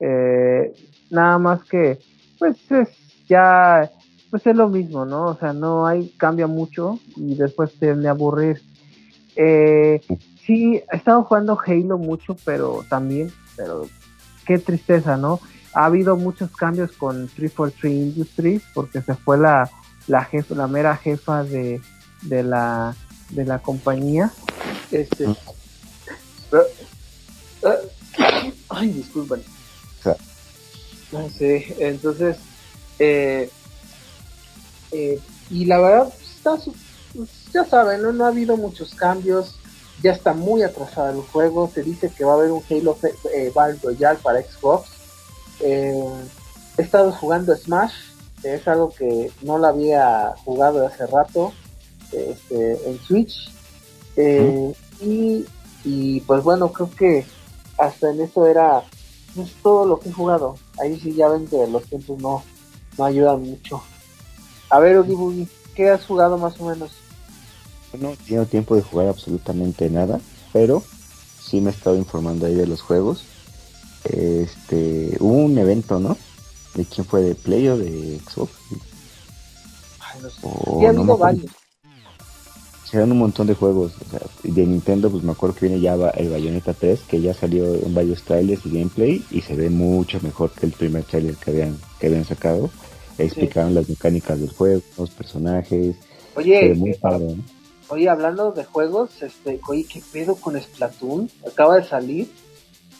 Eh, 0.01 0.73
nada 1.11 1.39
más 1.39 1.63
que, 1.63 2.01
pues 2.41 2.57
es 2.73 2.89
ya, 3.29 3.89
pues 4.33 4.45
es 4.49 4.57
lo 4.57 4.69
mismo, 4.69 5.05
¿no? 5.05 5.27
O 5.27 5.37
sea, 5.37 5.53
no 5.53 5.87
hay, 5.87 6.09
cambia 6.19 6.49
mucho 6.49 6.99
y 7.15 7.37
después 7.37 7.79
te 7.79 7.93
a 7.93 8.11
aburrir. 8.11 8.61
Eh, 9.37 10.01
sí, 10.45 10.83
he 10.91 10.97
estado 10.97 11.23
jugando 11.23 11.57
Halo 11.65 11.99
mucho, 11.99 12.35
pero 12.45 12.81
también, 12.91 13.31
pero 13.57 13.87
qué 14.45 14.59
tristeza, 14.59 15.17
¿no? 15.17 15.39
Ha 15.73 15.85
habido 15.85 16.17
muchos 16.17 16.51
cambios 16.57 16.91
con 16.97 17.29
343 17.29 17.93
Industries 17.93 18.63
porque 18.75 19.03
se 19.03 19.15
fue 19.15 19.39
la, 19.39 19.71
la 20.09 20.25
jefa, 20.25 20.57
la 20.57 20.67
mera 20.67 20.97
jefa 20.97 21.45
de, 21.45 21.81
de 22.23 22.43
la 22.43 22.97
de 23.31 23.45
la 23.45 23.61
compañía. 23.61 24.33
Este, 24.91 25.29
ay, 28.69 28.89
disculpen. 28.89 29.43
No 31.13 31.29
sé, 31.29 31.75
entonces, 31.81 32.37
eh, 33.01 33.51
eh, 34.93 35.21
y 35.51 35.65
la 35.65 35.81
verdad, 35.81 36.15
está, 36.37 36.57
ya 37.53 37.65
saben, 37.65 38.03
¿no? 38.03 38.13
no 38.13 38.27
ha 38.27 38.29
habido 38.29 38.57
muchos 38.57 38.95
cambios 38.95 39.57
ya 40.03 40.13
está 40.13 40.33
muy 40.33 40.63
atrasado 40.63 41.11
el 41.11 41.27
juego. 41.27 41.71
Se 41.73 41.83
dice 41.83 42.11
que 42.11 42.25
va 42.25 42.33
a 42.33 42.37
haber 42.37 42.51
un 42.51 42.63
Halo 42.69 42.97
eh, 43.35 43.53
Battle 43.55 43.79
Royale 43.83 44.19
para 44.23 44.43
Xbox. 44.43 44.89
Eh, 45.61 46.05
he 46.79 46.83
estado 46.83 47.13
jugando 47.13 47.55
Smash, 47.55 47.93
es 48.43 48.67
algo 48.67 48.95
que 48.95 49.31
no 49.43 49.59
lo 49.59 49.67
había 49.67 50.33
jugado 50.45 50.87
hace 50.87 51.07
rato 51.07 51.53
este, 52.13 52.89
en 52.89 52.99
Switch. 53.01 53.51
Eh, 54.17 54.73
y, 55.83 56.21
pues 56.21 56.43
bueno, 56.43 56.73
creo 56.73 56.91
que 56.91 57.27
hasta 57.81 58.11
en 58.11 58.21
eso 58.21 58.47
era 58.47 58.85
pues, 59.35 59.53
todo 59.63 59.87
lo 59.87 59.99
que 59.99 60.11
he 60.11 60.13
jugado. 60.13 60.57
Ahí 60.81 60.99
sí 61.01 61.15
ya 61.15 61.29
ven 61.29 61.47
que 61.47 61.67
los 61.67 61.85
tiempos 61.85 62.21
no, 62.21 62.43
no 62.99 63.05
ayudan 63.05 63.43
mucho. 63.43 63.83
A 64.69 64.79
ver, 64.79 64.99
Ogi 64.99 65.49
¿qué 65.75 65.91
has 65.91 66.05
jugado 66.05 66.39
más 66.39 66.61
o 66.61 66.67
menos? 66.67 66.93
No 67.99 68.13
tengo 68.27 68.47
tiempo 68.47 68.77
de 68.77 68.83
jugar 68.83 69.09
absolutamente 69.09 69.91
nada, 69.91 70.21
pero 70.53 70.83
sí 71.43 71.61
me 71.61 71.71
he 71.71 71.73
estado 71.73 71.97
informando 71.97 72.47
ahí 72.47 72.55
de 72.55 72.67
los 72.67 72.83
juegos. 72.83 73.25
Este, 74.05 75.17
hubo 75.19 75.35
un 75.35 75.59
evento, 75.59 75.99
¿no? 75.99 76.17
¿De 76.75 76.85
quién 76.85 77.05
fue? 77.05 77.23
¿De 77.23 77.35
Play 77.35 77.69
o 77.69 77.77
de 77.77 78.21
Xbox? 78.21 78.53
Ay, 79.99 80.21
no 80.23 80.31
sé. 80.31 80.41
sí, 80.41 80.87
ha 80.87 80.89
habido 80.91 81.17
varios. 81.17 81.51
Se 82.91 82.99
dan 82.99 83.13
un 83.13 83.19
montón 83.19 83.47
de 83.47 83.55
juegos. 83.55 83.93
O 84.05 84.11
sea, 84.11 84.21
de 84.43 84.67
Nintendo, 84.67 85.11
pues 85.11 85.23
me 85.23 85.33
acuerdo 85.33 85.55
que 85.55 85.69
viene 85.69 85.81
ya 85.81 85.95
el 85.95 86.29
Bayonetta 86.29 86.75
3, 86.75 87.01
que 87.09 87.21
ya 87.21 87.33
salió 87.35 87.75
en 87.75 87.95
varios 87.95 88.23
trailers 88.23 88.67
y 88.67 88.71
gameplay, 88.71 89.25
y 89.31 89.41
se 89.43 89.55
ve 89.55 89.71
mucho 89.71 90.19
mejor 90.23 90.51
que 90.51 90.67
el 90.67 90.73
primer 90.73 91.05
trailer 91.05 91.37
que 91.37 91.51
habían, 91.51 91.79
que 92.01 92.09
habían 92.09 92.25
sacado. 92.25 92.69
Explicaron 93.17 93.75
las 93.75 93.89
mecánicas 93.89 94.41
del 94.41 94.51
juego, 94.51 94.83
los 94.99 95.11
personajes. 95.11 95.97
Oye, 96.35 96.75
muy 96.75 96.95
padre, 96.95 97.37
¿no? 97.37 97.45
Oye, 97.91 98.09
hablando 98.09 98.53
de 98.53 98.65
juegos, 98.65 99.21
este, 99.21 99.61
oye, 99.69 99.85
¿qué 99.85 100.01
pedo 100.13 100.37
con 100.37 100.61
Splatoon? 100.61 101.29
Acaba 101.47 101.77
de 101.77 101.85
salir 101.85 102.29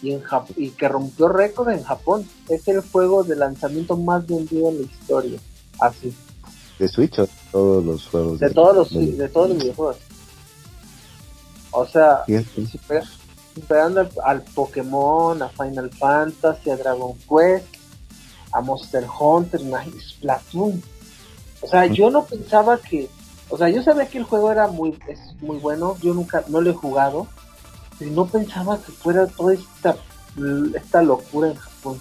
y, 0.03 0.13
en 0.13 0.23
y 0.57 0.71
que 0.71 0.89
rompió 0.89 1.29
récord 1.29 1.71
en 1.71 1.83
Japón. 1.83 2.27
Es 2.49 2.67
el 2.69 2.81
juego 2.81 3.23
de 3.23 3.37
lanzamiento 3.37 3.97
más 3.97 4.27
vendido 4.27 4.69
en 4.69 4.79
la 4.79 4.83
historia. 4.83 5.39
Así. 5.81 6.13
¿De 6.81 6.89
Switch 6.89 7.17
o 7.21 7.29
todos 7.53 7.85
los 7.85 8.09
juegos? 8.09 8.41
De, 8.41 8.51
todos 8.51 8.75
los, 8.93 9.19
de... 9.19 9.29
todos 9.29 9.51
los 9.51 9.59
videojuegos. 9.59 9.97
O 11.71 11.87
sea, 11.87 12.25
superando 13.55 14.01
al, 14.01 14.11
al, 14.25 14.43
Pokémon, 14.43 15.41
a 15.41 15.49
Final 15.51 15.91
Fantasy, 15.91 16.71
a 16.71 16.77
Dragon 16.77 17.15
Quest, 17.29 17.67
a 18.53 18.61
Monster 18.61 19.07
Hunter, 19.21 19.61
Splatoon. 20.01 20.83
O 21.61 21.69
sea, 21.69 21.87
yo 21.87 22.11
no 22.11 22.25
pensaba 22.25 22.79
que 22.79 23.09
o 23.51 23.59
sea, 23.59 23.69
yo 23.69 23.83
sabía 23.83 24.09
que 24.09 24.19
el 24.19 24.25
juego 24.25 24.53
era 24.53 24.69
muy, 24.69 24.97
es 25.09 25.19
muy 25.41 25.59
bueno, 25.59 25.97
yo 26.01 26.15
nunca, 26.15 26.45
no 26.47 26.61
lo 26.61 26.71
he 26.71 26.75
jugado, 26.75 27.27
pero 27.99 28.11
no 28.13 28.27
pensaba 28.27 28.79
que 28.79 28.93
fuera 28.93 29.27
toda 29.27 29.55
esta, 29.55 29.97
esta 30.75 31.03
locura 31.03 31.49
en 31.49 31.57
Japón. 31.57 32.01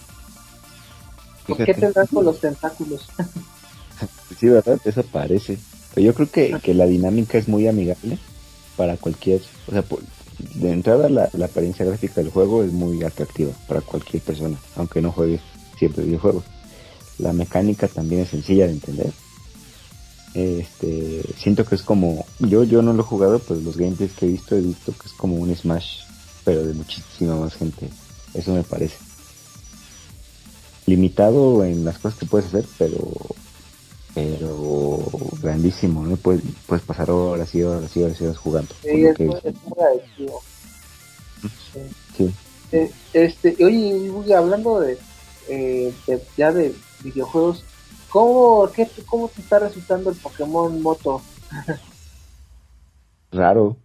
¿Por 1.47 1.57
qué 1.57 1.73
tendrás 1.73 2.07
con 2.09 2.23
los 2.23 2.39
tentáculos? 2.39 3.09
sí, 4.38 4.47
¿verdad? 4.47 4.80
Eso 4.84 5.03
parece. 5.03 5.57
Pero 5.93 6.05
yo 6.05 6.13
creo 6.13 6.30
que, 6.30 6.59
que 6.61 6.73
la 6.73 6.86
dinámica 6.86 7.38
es 7.38 7.47
muy 7.47 7.67
amigable 7.67 8.17
para 8.75 8.97
cualquier, 8.97 9.41
o 9.67 9.71
sea, 9.71 9.84
de 10.55 10.71
entrada 10.71 11.09
la, 11.09 11.30
la, 11.34 11.45
apariencia 11.45 11.86
gráfica 11.86 12.21
del 12.21 12.30
juego 12.30 12.63
es 12.63 12.71
muy 12.71 13.03
atractiva 13.03 13.51
para 13.67 13.82
cualquier 13.82 14.21
persona, 14.21 14.57
aunque 14.75 15.01
no 15.01 15.11
juegue 15.11 15.39
siempre 15.77 16.03
videojuegos. 16.03 16.43
La 17.17 17.34
mecánica 17.34 17.88
también 17.88 18.21
es 18.21 18.30
sencilla 18.30 18.67
de 18.67 18.73
entender 18.73 19.11
este, 20.34 21.23
siento 21.38 21.65
que 21.65 21.75
es 21.75 21.82
como, 21.82 22.25
yo, 22.39 22.63
yo 22.63 22.82
no 22.82 22.93
lo 22.93 23.01
he 23.01 23.05
jugado, 23.05 23.39
pero 23.39 23.59
los 23.59 23.77
gameplays 23.77 24.13
que 24.13 24.25
he 24.25 24.30
visto, 24.30 24.55
he 24.55 24.61
visto 24.61 24.93
que 24.93 25.07
es 25.07 25.13
como 25.13 25.36
un 25.36 25.55
Smash, 25.55 26.01
pero 26.43 26.65
de 26.65 26.73
muchísima 26.73 27.36
más 27.36 27.55
gente. 27.55 27.89
Eso 28.34 28.53
me 28.53 28.63
parece. 28.63 28.97
Limitado 30.86 31.63
en 31.65 31.84
las 31.84 31.97
cosas 31.99 32.19
que 32.19 32.25
puedes 32.25 32.47
hacer, 32.47 32.65
pero, 32.77 33.11
pero 34.20 34.99
grandísimo, 35.41 36.05
¿no? 36.05 36.17
Puedes, 36.17 36.41
puedes 36.67 36.84
pasar 36.84 37.11
horas 37.11 37.53
y 37.55 37.63
horas 37.63 37.95
y 37.95 38.03
horas 38.03 38.20
y 38.20 38.24
horas 38.26 38.38
jugando. 38.38 38.76
Sí, 38.82 39.05
es, 39.05 39.20
muy 39.20 39.84
adictivo. 39.91 40.41
Sí. 42.17 42.34
Eh, 42.72 42.91
este, 43.13 43.55
oye, 43.63 44.36
hablando 44.36 44.80
de, 44.80 44.97
eh, 45.47 45.93
de, 46.07 46.22
ya 46.38 46.51
de 46.51 46.74
videojuegos, 47.03 47.63
¿Cómo, 48.09 48.67
qué, 48.76 48.88
¿Cómo 49.05 49.28
te 49.28 49.41
está 49.41 49.59
resultando 49.59 50.09
el 50.09 50.15
Pokémon 50.17 50.82
Moto? 50.82 51.22
Raro. 53.32 53.78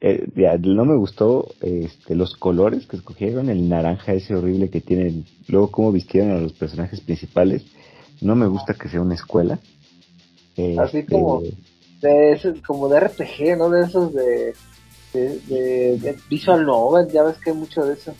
Eh, 0.00 0.28
no 0.60 0.84
me 0.84 0.96
gustó 0.96 1.48
este, 1.60 2.14
los 2.14 2.36
colores 2.36 2.86
que 2.86 2.96
escogieron, 2.96 3.50
el 3.50 3.68
naranja 3.68 4.12
ese 4.12 4.36
horrible 4.36 4.70
que 4.70 4.80
tienen, 4.80 5.26
luego 5.48 5.72
cómo 5.72 5.90
vistieron 5.90 6.30
a 6.30 6.40
los 6.40 6.52
personajes 6.52 7.00
principales. 7.00 7.64
No 8.20 8.34
me 8.34 8.46
gusta 8.46 8.74
que 8.74 8.88
sea 8.88 9.00
una 9.00 9.14
escuela. 9.14 9.58
Así 10.78 10.98
este, 10.98 11.06
como 11.06 11.42
de, 12.00 12.62
como 12.66 12.88
de 12.88 13.00
RPG, 13.00 13.58
¿no? 13.58 13.70
De 13.70 13.84
esos 13.84 14.14
de, 14.14 14.54
de, 15.12 15.98
de 15.98 16.18
Visual 16.28 16.64
Novel, 16.64 17.10
ya 17.12 17.22
ves 17.22 17.36
que 17.38 17.50
hay 17.50 17.56
mucho 17.56 17.84
de 17.84 17.94
eso. 17.94 18.14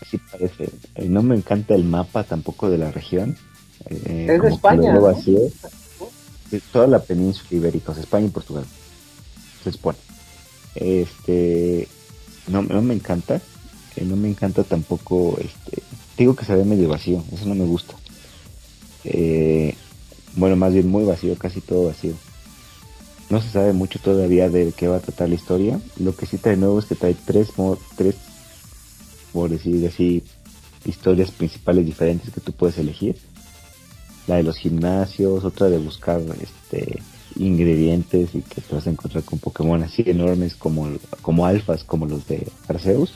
Así 0.00 0.18
parece. 0.18 0.70
Eh, 0.94 1.08
no 1.08 1.22
me 1.22 1.36
encanta 1.36 1.74
el 1.74 1.84
mapa 1.84 2.24
tampoco 2.24 2.70
de 2.70 2.78
la 2.78 2.90
región. 2.90 3.36
Eh, 3.88 4.26
es 4.30 4.42
de 4.42 4.48
España. 4.48 4.98
toda 6.72 6.86
la 6.86 6.98
península 6.98 7.48
ibérica, 7.50 7.92
España 7.92 8.26
y 8.26 8.30
Portugal. 8.30 8.64
Se 9.62 9.70
expone. 9.70 9.98
Este, 10.74 11.88
no, 12.48 12.62
no 12.62 12.82
me 12.82 12.94
encanta. 12.94 13.40
Eh, 13.96 14.04
no 14.04 14.16
me 14.16 14.28
encanta 14.28 14.62
tampoco, 14.62 15.38
este, 15.40 15.82
digo 16.18 16.36
que 16.36 16.44
se 16.44 16.54
ve 16.54 16.64
medio 16.64 16.88
vacío, 16.88 17.24
eso 17.32 17.46
no 17.46 17.54
me 17.54 17.64
gusta. 17.64 17.94
Eh, 19.06 19.74
bueno, 20.36 20.56
más 20.56 20.72
bien 20.72 20.88
muy 20.88 21.04
vacío, 21.04 21.36
casi 21.36 21.60
todo 21.60 21.86
vacío. 21.86 22.14
No 23.30 23.42
se 23.42 23.50
sabe 23.50 23.72
mucho 23.72 23.98
todavía 23.98 24.48
de 24.48 24.72
qué 24.76 24.86
va 24.86 24.96
a 24.96 25.00
tratar 25.00 25.28
la 25.28 25.34
historia. 25.34 25.80
Lo 25.98 26.14
que 26.14 26.26
sí 26.26 26.38
trae 26.38 26.56
nuevo 26.56 26.78
es 26.78 26.84
que 26.84 26.94
trae 26.94 27.16
tres, 27.24 27.48
tres 27.96 28.14
por 29.32 29.50
decir 29.50 29.86
así, 29.86 30.22
historias 30.84 31.30
principales 31.30 31.84
diferentes 31.84 32.30
que 32.30 32.40
tú 32.40 32.52
puedes 32.52 32.78
elegir 32.78 33.16
la 34.26 34.36
de 34.36 34.42
los 34.42 34.56
gimnasios, 34.56 35.44
otra 35.44 35.68
de 35.68 35.78
buscar 35.78 36.20
este 36.40 37.02
ingredientes 37.36 38.34
y 38.34 38.40
que 38.40 38.62
te 38.62 38.74
vas 38.74 38.86
a 38.86 38.90
encontrar 38.90 39.22
con 39.24 39.38
Pokémon 39.38 39.82
así 39.82 40.02
enormes 40.06 40.54
como, 40.54 40.88
como 41.20 41.44
alfas, 41.44 41.84
como 41.84 42.06
los 42.06 42.26
de 42.26 42.46
Arceus. 42.66 43.12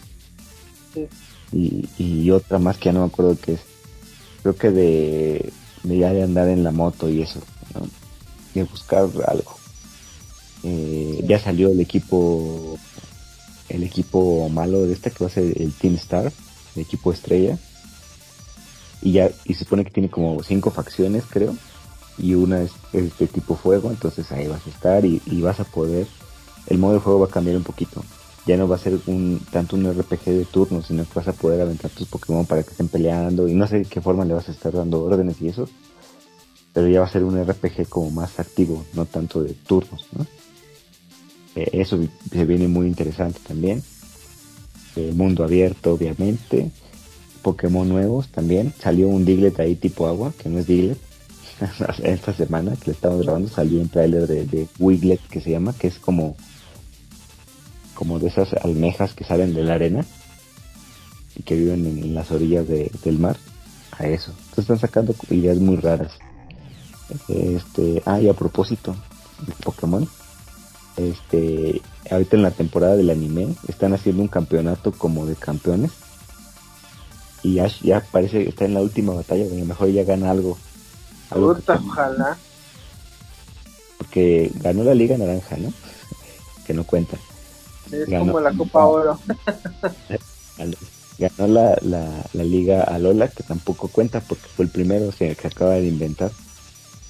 Y, 1.53 1.89
y 1.99 2.31
otra 2.31 2.59
más 2.59 2.77
que 2.77 2.87
ya 2.87 2.93
no 2.93 3.01
me 3.01 3.07
acuerdo 3.07 3.37
qué 3.41 3.55
es. 3.55 3.61
Creo 4.43 4.57
que 4.57 4.71
de, 4.71 5.53
de 5.83 5.99
ya 5.99 6.13
de 6.13 6.23
andar 6.23 6.49
en 6.49 6.65
la 6.65 6.73
moto 6.73 7.09
y 7.09 7.23
eso, 7.23 7.41
¿no? 7.75 7.87
de 8.55 8.65
buscar 8.65 9.09
algo. 9.27 9.57
Eh, 10.63 11.25
ya 11.27 11.39
salió 11.39 11.71
el 11.71 11.81
equipo 11.81 12.79
el 13.69 13.85
equipo 13.85 14.49
malo 14.49 14.83
de 14.83 14.93
este 14.93 15.11
que 15.11 15.25
va 15.25 15.31
a 15.31 15.33
ser 15.33 15.61
el 15.61 15.73
Team 15.73 15.95
Star, 15.95 16.33
el 16.75 16.83
equipo 16.83 17.13
estrella 17.13 17.57
y 19.01 19.13
ya 19.13 19.31
y 19.45 19.55
se 19.55 19.65
supone 19.65 19.85
que 19.85 19.91
tiene 19.91 20.11
como 20.11 20.43
cinco 20.43 20.71
facciones 20.71 21.25
creo 21.29 21.57
y 22.19 22.35
una 22.35 22.63
es, 22.63 22.73
de 22.93 23.27
tipo 23.27 23.57
fuego 23.57 23.91
entonces 23.91 24.31
ahí 24.33 24.47
vas 24.47 24.67
a 24.67 24.71
estar 24.71 25.05
y, 25.05 25.21
vas 25.41 25.61
a 25.61 25.65
poder 25.65 26.07
el 26.67 26.79
modo 26.79 26.95
de 26.95 27.01
juego 27.01 27.21
va 27.21 27.27
a 27.27 27.31
cambiar 27.31 27.57
un 27.57 27.63
poquito 27.63 28.05
ya 28.47 28.57
no 28.57 28.69
va 28.69 28.77
a 28.77 28.79
ser 28.79 28.99
un 29.07 29.41
tanto 29.51 29.77
un 29.77 29.93
RPG 29.93 30.25
de 30.25 30.45
turnos 30.45 30.87
sino 30.87 31.05
que 31.05 31.11
vas 31.15 31.29
a 31.29 31.33
poder 31.33 31.61
aventar 31.61 31.91
tus 31.91 32.09
Pokémon 32.09 32.47
para 32.47 32.63
que 32.63 32.71
estén 32.71 32.89
peleando 32.89 33.49
y 33.49 33.55
no 33.55 33.67
sé 33.67 33.81
de 33.81 33.85
qué 33.85 34.01
forma 34.01 34.25
le 34.25 34.35
vas 34.35 34.49
a 34.49 34.53
estar 34.53 34.73
dando 34.73 35.03
órdenes 35.05 35.41
y 35.41 35.49
eso 35.49 35.69
pero 36.73 36.89
ya 36.89 37.01
va 37.01 37.07
a 37.07 37.11
ser 37.11 37.25
un 37.25 37.43
RPG 37.43 37.89
como 37.89 38.11
más 38.11 38.39
activo 38.39 38.85
no 38.95 39.05
tanto 39.07 39.43
de 39.43 39.55
turnos 39.55 40.07
¿no? 40.17 40.27
Eh, 41.57 41.69
eso 41.73 41.99
se 42.31 42.45
viene 42.45 42.69
muy 42.69 42.87
interesante 42.87 43.41
también 43.47 43.83
el 44.97 45.15
mundo 45.15 45.45
abierto 45.45 45.93
obviamente 45.93 46.71
Pokémon 47.41 47.89
nuevos 47.89 48.29
también. 48.29 48.73
Salió 48.79 49.09
un 49.09 49.25
Diglett 49.25 49.59
ahí 49.61 49.75
tipo 49.75 50.07
agua, 50.07 50.33
que 50.39 50.49
no 50.49 50.59
es 50.59 50.67
Diglett. 50.67 50.99
Esta 52.03 52.33
semana 52.33 52.77
que 52.77 52.87
le 52.87 52.93
estamos 52.93 53.23
grabando 53.23 53.49
salió 53.49 53.81
un 53.81 53.89
trailer 53.89 54.27
de, 54.27 54.47
de 54.47 54.67
Wiglet 54.79 55.21
que 55.29 55.41
se 55.41 55.51
llama, 55.51 55.75
que 55.79 55.89
es 55.89 55.99
como 55.99 56.37
como 58.01 58.19
de 58.19 58.29
esas 58.29 58.55
almejas 58.55 59.13
que 59.13 59.25
salen 59.25 59.53
de 59.53 59.63
la 59.63 59.75
arena 59.75 60.07
y 61.37 61.43
que 61.43 61.55
viven 61.55 61.85
en, 61.85 62.15
las 62.15 62.31
orillas 62.31 62.67
del 62.67 63.19
mar. 63.19 63.37
A 63.99 64.07
eso. 64.07 64.31
Entonces 64.31 64.59
están 64.61 64.79
sacando 64.79 65.15
ideas 65.29 65.59
muy 65.59 65.77
raras. 65.77 66.13
Este, 67.29 68.03
ah, 68.07 68.19
y 68.19 68.31
a 68.31 68.33
propósito 68.33 68.97
de 69.47 69.53
Pokémon, 69.63 70.09
este, 70.97 71.83
ahorita 72.11 72.37
en 72.37 72.43
la 72.43 72.53
temporada 72.53 72.97
del 72.97 73.11
anime 73.11 73.55
están 73.69 73.93
haciendo 73.93 74.23
un 74.23 74.29
campeonato 74.29 74.93
como 74.93 75.27
de 75.27 75.37
campeones 75.37 75.91
y 77.43 77.59
Ash 77.59 77.83
ya 77.83 78.03
parece 78.11 78.45
que 78.45 78.49
está 78.49 78.65
en 78.65 78.73
la 78.73 78.81
última 78.81 79.13
batalla, 79.13 79.45
a 79.45 79.55
lo 79.55 79.67
mejor 79.67 79.91
ya 79.91 80.05
gana 80.05 80.31
algo. 80.31 80.57
algo 81.29 81.55
ojalá. 81.67 82.39
Porque 83.99 84.51
ganó 84.55 84.85
la 84.85 84.95
Liga 84.95 85.19
Naranja, 85.19 85.59
¿no? 85.59 85.71
que 86.67 86.73
no 86.73 86.85
cuenta. 86.85 87.19
Es 87.93 88.09
como 88.09 88.41
la 88.41 88.53
Copa 88.53 88.85
Oro. 88.85 89.19
ganó 91.19 91.47
la, 91.47 91.79
la, 91.83 92.25
la 92.33 92.45
Liga 92.45 92.83
Alola, 92.83 93.29
que 93.29 93.43
tampoco 93.43 93.89
cuenta 93.89 94.21
porque 94.21 94.47
fue 94.57 94.65
el 94.65 94.71
primero 94.71 95.09
o 95.09 95.13
sea, 95.13 95.35
que 95.35 95.47
acaba 95.47 95.75
de 95.75 95.87
inventar. 95.87 96.31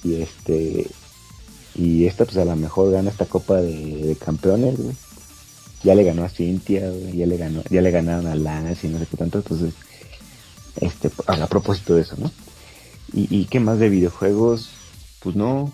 Y 0.03 0.21
este 0.21 0.87
y 1.75 2.05
esta 2.05 2.25
pues 2.25 2.37
a 2.37 2.45
lo 2.45 2.55
mejor 2.55 2.91
gana 2.91 3.09
esta 3.09 3.25
Copa 3.25 3.61
de, 3.61 4.17
Campeones, 4.23 4.77
Ya 5.83 5.95
le 5.95 6.03
ganó 6.03 6.23
a 6.23 6.29
Cintia, 6.29 6.91
ya 7.13 7.25
le 7.25 7.37
ganó, 7.37 7.63
ya 7.69 7.81
le 7.81 7.91
ganaron 7.91 8.27
a 8.27 8.35
Lance 8.35 8.87
y 8.87 8.89
no 8.89 8.99
sé 8.99 9.05
qué 9.05 9.17
tanto, 9.17 9.37
entonces 9.37 9.73
este, 10.79 11.09
a, 11.27 11.47
propósito 11.47 11.95
de 11.95 12.01
eso, 12.01 12.15
¿no? 12.17 12.31
Y, 13.13 13.27
y 13.35 13.45
qué 13.45 13.59
más 13.59 13.79
de 13.79 13.89
videojuegos, 13.89 14.69
pues 15.21 15.35
no, 15.35 15.71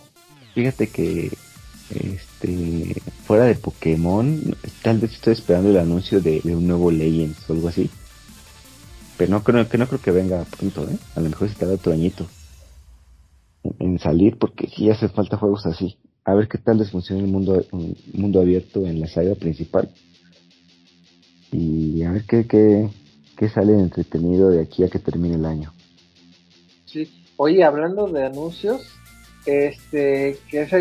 fíjate 0.54 0.90
que 0.90 1.32
este, 1.90 3.02
fuera 3.26 3.46
de 3.46 3.56
Pokémon, 3.56 4.56
tal 4.82 5.00
vez 5.00 5.14
estoy 5.14 5.34
esperando 5.34 5.70
el 5.70 5.78
anuncio 5.78 6.22
de, 6.22 6.42
un 6.46 6.68
nuevo 6.68 6.92
Legends 6.92 7.50
o 7.50 7.54
algo 7.54 7.68
así. 7.68 7.90
Pero 9.18 9.32
no 9.32 9.44
creo 9.44 9.68
que 9.68 9.78
no 9.78 9.88
creo 9.88 10.02
que 10.02 10.12
venga 10.12 10.46
pronto, 10.46 10.88
¿eh? 10.90 10.98
A 11.16 11.22
lo 11.22 11.30
mejor 11.30 11.50
se 11.50 11.56
tarda 11.56 11.74
otro 11.74 11.92
añito 11.92 12.28
en, 13.80 14.00
salir 14.00 14.38
porque 14.38 14.68
sí 14.68 14.90
hace 14.90 15.10
falta 15.10 15.38
juegos 15.38 15.66
así. 15.66 15.98
A 16.24 16.34
ver 16.34 16.48
qué 16.48 16.58
tal 16.58 16.78
les 16.78 16.92
funciona 16.92 17.22
el 17.22 17.28
mundo, 17.28 17.66
mundo 18.14 18.42
abierto 18.42 18.86
en 18.86 19.00
la 19.00 19.08
saga 19.08 19.36
principal. 19.36 19.90
Y 21.52 22.04
a 22.04 22.12
ver 22.12 22.26
qué, 22.26 22.46
qué, 22.46 22.90
qué 23.38 23.50
sale 23.50 23.74
entretenido 23.74 24.50
de 24.50 24.62
aquí 24.62 24.84
a 24.84 24.90
que 24.90 25.00
termine 25.00 25.36
el 25.36 25.46
año. 25.46 25.74
Sí, 26.86 27.10
oye, 27.38 27.64
hablando 27.64 28.08
de 28.08 28.26
anuncios, 28.26 28.82
este, 29.48 30.40
que 30.50 30.62
es 30.64 30.74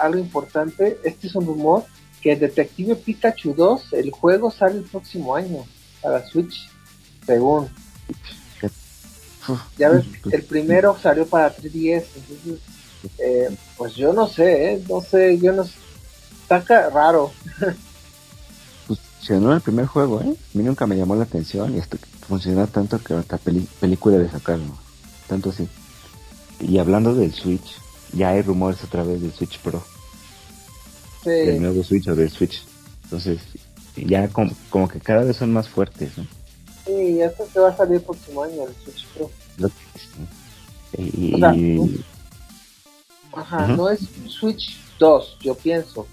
algo 0.00 0.18
importante, 0.18 0.98
este 1.04 1.28
es 1.28 1.34
un 1.36 1.46
rumor, 1.46 1.84
que 2.20 2.36
Detective 2.36 2.96
Pikachu 2.96 3.54
2, 3.54 3.92
el 3.92 4.10
juego 4.10 4.50
sale 4.50 4.78
el 4.78 4.84
próximo 4.84 5.36
año 5.36 5.64
para 6.02 6.26
Switch, 6.26 6.68
según. 7.24 7.68
Ya 9.78 9.88
ves, 9.88 10.04
el 10.30 10.42
primero 10.42 10.96
salió 11.00 11.26
para 11.26 11.54
3DS, 11.54 12.04
entonces, 12.16 12.60
eh, 13.18 13.56
pues 13.76 13.94
yo 13.94 14.12
no 14.12 14.26
sé, 14.26 14.72
¿eh? 14.72 14.84
no 14.88 15.00
sé, 15.00 15.38
yo 15.38 15.52
no 15.52 15.64
sé, 15.64 15.72
está 16.42 16.90
raro. 16.90 17.32
pues 18.86 18.98
funcionó 18.98 19.54
el 19.54 19.60
primer 19.60 19.86
juego, 19.86 20.20
¿eh? 20.20 20.34
A 20.34 20.58
mí 20.58 20.64
nunca 20.64 20.86
me 20.86 20.96
llamó 20.96 21.14
la 21.16 21.24
atención 21.24 21.74
y 21.74 21.78
esto 21.78 21.96
funcionó 22.28 22.66
tanto 22.66 22.98
que 23.02 23.14
otra 23.14 23.38
película 23.38 24.18
de 24.18 24.28
sacarlo, 24.28 24.76
tanto 25.28 25.50
así. 25.50 25.66
Y 26.60 26.78
hablando 26.78 27.14
del 27.14 27.32
Switch, 27.32 27.78
ya 28.12 28.30
hay 28.30 28.42
rumores 28.42 28.82
otra 28.84 29.02
vez 29.02 29.20
del 29.20 29.32
Switch 29.32 29.58
Pro. 29.58 29.82
Sí. 31.22 31.30
Del 31.30 31.62
nuevo 31.62 31.82
Switch 31.82 32.08
o 32.08 32.14
del 32.14 32.30
Switch. 32.30 32.62
Entonces, 33.04 33.40
ya 33.96 34.28
como, 34.28 34.52
como 34.70 34.88
que 34.88 35.00
cada 35.00 35.24
vez 35.24 35.36
son 35.36 35.52
más 35.52 35.68
fuertes, 35.68 36.16
¿no? 36.16 36.26
Sí, 36.86 37.20
esto 37.20 37.46
se 37.52 37.60
va 37.60 37.70
a 37.70 37.76
salir 37.76 37.96
el 37.96 38.02
próximo 38.02 38.42
año, 38.42 38.64
el 38.64 38.74
Switch 38.84 39.06
Pro. 39.08 39.30
Y... 40.96 42.02
ajá, 43.32 43.68
no 43.68 43.90
es 43.90 44.00
Switch 44.26 44.78
2, 44.98 45.38
yo 45.40 45.54
pienso. 45.54 46.06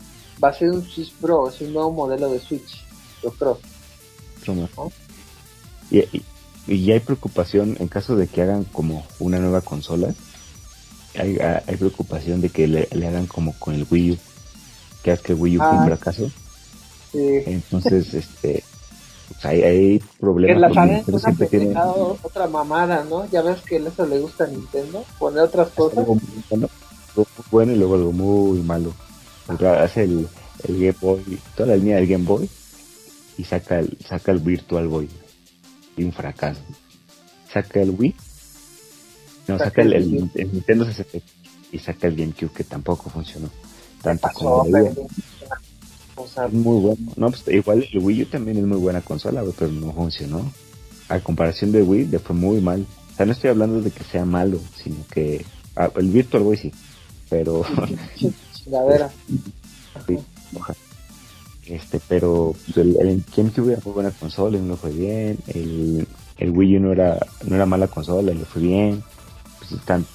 Va 0.44 0.50
a 0.50 0.54
ser 0.54 0.72
un 0.72 0.84
Switch 0.84 1.14
Pro, 1.14 1.50
es 1.50 1.62
un 1.62 1.74
nuevo 1.74 1.92
modelo 1.92 2.30
de 2.30 2.40
Switch, 2.40 2.86
yo 3.24 3.32
creo. 3.32 3.60
Y, 5.90 6.24
y, 6.68 6.86
ya 6.86 6.94
hay 6.94 7.00
preocupación 7.00 7.78
en 7.80 7.88
caso 7.88 8.16
de 8.16 8.28
que 8.28 8.42
hagan 8.42 8.64
como 8.66 9.06
una 9.20 9.40
nueva 9.40 9.62
consola 9.62 10.14
hay, 11.18 11.38
hay 11.40 11.76
preocupación 11.78 12.42
de 12.42 12.50
que 12.50 12.68
le, 12.68 13.08
hagan 13.08 13.28
como 13.28 13.54
con 13.60 13.74
el 13.74 13.86
Wii 13.90 14.12
U, 14.12 14.18
que 15.04 15.12
es 15.12 15.22
que 15.22 15.34
el 15.34 15.40
Wii 15.40 15.58
U 15.58 15.62
fue 15.62 15.70
un 15.72 15.78
ah. 15.78 15.86
fracaso. 15.86 16.32
Sí. 17.12 17.44
Entonces, 17.46 18.14
este, 18.14 18.64
pues 19.30 19.46
hay, 19.46 19.64
hay 19.64 20.04
problemas. 20.20 20.72
Que 21.06 21.12
la 21.12 21.20
siempre 21.20 21.48
tiene... 21.48 21.74
otra 21.76 22.48
mamada, 22.48 23.06
¿no? 23.10 23.30
Ya 23.30 23.42
ves 23.42 23.62
que 23.62 23.78
eso 23.78 24.06
le 24.06 24.20
gusta 24.20 24.46
a 24.46 24.48
Nintendo, 24.48 25.04
poner 25.20 25.44
otras 25.44 25.70
cosas. 25.70 26.00
Algo 26.00 26.16
muy 26.16 26.68
bueno, 27.52 27.72
y 27.72 27.76
luego 27.76 27.96
algo 27.96 28.12
muy 28.12 28.60
malo. 28.62 28.94
Hace 29.48 30.04
el, 30.04 30.28
el 30.68 30.80
Game 30.80 30.96
Boy, 31.00 31.40
toda 31.56 31.70
la 31.70 31.76
línea 31.78 31.98
del 31.98 32.08
Game 32.08 32.26
Boy 32.26 32.50
y 33.38 33.44
saca 33.44 33.80
el, 33.80 33.98
saca 34.08 34.32
el 34.32 34.40
Virtual 34.40 34.88
Boy 34.88 35.10
y 35.98 36.04
un 36.04 36.12
fracaso. 36.12 36.62
Saca 37.52 37.82
el 37.82 37.92
Wii 37.92 38.16
no, 39.48 39.58
saca 39.58 39.82
el, 39.82 39.94
el, 39.94 40.32
Nintendo 40.52 40.86
64 40.86 41.30
y 41.72 41.80
saca 41.80 42.08
el 42.08 42.16
GameCube 42.16 42.52
que 42.52 42.64
tampoco 42.64 43.10
funcionó. 43.10 43.50
Tanto 44.02 44.28
como 44.34 44.66
es 44.76 46.54
muy 46.54 46.82
bueno. 46.82 46.98
No, 47.16 47.30
pues 47.30 47.44
igual 47.48 47.88
el 47.92 48.00
Wii 48.00 48.24
U 48.24 48.26
también 48.28 48.58
es 48.58 48.64
muy 48.64 48.78
buena 48.78 49.02
consola, 49.02 49.44
pero 49.58 49.72
no 49.72 49.92
funcionó. 49.92 50.52
A 51.10 51.20
comparación 51.20 51.72
de 51.72 51.84
Wii, 51.84 52.08
le 52.08 52.20
fue 52.20 52.36
muy 52.36 52.62
mal. 52.62 52.86
O 53.14 53.16
sea, 53.16 53.26
no 53.26 53.34
estoy 53.34 53.50
hablando 53.50 53.82
de 53.82 53.92
que 53.92 54.04
sea 54.04 54.26
malo, 54.26 54.60
sino 54.82 54.98
que 55.12 55.46
ah, 55.76 55.90
el 55.96 56.10
Virtual 56.10 56.44
Boy 56.44 56.58
sí, 56.58 56.72
pero 57.30 57.64
chingadera. 58.56 59.12
sí, 60.08 60.18
este, 61.68 62.00
pero 62.08 62.56
pues, 62.66 62.78
el, 62.78 62.98
el, 63.00 63.24
GameCube 63.36 63.74
era 63.74 63.82
muy 63.84 63.94
buena 63.94 64.12
consola, 64.12 64.58
y 64.58 64.62
no 64.62 64.78
fue 64.78 64.92
bien. 64.92 65.38
El, 65.48 66.08
el 66.38 66.52
Wii 66.52 66.78
U 66.78 66.80
no 66.80 66.92
era, 66.92 67.20
no 67.46 67.56
era 67.56 67.66
mala 67.66 67.88
consola, 67.88 68.32
y 68.32 68.36
le 68.36 68.46
fue 68.46 68.62
bien. 68.62 69.04
Pues, 69.70 69.80
están 69.82 70.06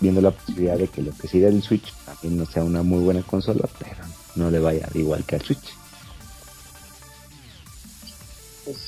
viendo 0.00 0.20
la 0.20 0.30
posibilidad 0.30 0.78
de 0.78 0.88
que 0.88 1.02
lo 1.02 1.12
que 1.12 1.28
siga 1.28 1.48
el 1.48 1.62
Switch 1.62 1.92
también 2.04 2.38
no 2.38 2.46
sea 2.46 2.64
una 2.64 2.82
muy 2.82 3.02
buena 3.02 3.22
consola, 3.22 3.68
pero 3.78 4.02
no 4.34 4.50
le 4.50 4.58
vaya 4.58 4.88
igual 4.94 5.24
que 5.24 5.36
al 5.36 5.42
Switch. 5.42 5.74
Pues 8.64 8.78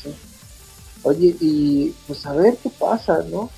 Oye, 1.05 1.37
y 1.41 1.95
pues 2.07 2.25
a 2.27 2.33
ver 2.33 2.57
qué 2.63 2.71
pasa, 2.71 3.25
¿no? 3.29 3.51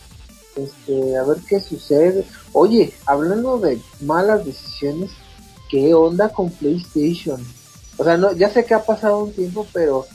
Este, 0.56 1.16
a 1.16 1.24
ver 1.24 1.38
qué 1.46 1.60
sucede. 1.60 2.24
Oye, 2.52 2.94
hablando 3.04 3.58
de 3.58 3.80
malas 4.00 4.46
decisiones, 4.46 5.10
¿qué 5.70 5.92
onda 5.92 6.30
con 6.30 6.50
PlayStation? 6.50 7.44
O 7.98 8.04
sea, 8.04 8.16
no, 8.16 8.32
ya 8.32 8.48
sé 8.48 8.64
que 8.64 8.74
ha 8.74 8.84
pasado 8.84 9.24
un 9.24 9.32
tiempo, 9.32 9.66
pero 9.72 10.06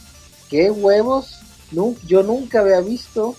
qué 0.50 0.72
huevos. 0.72 1.36
No, 1.72 1.94
yo 2.08 2.24
nunca 2.24 2.62
había 2.62 2.82
visto 2.82 3.36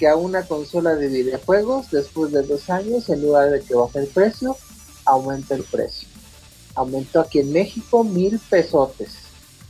que 0.00 0.08
a 0.08 0.16
una 0.16 0.44
consola 0.44 0.96
de 0.96 1.08
videojuegos, 1.08 1.90
después 1.90 2.32
de 2.32 2.42
dos 2.42 2.70
años, 2.70 3.06
en 3.10 3.20
lugar 3.20 3.50
de 3.50 3.60
que 3.60 3.74
baje 3.74 3.98
el 3.98 4.06
precio, 4.06 4.56
aumenta 5.04 5.54
el 5.54 5.62
precio. 5.62 6.08
Aumentó 6.74 7.20
aquí 7.20 7.40
en 7.40 7.52
México 7.52 8.02
mil 8.02 8.40
pesotes. 8.48 9.10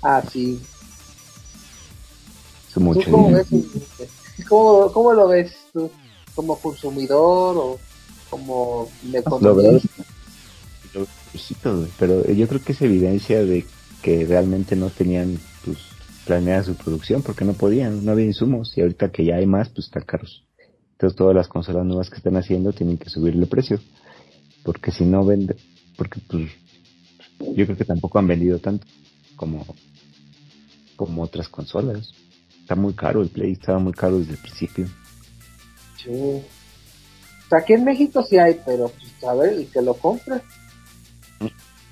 Así. 0.00 0.60
Ah, 0.62 0.66
¿Tú 2.74 2.80
cómo, 3.10 3.32
ves, 3.32 3.48
¿cómo, 4.48 4.92
¿Cómo, 4.92 5.12
lo 5.14 5.26
ves 5.26 5.52
tú? 5.72 5.90
¿Como 6.36 6.56
consumidor 6.60 7.56
o 7.56 7.78
como 8.30 8.88
economista? 9.12 9.88
pero 11.98 12.24
yo 12.30 12.46
creo 12.46 12.62
que 12.62 12.70
es 12.70 12.82
evidencia 12.82 13.44
de 13.44 13.66
que 14.00 14.26
realmente 14.26 14.76
no 14.76 14.90
tenían 14.90 15.40
pues, 15.64 15.78
planear 16.30 16.64
su 16.64 16.76
producción 16.76 17.22
porque 17.22 17.44
no 17.44 17.54
podían, 17.54 18.04
no 18.04 18.12
había 18.12 18.26
insumos 18.26 18.78
y 18.78 18.82
ahorita 18.82 19.10
que 19.10 19.24
ya 19.24 19.34
hay 19.34 19.46
más, 19.46 19.68
pues 19.68 19.86
están 19.86 20.04
caros. 20.04 20.44
Entonces 20.92 21.16
todas 21.16 21.34
las 21.34 21.48
consolas 21.48 21.84
nuevas 21.84 22.08
que 22.08 22.18
están 22.18 22.36
haciendo 22.36 22.72
tienen 22.72 22.98
que 22.98 23.10
subirle 23.10 23.46
precio 23.46 23.80
porque 24.62 24.92
si 24.92 25.04
no 25.04 25.24
vende, 25.24 25.56
porque 25.96 26.20
pues 26.28 26.52
yo 27.56 27.66
creo 27.66 27.76
que 27.76 27.84
tampoco 27.84 28.20
han 28.20 28.28
vendido 28.28 28.60
tanto 28.60 28.86
como 29.34 29.66
como 30.94 31.22
otras 31.24 31.48
consolas. 31.48 32.12
Está 32.60 32.76
muy 32.76 32.92
caro 32.94 33.22
el 33.22 33.28
Play, 33.28 33.52
estaba 33.52 33.80
muy 33.80 33.92
caro 33.92 34.20
desde 34.20 34.34
el 34.34 34.38
principio. 34.38 34.86
Sí. 35.96 36.10
O 36.12 37.56
aquí 37.56 37.72
en 37.72 37.82
México 37.82 38.22
sí 38.22 38.38
hay, 38.38 38.56
pero 38.64 38.88
pues 38.88 39.24
a 39.24 39.34
ver, 39.34 39.54
el 39.54 39.66
que 39.66 39.82
lo 39.82 39.94
compra. 39.94 40.40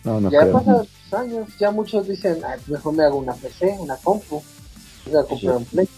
No, 0.05 0.21
no 0.21 0.31
ya 0.31 0.43
creo 0.43 0.87
años, 1.13 1.49
ya 1.59 1.71
muchos 1.71 2.09
dicen, 2.09 2.43
ah, 2.45 2.57
mejor 2.67 2.95
me 2.95 3.05
hago 3.05 3.19
una 3.19 3.35
PC, 3.35 3.77
una 3.79 3.97
compu, 3.97 4.43
voy 5.07 5.21
a 5.21 5.25
comprar 5.25 5.57
un 5.57 5.65
Play. 5.65 5.89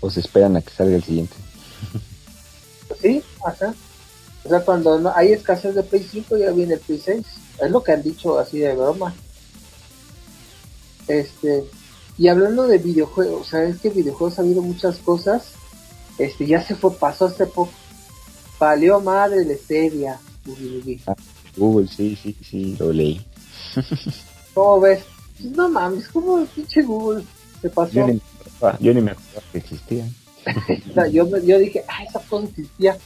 O 0.00 0.10
se 0.10 0.20
esperan 0.20 0.56
a 0.56 0.62
que 0.62 0.70
salga 0.70 0.96
el 0.96 1.04
siguiente. 1.04 1.34
sí, 3.00 3.22
ajá. 3.44 3.74
O 4.44 4.48
sea, 4.48 4.60
cuando 4.64 4.98
no, 4.98 5.12
hay 5.14 5.32
escasez 5.32 5.74
de 5.74 5.82
Play 5.82 6.06
5 6.10 6.36
ya 6.38 6.50
viene 6.50 6.74
el 6.74 6.80
Play 6.80 7.00
6. 7.04 7.26
Es 7.62 7.70
lo 7.70 7.82
que 7.82 7.92
han 7.92 8.02
dicho 8.02 8.38
así 8.38 8.58
de 8.58 8.74
broma. 8.74 9.14
Este, 11.06 11.64
y 12.16 12.28
hablando 12.28 12.66
de 12.66 12.78
videojuegos, 12.78 13.48
¿sabes 13.48 13.80
que 13.80 13.90
videojuegos 13.90 14.38
ha 14.38 14.42
habido 14.42 14.62
muchas 14.62 14.98
cosas? 14.98 15.52
Este, 16.18 16.46
ya 16.46 16.62
se 16.62 16.74
fue, 16.74 16.94
pasó 16.94 17.26
hace 17.26 17.46
poco. 17.46 17.72
Valió 18.58 19.00
madre 19.00 19.42
el 19.42 19.58
Stadia. 19.58 20.20
Ah, 21.06 21.14
Google, 21.56 21.88
sí, 21.88 22.16
sí, 22.22 22.36
sí, 22.42 22.76
lo 22.78 22.92
leí. 22.92 23.24
¿Cómo 24.54 24.80
ves? 24.80 25.04
No 25.40 25.68
mames, 25.68 26.08
¿cómo 26.08 26.38
el 26.38 26.46
pinche 26.46 26.82
Google 26.82 27.24
se 27.60 27.70
pasó? 27.70 27.92
Yo 27.92 28.06
ni, 28.06 28.20
yo 28.80 28.94
ni 28.94 29.00
me 29.00 29.12
acordaba 29.12 29.42
que 29.52 29.58
existía. 29.58 30.06
yo, 31.12 31.26
yo 31.38 31.58
dije, 31.58 31.84
ah, 31.88 32.04
esa 32.04 32.20
cosa 32.20 32.46
existía. 32.46 32.98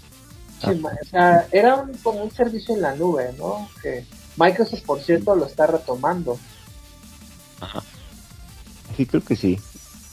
Ah. 0.63 0.73
o 0.73 1.09
sea, 1.09 1.49
era 1.53 1.77
un, 1.77 1.93
como 1.99 2.23
un 2.23 2.31
servicio 2.31 2.75
en 2.75 2.83
la 2.83 2.95
nube, 2.95 3.35
¿no? 3.39 3.69
Que 3.83 4.05
Microsoft, 4.37 4.83
por 4.83 5.01
cierto, 5.01 5.35
lo 5.37 5.47
está 5.47 5.67
retomando. 5.67 6.39
Ajá. 7.61 7.83
Sí, 8.97 9.07
creo 9.07 9.23
que 9.23 9.37
sí. 9.37 9.59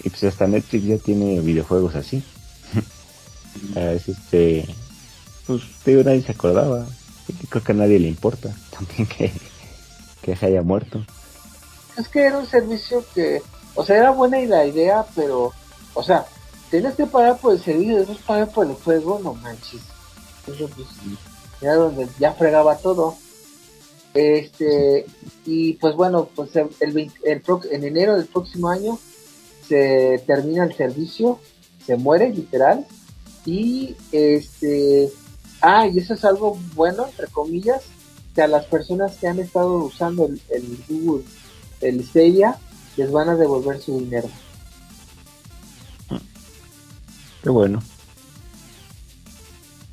Y 0.03 0.09
pues 0.09 0.23
hasta 0.23 0.47
Netflix 0.47 0.85
ya 0.85 0.97
tiene 0.97 1.39
videojuegos 1.39 1.95
así. 1.95 2.23
es 3.75 4.09
este. 4.09 4.65
Pues, 5.45 5.61
digo, 5.85 6.03
nadie 6.03 6.23
se 6.23 6.31
acordaba. 6.31 6.85
Creo 7.49 7.63
que 7.63 7.71
a 7.71 7.75
nadie 7.75 7.99
le 7.99 8.07
importa 8.07 8.53
también 8.71 9.07
que 9.07 9.31
que 10.21 10.35
se 10.35 10.47
haya 10.47 10.61
muerto. 10.61 11.03
Es 11.97 12.07
que 12.07 12.25
era 12.25 12.37
un 12.37 12.47
servicio 12.47 13.03
que, 13.13 13.41
o 13.75 13.85
sea, 13.85 13.97
era 13.97 14.11
buena 14.11 14.39
la 14.39 14.65
idea, 14.65 15.05
pero, 15.15 15.51
o 15.93 16.03
sea, 16.03 16.25
tienes 16.69 16.95
que 16.95 17.05
pagar 17.05 17.37
por 17.37 17.53
el 17.53 17.61
servicio, 17.61 17.97
después 17.97 18.19
pagar 18.19 18.49
por 18.49 18.67
el 18.67 18.73
juego, 18.73 19.19
no 19.23 19.33
manches. 19.33 19.81
Eso 20.47 20.69
pues, 20.69 20.87
era 21.61 21.75
donde 21.75 22.07
ya 22.19 22.33
fregaba 22.33 22.77
todo. 22.77 23.15
Este, 24.13 25.05
y 25.45 25.73
pues 25.73 25.95
bueno, 25.95 26.29
pues 26.35 26.55
el, 26.55 26.69
el, 26.81 27.11
en 27.23 27.83
enero 27.83 28.15
del 28.17 28.25
próximo 28.25 28.69
año 28.69 28.99
se 29.67 30.21
termina 30.27 30.65
el 30.65 30.75
servicio, 30.75 31.39
se 31.85 31.95
muere 31.95 32.29
literal, 32.29 32.85
y 33.45 33.95
este, 34.11 35.09
ah, 35.61 35.87
y 35.87 35.99
eso 35.99 36.13
es 36.13 36.25
algo 36.25 36.57
bueno, 36.75 37.05
entre 37.07 37.27
comillas, 37.27 37.83
que 38.33 38.41
a 38.41 38.47
las 38.47 38.65
personas 38.65 39.17
que 39.17 39.27
han 39.27 39.39
estado 39.39 39.73
usando 39.77 40.25
el, 40.25 40.41
el 40.49 40.83
Google, 40.87 41.23
el 41.81 42.03
Stadia, 42.05 42.57
les 42.97 43.11
van 43.11 43.29
a 43.29 43.35
devolver 43.35 43.79
su 43.81 43.99
dinero. 43.99 44.29
Qué 47.43 47.49
bueno. 47.49 47.81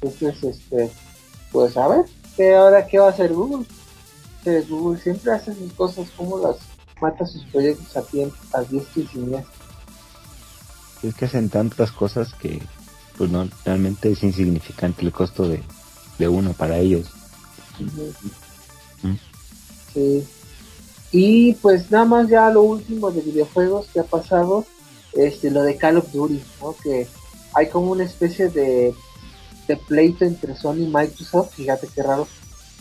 Entonces, 0.01 0.45
este, 0.45 0.91
pues 1.51 1.77
a 1.77 1.89
ver, 1.89 2.05
¿qué 2.37 2.55
ahora 2.55 2.87
qué 2.87 2.99
va 2.99 3.07
a 3.07 3.11
hacer 3.11 3.33
Google? 3.33 3.67
Google 4.69 5.01
siempre 5.01 5.33
hace 5.33 5.55
sus 5.55 5.73
cosas 5.75 6.09
como 6.17 6.39
las 6.39 6.57
mata 7.01 7.27
sus 7.27 7.45
proyectos 7.45 7.97
a 7.97 8.03
tiempo, 8.03 8.37
a 8.53 8.63
diestra 8.63 9.03
y 9.03 9.07
siniestra. 9.07 9.55
Es 11.03 11.15
que 11.15 11.25
hacen 11.27 11.49
tantas 11.49 11.93
cosas 11.93 12.33
que 12.35 12.61
pues 13.17 13.31
no 13.31 13.49
realmente 13.65 14.11
es 14.11 14.23
insignificante 14.23 15.03
el 15.03 15.13
costo 15.13 15.49
de, 15.49 15.63
uno 16.29 16.53
para 16.53 16.79
ellos. 16.79 17.11
Sí. 19.93 20.27
Y 21.11 21.55
pues 21.55 21.91
nada 21.91 22.05
más 22.05 22.29
ya 22.29 22.51
lo 22.51 22.63
último 22.63 23.11
de 23.11 23.23
videojuegos 23.23 23.87
que 23.93 24.01
ha 24.01 24.05
pasado, 24.05 24.67
este 25.15 25.51
lo 25.51 25.63
de 25.63 25.77
Call 25.77 25.97
of 25.97 26.13
Duty. 26.13 26.43
Que 26.83 27.09
hay 27.55 27.69
como 27.69 27.93
una 27.93 28.05
especie 28.05 28.49
de, 28.49 28.95
de 29.67 29.77
pleito 29.77 30.25
entre 30.25 30.55
Sony 30.55 30.83
y 30.83 30.87
Microsoft, 30.87 31.55
fíjate 31.55 31.89
qué 31.95 32.03
raro, 32.03 32.29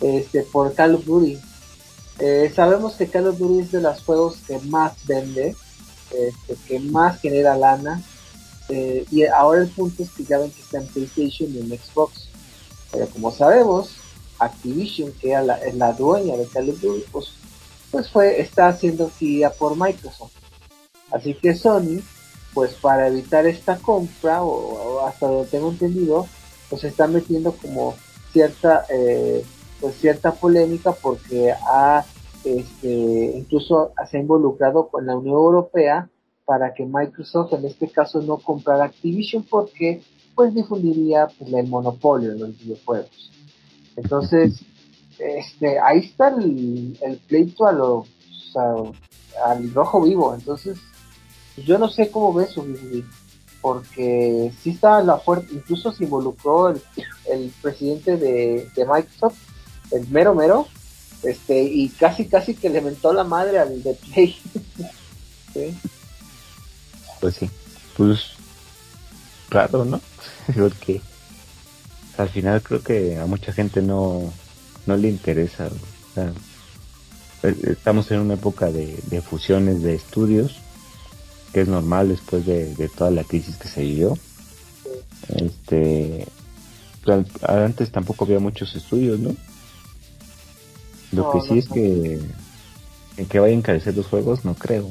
este 0.02 0.42
por 0.44 0.74
Call 0.74 0.96
of 0.96 1.06
Duty. 1.06 1.40
Eh, 2.20 2.52
sabemos 2.54 2.96
que 2.96 3.08
Call 3.08 3.28
of 3.28 3.38
Duty 3.38 3.60
es 3.60 3.72
de 3.72 3.82
los 3.82 4.04
juegos 4.04 4.38
que 4.46 4.60
más 4.60 4.94
vende, 5.06 5.56
este, 6.12 6.56
que 6.68 6.80
más 6.80 7.20
genera 7.22 7.56
lana. 7.56 8.02
Eh, 8.70 9.06
y 9.12 9.24
ahora 9.26 9.62
el 9.62 9.70
punto 9.70 10.04
es 10.04 10.10
que 10.10 10.26
ya 10.26 10.40
ven 10.40 10.52
que 10.52 10.62
está 10.62 10.80
en 10.80 10.88
PlayStation 10.88 11.50
y 11.54 11.60
en 11.60 11.80
Xbox. 11.80 12.28
Pero 12.92 13.08
como 13.08 13.32
sabemos, 13.32 13.92
Activision, 14.40 15.12
que 15.14 15.34
es 15.34 15.76
la 15.76 15.94
dueña 15.94 16.38
de 16.38 16.46
Call 16.48 16.70
of 16.70 16.82
Duty, 16.82 17.04
pues, 17.12 17.34
pues 17.92 18.10
fue, 18.10 18.42
está 18.42 18.68
haciendo 18.68 19.12
guía 19.20 19.50
por 19.52 19.76
Microsoft. 19.76 20.34
Así 21.12 21.34
que 21.36 21.56
Sony, 21.56 22.02
pues 22.54 22.74
para 22.76 23.08
evitar 23.08 23.46
esta 23.46 23.78
compra, 23.78 24.44
o, 24.44 25.06
hasta 25.06 25.28
donde 25.28 25.50
tengo 25.50 25.70
entendido, 25.70 26.28
pues 26.70 26.84
está 26.84 27.08
metiendo 27.08 27.54
como 27.54 27.96
cierta 28.34 28.86
eh, 28.90 29.44
pues 29.80 29.96
cierta 29.96 30.34
polémica 30.34 30.92
porque 30.92 31.52
ha 31.52 32.04
este, 32.44 33.38
incluso 33.38 33.94
se 34.10 34.18
ha 34.18 34.20
involucrado 34.20 34.90
con 34.90 35.06
la 35.06 35.16
Unión 35.16 35.36
Europea 35.36 36.10
para 36.46 36.74
que 36.74 36.86
Microsoft 36.86 37.54
en 37.54 37.66
este 37.66 37.90
caso 37.90 38.22
no 38.22 38.38
comprara 38.38 38.86
Activision 38.86 39.44
porque 39.44 40.02
pues 40.36 40.54
difundiría 40.54 41.28
pues, 41.38 41.54
el 41.54 41.68
monopolio 41.68 42.32
de 42.32 42.40
los 42.40 42.58
videojuegos. 42.58 43.32
Entonces, 43.98 44.62
este, 45.20 45.80
ahí 45.80 46.00
está 46.00 46.30
el, 46.30 46.98
pleito 47.28 47.68
a 47.68 47.74
lo, 47.74 48.06
al 49.46 49.74
rojo 49.74 50.02
vivo. 50.02 50.34
Entonces, 50.34 50.78
yo 51.58 51.78
no 51.78 51.90
sé 51.90 52.10
cómo 52.10 52.34
ves 52.34 52.52
su 52.52 52.64
porque 53.62 54.54
sí 54.62 54.70
está 54.70 55.02
la 55.02 55.18
fuerte, 55.18 55.54
incluso 55.54 55.92
se 55.92 56.06
involucró 56.06 56.70
el, 56.70 56.82
el 57.30 57.52
presidente 57.62 58.16
de, 58.16 58.70
de 58.74 58.86
Microsoft 58.86 59.38
el 59.92 60.08
mero 60.10 60.36
mero, 60.36 60.68
este, 61.24 61.64
y 61.64 61.90
casi 61.90 62.28
casi 62.28 62.56
que 62.56 62.70
le 62.70 62.82
mentó 62.82 63.14
la 63.14 63.24
madre 63.24 63.60
al 63.60 63.82
de 63.84 63.94
Play. 63.94 64.36
Pues 67.20 67.34
sí, 67.34 67.50
pues 67.96 68.34
raro, 69.50 69.84
¿no? 69.84 70.00
Porque 70.56 71.02
al 72.18 72.30
final 72.30 72.62
creo 72.62 72.82
que 72.82 73.18
a 73.18 73.26
mucha 73.26 73.54
gente 73.54 73.82
no, 73.82 74.32
no 74.86 74.98
le 74.98 75.10
interesa. 75.10 75.70
Eh, 76.16 77.56
estamos 77.64 78.10
en 78.12 78.20
una 78.20 78.34
época 78.34 78.72
de, 78.72 78.98
de, 79.08 79.22
fusiones 79.22 79.82
de 79.84 79.96
estudios, 79.96 80.58
que 81.54 81.62
es 81.62 81.68
normal 81.68 82.10
después 82.10 82.46
de, 82.46 82.74
de 82.76 82.90
toda 82.90 83.12
la 83.12 83.24
crisis 83.24 83.58
que 83.58 83.68
se 83.68 83.82
vivió. 83.82 84.18
Este, 85.30 86.28
antes 87.42 87.92
tampoco 87.92 88.26
había 88.26 88.40
muchos 88.40 88.76
estudios, 88.76 89.20
¿no? 89.20 89.36
Lo 91.12 91.32
que 91.32 91.42
sí 91.42 91.60
es 91.60 91.70
que 91.70 92.20
que 93.26 93.40
vaya 93.40 93.54
a 93.54 93.58
encarecer 93.58 93.96
los 93.96 94.06
juegos, 94.06 94.46
no 94.46 94.54
creo. 94.54 94.90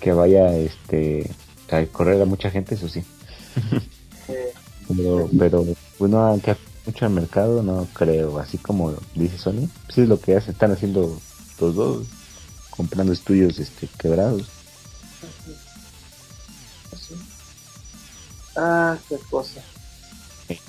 Que 0.00 0.12
vaya 0.12 0.56
este 0.56 1.30
a 1.70 1.84
correr 1.86 2.20
a 2.20 2.24
mucha 2.24 2.50
gente, 2.50 2.74
eso 2.74 2.88
sí. 2.88 3.04
pero, 4.88 5.30
pero 5.38 5.64
bueno, 6.00 6.40
que 6.42 6.56
mucho 6.86 7.04
al 7.04 7.12
mercado, 7.12 7.62
no 7.62 7.86
creo. 7.92 8.38
Así 8.38 8.58
como 8.58 8.94
dice 9.14 9.38
Sony, 9.38 9.68
pues 9.86 9.98
es 9.98 10.08
lo 10.08 10.18
que 10.18 10.36
hace, 10.36 10.50
están 10.50 10.72
haciendo 10.72 11.20
los 11.60 11.74
dos, 11.74 12.06
comprando 12.70 13.12
estudios 13.12 13.58
este 13.58 13.86
quebrados. 13.98 14.48
Ah, 18.56 18.96
qué 19.08 19.18
cosa. 19.30 19.60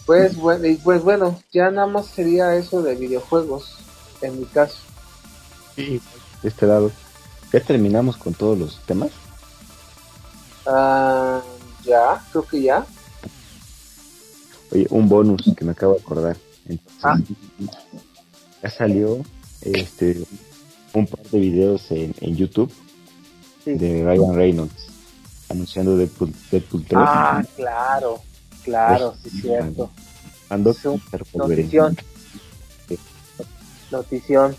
Pues 0.05 0.35
bueno, 0.35 0.67
y 0.67 0.75
pues 0.75 1.01
bueno, 1.01 1.41
ya 1.51 1.71
nada 1.71 1.87
más 1.87 2.07
sería 2.07 2.55
eso 2.55 2.81
de 2.81 2.95
videojuegos 2.95 3.77
en 4.21 4.39
mi 4.39 4.45
caso. 4.45 4.77
Sí, 5.75 6.01
este 6.43 6.67
lado. 6.67 6.91
¿Ya 7.51 7.59
terminamos 7.61 8.17
con 8.17 8.33
todos 8.33 8.57
los 8.57 8.79
temas? 8.85 9.11
Ah, 10.65 11.41
ya, 11.83 12.23
creo 12.31 12.43
que 12.45 12.61
ya. 12.61 12.85
Oye, 14.71 14.87
un 14.89 15.07
bonus 15.09 15.43
que 15.55 15.65
me 15.65 15.71
acabo 15.71 15.93
de 15.93 15.99
acordar. 16.01 16.37
ah. 17.03 17.17
Ya 18.63 18.69
salió 18.69 19.23
este 19.61 20.23
un 20.93 21.07
par 21.07 21.23
de 21.23 21.39
videos 21.39 21.89
en, 21.91 22.13
en 22.21 22.35
YouTube 22.35 22.71
de 23.65 24.03
Ryan 24.03 24.35
Reynolds 24.35 24.91
anunciando 25.51 25.97
Deadpool, 25.97 26.33
Deadpool 26.49 26.85
3. 26.85 26.99
Ah, 27.03 27.43
claro, 27.55 28.21
claro, 28.63 29.15
sí, 29.21 29.29
cierto. 29.41 29.91
Ando 30.49 30.73
notición. 33.91 34.55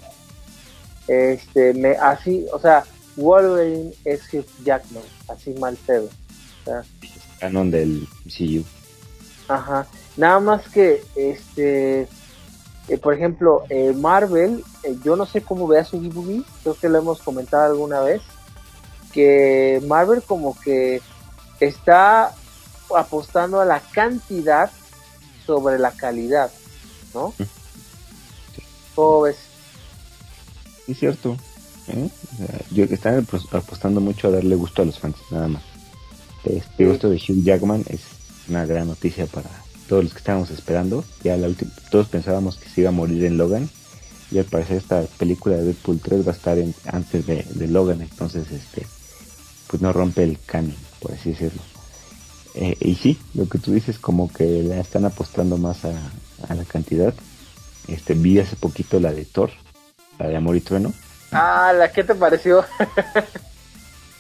Este, 1.09 1.75
me, 1.75 1.91
así, 1.93 2.47
o 2.53 2.59
sea, 2.59 2.85
Wolverine 3.17 3.93
es 4.05 4.23
Hugh 4.33 4.47
Jackman, 4.65 5.03
así 5.29 5.53
mal 5.55 5.77
pedo. 5.87 6.09
Canon 7.41 7.71
del 7.71 8.07
MCU. 8.25 8.65
Ajá. 9.49 9.87
Nada 10.17 10.41
más 10.41 10.69
que, 10.69 11.05
este, 11.17 12.09
eh, 12.89 12.99
por 12.99 13.15
ejemplo, 13.15 13.65
eh, 13.71 13.93
Marvel, 13.95 14.65
eh, 14.83 14.97
yo 15.05 15.17
no 15.17 15.25
sé 15.25 15.41
cómo 15.41 15.67
vea 15.67 15.85
su 15.85 16.01
movie, 16.01 16.43
creo 16.63 16.75
que 16.75 16.89
lo 16.89 16.99
hemos 16.99 17.21
comentado 17.21 17.65
alguna 17.65 18.01
vez, 18.01 18.21
que 19.13 19.83
Marvel 19.87 20.23
como 20.23 20.59
que 20.59 21.01
está 21.61 22.35
apostando 22.95 23.61
a 23.61 23.65
la 23.65 23.81
cantidad 23.81 24.71
sobre 25.47 25.79
la 25.79 25.93
calidad, 25.93 26.51
¿no? 27.15 27.33
¿Cómo 28.95 29.23
ves? 29.23 29.37
Es 30.89 30.99
cierto. 30.99 31.37
yo 32.71 32.85
están 32.85 33.27
apostando 33.53 34.01
mucho 34.01 34.29
a 34.29 34.33
darle 34.33 34.57
gusto 34.57 34.83
a 34.83 34.85
los 34.85 34.99
fans, 34.99 35.17
nada 35.31 35.49
más. 35.49 35.63
Este 36.45 36.85
gusto 36.85 37.09
de 37.09 37.17
Hugh 37.17 37.43
Jackman 37.45 37.85
es 37.89 38.01
una 38.49 38.67
gran 38.67 38.89
noticia 38.89 39.27
para 39.27 39.49
todos 39.93 40.05
los 40.05 40.15
que 40.15 40.21
estábamos 40.21 40.49
esperando. 40.49 41.05
Ya 41.23 41.37
la 41.37 41.51
todos 41.91 42.09
pensábamos 42.09 42.57
que 42.57 42.71
se 42.71 42.81
iba 42.81 42.89
a 42.89 42.93
morir 42.93 43.27
en 43.27 43.37
Logan 43.37 43.69
y 44.31 44.39
al 44.39 44.47
parecer 44.47 44.79
esta 44.79 45.03
película 45.19 45.57
de 45.57 45.65
Deadpool 45.65 46.01
3 46.01 46.27
va 46.27 46.33
a 46.33 46.35
estar 46.35 46.57
antes 46.87 47.27
de, 47.27 47.69
Logan, 47.69 48.01
entonces 48.01 48.51
este 48.51 48.87
pues 49.67 49.83
no 49.83 49.93
rompe 49.93 50.23
el 50.23 50.39
canon, 50.47 50.75
por 50.99 51.13
así 51.13 51.33
decirlo. 51.33 51.61
Eh, 52.55 52.75
y 52.81 52.95
sí, 52.95 53.19
lo 53.35 53.47
que 53.51 53.59
tú 53.59 53.75
dices 53.75 53.99
como 53.99 54.33
que 54.33 54.45
le 54.63 54.81
están 54.81 55.05
apostando 55.05 55.59
más 55.59 55.85
a, 55.85 55.93
a 56.49 56.55
la 56.55 56.65
cantidad 56.65 57.13
este, 57.87 58.15
vi 58.15 58.39
hace 58.39 58.57
poquito 58.57 58.99
la 58.99 59.13
de 59.13 59.27
Thor, 59.27 59.51
la 60.19 60.29
de 60.29 60.37
Amor 60.37 60.57
y 60.57 60.63
Trueno. 60.63 60.95
Ah, 61.33 61.75
¿la 61.77 61.93
qué 61.93 62.03
te 62.03 62.15
pareció? 62.15 62.65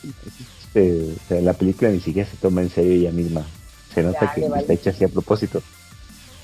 este, 0.74 1.40
la 1.40 1.54
película 1.54 1.90
ni 1.90 2.00
siquiera 2.00 2.28
se 2.28 2.36
toma 2.36 2.60
en 2.60 2.68
serio 2.68 2.92
ella 2.92 3.12
misma. 3.12 3.46
Se 3.94 4.02
nota 4.02 4.32
que 4.34 4.40
está 4.40 4.72
hecha 4.72 4.90
así 4.90 5.04
a 5.04 5.08
propósito. 5.08 5.62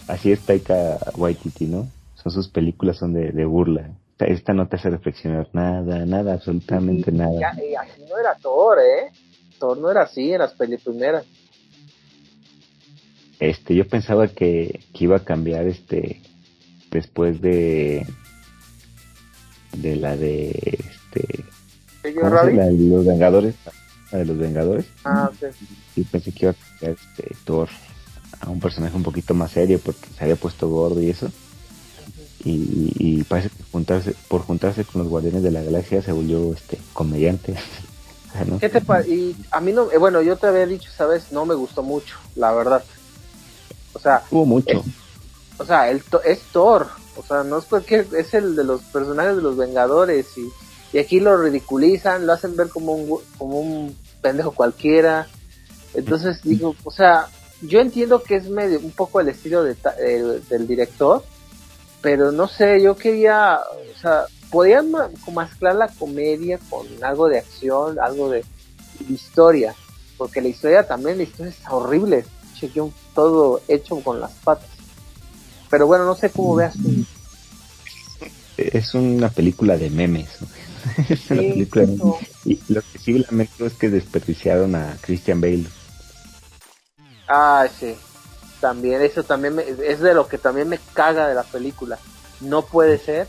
Así 0.07 0.33
es 0.33 0.41
Taika 0.41 0.99
Waititi, 1.17 1.67
¿no? 1.67 1.89
Son 2.15 2.33
sus 2.33 2.49
películas, 2.49 2.97
son 2.99 3.13
de, 3.13 3.45
burla. 3.45 3.91
Esta 4.19 4.53
no 4.53 4.67
te 4.67 4.77
hace 4.77 4.91
reflexionar 4.91 5.49
nada, 5.53 6.05
nada, 6.05 6.35
absolutamente 6.35 7.13
nada. 7.13 7.39
Ya, 7.39 7.65
y 7.65 7.75
así 7.75 8.03
no 8.09 8.19
era 8.19 8.35
Thor, 8.35 8.79
¿eh? 8.81 9.13
Thor 9.59 9.79
no 9.79 9.91
era 9.91 10.03
así 10.03 10.33
en 10.33 10.41
las 10.41 10.53
películas 10.53 10.85
primeras. 10.85 11.25
Este, 13.39 13.75
yo 13.75 13.87
pensaba 13.87 14.27
que, 14.29 14.81
que 14.93 15.05
iba 15.05 15.17
a 15.17 15.25
cambiar 15.25 15.67
este 15.67 16.21
después 16.91 17.41
de 17.41 18.07
de 19.77 19.97
la 19.97 20.17
de 20.17 20.51
este 20.51 21.45
¿cómo 22.15 22.31
la 22.31 22.45
de 22.45 22.73
los 22.73 23.07
Vengadores 23.07 23.55
la 24.13 24.19
de 24.19 24.25
los 24.25 24.39
Vengadores. 24.39 24.87
Ah 25.05 25.31
ok. 25.33 25.51
Y 25.97 26.05
pensé 26.05 26.33
que 26.33 26.47
iba 26.47 26.53
a 26.53 26.55
cambiar 26.55 26.93
este 26.93 27.37
Thor 27.45 27.69
a 28.41 28.51
un 28.51 28.61
personaje 28.61 28.97
un 28.97 29.03
poquito 29.03 29.35
más 29.35 29.53
serio 29.53 29.81
porque 29.85 30.07
se 30.17 30.25
había 30.25 30.37
puesto 30.37 30.69
gordo 30.69 31.01
y 31.01 31.11
eso. 31.11 31.31
Y, 32.45 33.25
parece 33.25 33.51
que 33.51 33.63
juntarse, 33.71 34.15
por 34.29 34.43
juntarse 34.43 34.85
con 34.85 35.03
los 35.03 35.11
Guardianes 35.11 35.43
de 35.43 35.51
la 35.51 35.63
Galaxia 35.63 36.01
se 36.01 36.13
volvió 36.13 36.55
este 36.55 36.79
comediante. 36.95 37.55
¿Qué 38.61 38.69
te 38.69 38.81
y 39.09 39.37
a 39.51 39.61
mí 39.61 39.73
no, 39.73 39.91
eh, 39.91 39.99
bueno, 39.99 40.23
yo 40.23 40.37
te 40.37 40.47
había 40.47 40.67
dicho, 40.67 40.91
sabes, 40.91 41.33
no 41.33 41.45
me 41.45 41.55
gustó 41.55 41.83
mucho, 41.83 42.17
la 42.37 42.53
verdad. 42.53 42.85
O 43.93 43.99
sea, 43.99 44.23
hubo 44.31 44.47
mucho. 44.47 44.85
o 45.59 45.65
sea, 45.65 45.91
el 45.91 46.03
es 46.25 46.41
Thor, 46.53 46.89
o 47.17 47.23
sea, 47.23 47.43
no 47.43 47.59
es 47.59 47.65
porque 47.65 48.07
es 48.17 48.35
el 48.35 48.55
de 48.55 48.65
los 48.65 48.83
personajes 48.83 49.37
de 49.37 49.43
los 49.43 49.57
Vengadores 49.57 50.27
y, 50.39 50.49
y 50.93 50.99
aquí 50.99 51.21
lo 51.21 51.37
ridiculizan, 51.37 52.27
lo 52.27 52.33
hacen 52.33 52.57
ver 52.57 52.69
como 52.69 52.93
un 52.93 53.21
como 53.37 53.61
un 53.61 53.97
pendejo 54.21 54.53
cualquiera. 54.53 55.27
Entonces 55.95 56.41
digo, 56.43 56.75
o 56.85 56.91
sea, 56.91 57.29
yo 57.63 57.81
entiendo 57.81 58.23
que 58.23 58.37
es 58.37 58.49
medio 58.49 58.79
un 58.81 58.93
poco 58.93 59.21
el 59.21 59.29
estilo 59.29 59.65
de, 59.65 59.77
del 60.49 60.67
director, 60.67 61.25
pero 62.01 62.31
no 62.31 62.47
sé, 62.47 62.81
yo 62.83 62.97
quería, 62.97 63.59
o 63.59 64.01
sea, 64.01 64.25
podían 64.51 64.93
mezclar 65.35 65.75
la 65.75 65.89
comedia 65.89 66.59
con 66.71 66.87
algo 67.03 67.29
de 67.29 67.39
acción, 67.39 67.99
algo 68.01 68.31
de 68.31 68.45
historia, 69.09 69.75
porque 70.17 70.41
la 70.41 70.49
historia 70.49 70.87
también, 70.87 71.19
la 71.19 71.25
historia 71.25 71.51
está 71.51 71.75
horrible, 71.75 72.25
chequeó 72.59 72.93
todo 73.15 73.61
hecho 73.69 73.97
con 74.01 74.21
las 74.21 74.33
patas. 74.33 74.69
Pero 75.71 75.87
bueno, 75.87 76.05
no 76.05 76.15
sé 76.15 76.31
cómo 76.31 76.55
veas 76.55 76.75
tú. 76.75 77.05
Es 78.57 78.95
una 78.95 79.29
película 79.29 79.77
de 79.77 79.91
memes. 79.91 80.29
película. 81.29 81.87
Y 82.45 82.61
lo 82.69 82.81
que 82.81 82.99
sí 82.99 83.19
lamento 83.19 83.67
es 83.67 83.75
que 83.75 83.89
desperdiciaron 83.89 84.75
a 84.75 84.97
Christian 85.01 85.41
Bale. 85.41 85.67
Ah, 87.29 87.67
sí. 87.79 87.95
También, 88.61 89.03
eso 89.03 89.23
también 89.23 89.57
es 89.59 90.01
de 90.01 90.15
lo 90.15 90.27
que 90.27 90.39
también 90.39 90.69
me 90.69 90.81
caga 90.95 91.29
de 91.29 91.35
la 91.35 91.45
película. 91.45 91.99
No 92.41 92.63
puede 92.63 92.99
ser 92.99 93.29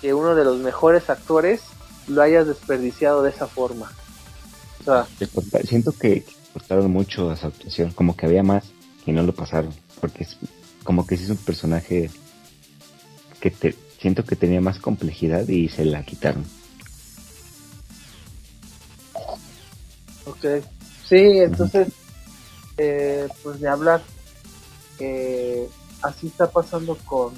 que 0.00 0.14
uno 0.14 0.34
de 0.34 0.44
los 0.44 0.58
mejores 0.58 1.10
actores 1.10 1.62
lo 2.06 2.22
hayas 2.22 2.46
desperdiciado 2.46 3.22
de 3.22 3.30
esa 3.30 3.46
forma. 3.46 3.90
O 4.80 4.84
sea, 4.84 5.06
siento 5.64 5.92
que 5.92 6.24
cortaron 6.52 6.90
mucho 6.90 7.30
a 7.30 7.36
su 7.36 7.46
actuación, 7.46 7.90
como 7.90 8.16
que 8.16 8.26
había 8.26 8.42
más 8.42 8.64
y 9.04 9.12
no 9.12 9.22
lo 9.22 9.34
pasaron, 9.34 9.74
porque 10.00 10.24
es 10.24 10.36
como 10.84 11.06
que 11.06 11.16
es 11.16 11.28
un 11.28 11.36
personaje 11.36 12.10
que 13.40 13.50
te, 13.50 13.74
siento 14.00 14.24
que 14.24 14.36
tenía 14.36 14.60
más 14.60 14.78
complejidad 14.78 15.46
y 15.48 15.68
se 15.68 15.84
la 15.84 16.02
quitaron. 16.04 16.44
Ok, 20.38 20.64
sí, 21.06 21.38
entonces, 21.40 21.88
eh, 22.76 23.28
pues 23.42 23.60
de 23.60 23.68
hablar, 23.68 24.02
así 26.02 26.26
está 26.28 26.50
pasando 26.50 26.96
con, 27.06 27.34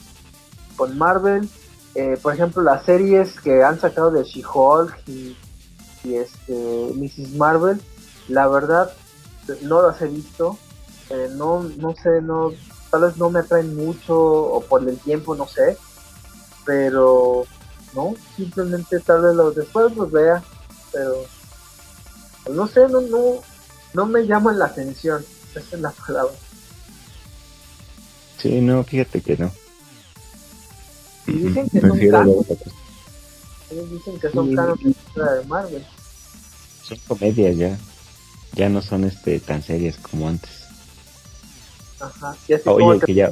con 0.77 0.97
Marvel. 0.97 1.49
Eh, 1.95 2.17
por 2.23 2.35
ejemplo, 2.35 2.63
las 2.63 2.85
series 2.85 3.41
que 3.41 3.63
han 3.63 3.81
sacado 3.81 4.11
de 4.11 4.23
She-Hulk 4.23 5.09
y, 5.09 5.37
este, 6.05 6.93
Mrs. 6.95 7.35
Marvel, 7.37 7.81
la 8.29 8.47
verdad 8.49 8.93
no 9.63 9.83
las 9.83 10.01
he 10.03 10.07
visto. 10.07 10.59
Eh, 11.11 11.29
no, 11.35 11.63
no 11.63 11.95
sé, 12.01 12.23
no, 12.23 12.53
tal 12.91 13.03
vez 13.03 13.17
no 13.17 13.31
me 13.31 13.41
atraen 13.41 13.75
mucho 13.75 14.17
o 14.17 14.61
por 14.63 14.89
el 14.89 14.99
tiempo, 14.99 15.35
no 15.35 15.47
sé. 15.47 15.77
Pero 16.65 17.45
no, 17.95 18.15
simplemente 18.37 19.01
tal 19.01 19.23
vez 19.23 19.35
los 19.35 19.55
después 19.57 19.97
los 19.97 20.11
vea, 20.13 20.43
pero 20.93 21.25
no 22.53 22.67
sé, 22.67 22.89
no, 22.89 23.01
no, 23.01 23.43
no 23.95 24.07
me 24.07 24.27
llaman 24.27 24.59
la 24.59 24.67
atención. 24.67 25.25
Esa 25.55 25.77
es 25.77 25.81
la 25.81 25.91
palabra. 25.91 26.35
Sí, 28.39 28.61
no, 28.61 28.85
fíjate 28.85 29.21
que 29.21 29.37
no. 29.37 29.53
Y 31.27 31.33
dicen 31.33 31.69
que 31.69 31.81
son 31.81 32.09
canos. 32.09 32.37
Ellos 33.71 33.91
dicen 33.91 34.19
que 34.19 34.31
son 34.31 34.55
canos 34.55 34.79
de 34.83 35.45
Marvel. 35.47 35.87
Son 36.83 36.99
comedias 37.07 37.57
ya. 37.57 37.79
Ya 38.55 38.69
no 38.69 38.83
son 38.83 39.05
este 39.05 39.39
tan 39.41 39.63
serias 39.63 39.97
como 39.99 40.29
antes. 40.29 40.51
Ajá. 42.01 42.35
Oye, 42.67 43.01
que 43.05 43.15
ya 43.15 43.31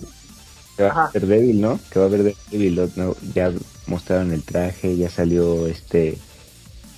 que 0.78 0.84
va 0.84 1.06
a 1.06 1.10
ser 1.12 1.26
débil, 1.26 1.60
¿no? 1.60 1.80
Que 1.90 1.98
va 1.98 2.04
a 2.04 2.08
haber 2.08 2.36
débil, 2.50 2.90
¿no? 2.94 3.16
Ya 3.34 3.52
mostraron 3.86 4.32
el 4.32 4.44
traje, 4.44 4.96
ya 4.96 5.10
salió 5.10 5.66
este... 5.66 6.16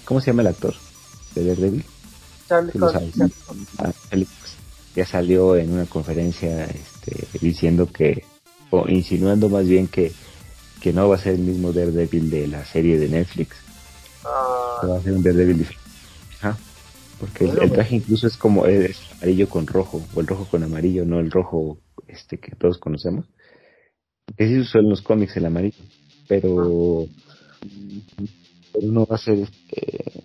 ¿Cómo 0.04 0.20
se 0.20 0.26
llama 0.26 0.42
el 0.42 0.48
actor 0.48 0.74
de 1.34 1.46
Daredevil? 1.46 1.84
Ah, 2.50 3.92
Ya 4.96 5.06
salió 5.06 5.56
en 5.56 5.72
una 5.72 5.86
conferencia 5.86 6.64
este, 6.64 7.26
diciendo 7.40 7.86
que, 7.86 8.24
o 8.70 8.88
insinuando 8.88 9.48
más 9.48 9.66
bien 9.66 9.86
que, 9.86 10.12
que 10.80 10.92
no 10.92 11.08
va 11.08 11.16
a 11.16 11.20
ser 11.20 11.34
el 11.34 11.40
mismo 11.40 11.72
Daredevil 11.72 12.30
de 12.30 12.48
la 12.48 12.64
serie 12.64 12.98
de 12.98 13.08
Netflix. 13.08 13.56
Ah. 14.24 14.86
va 14.86 14.98
a 14.98 15.02
ser 15.02 15.12
un 15.12 15.22
Daredevil 15.22 15.58
diferente. 15.58 15.90
Porque 17.20 17.44
el, 17.44 17.70
traje 17.70 17.96
incluso 17.96 18.26
es 18.26 18.36
como 18.38 18.64
es 18.64 18.98
amarillo 19.18 19.46
con 19.46 19.66
rojo, 19.66 20.02
o 20.14 20.20
el 20.20 20.26
rojo 20.26 20.46
con 20.50 20.62
amarillo, 20.62 21.04
no 21.04 21.20
el 21.20 21.30
rojo 21.30 21.78
este 22.08 22.38
que 22.38 22.56
todos 22.56 22.78
conocemos. 22.78 23.26
Que 24.36 24.48
sí 24.48 24.58
usó 24.58 24.78
en 24.78 24.88
los 24.88 25.02
cómics 25.02 25.36
el 25.36 25.44
amarillo, 25.44 25.84
pero, 26.26 27.06
pero 28.72 28.86
no 28.86 29.04
va 29.04 29.16
a 29.16 29.18
ser, 29.18 29.38
este, 29.40 30.22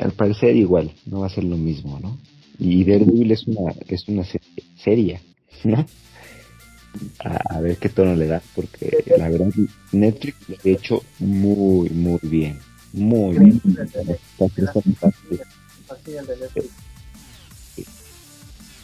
al 0.00 0.12
parecer 0.12 0.56
igual, 0.56 0.92
no 1.06 1.20
va 1.20 1.26
a 1.26 1.30
ser 1.30 1.44
lo 1.44 1.56
mismo, 1.56 1.98
¿no? 2.00 2.18
Y 2.58 2.84
Daredevil 2.84 3.32
es 3.32 3.46
una, 3.46 3.72
es 3.88 4.08
una 4.08 4.24
serie 4.24 4.40
seria, 4.76 5.20
¿no? 5.64 5.86
A, 7.18 7.60
ver 7.60 7.76
qué 7.78 7.88
tono 7.88 8.14
le 8.14 8.28
da, 8.28 8.40
porque 8.54 9.04
la 9.18 9.28
verdad 9.28 9.48
Netflix 9.90 10.48
lo 10.48 10.56
ha 10.56 10.68
hecho 10.68 11.02
muy, 11.18 11.90
muy 11.90 12.20
bien. 12.22 12.60
Muy 12.92 13.36
bien. 13.36 13.60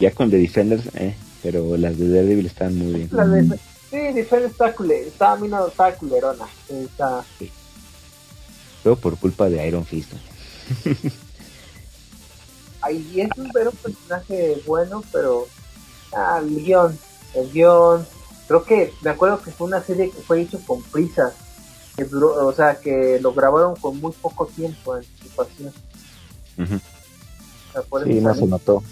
Ya 0.01 0.11
con 0.11 0.31
The 0.31 0.39
Defenders, 0.39 0.83
eh, 0.97 1.15
pero 1.43 1.77
las 1.77 1.97
de 1.97 2.09
Daredevil 2.09 2.47
están 2.47 2.77
muy 2.77 2.95
bien. 2.95 3.11
sí, 3.91 3.97
Defenders 3.97 4.53
está, 4.53 4.75
culera, 4.75 5.07
está, 5.07 5.37
no, 5.37 5.69
está 5.69 5.95
culerona. 5.95 6.47
Está... 6.69 7.25
Todo 8.83 8.97
por 8.97 9.19
culpa 9.19 9.49
de 9.49 9.69
Iron 9.69 9.85
Fist. 9.87 10.13
Ahí 12.83 13.21
es 13.21 13.29
un, 13.37 13.47
un 13.47 13.53
personaje 13.53 14.63
bueno, 14.67 15.05
pero 15.13 15.47
ah, 16.15 16.41
el 16.43 16.65
guion, 16.65 16.99
el 17.35 17.51
guion, 17.53 18.07
creo 18.49 18.65
que 18.65 18.93
me 19.03 19.11
acuerdo 19.11 19.43
que 19.43 19.51
fue 19.51 19.67
una 19.67 19.83
serie 19.83 20.11
que 20.11 20.23
fue 20.23 20.41
hecho 20.41 20.59
con 20.67 20.83
prisa, 20.83 21.33
que 21.97 22.05
duró, 22.05 22.47
o 22.47 22.53
sea, 22.53 22.81
que 22.81 23.19
lo 23.21 23.35
grabaron 23.35 23.77
con 23.77 24.01
muy 24.01 24.13
poco 24.13 24.47
tiempo 24.47 24.97
en 24.97 25.05
anticipación. 25.05 25.73
sí, 28.05 28.21
no 28.21 28.35
se 28.35 28.47
notó. 28.47 28.83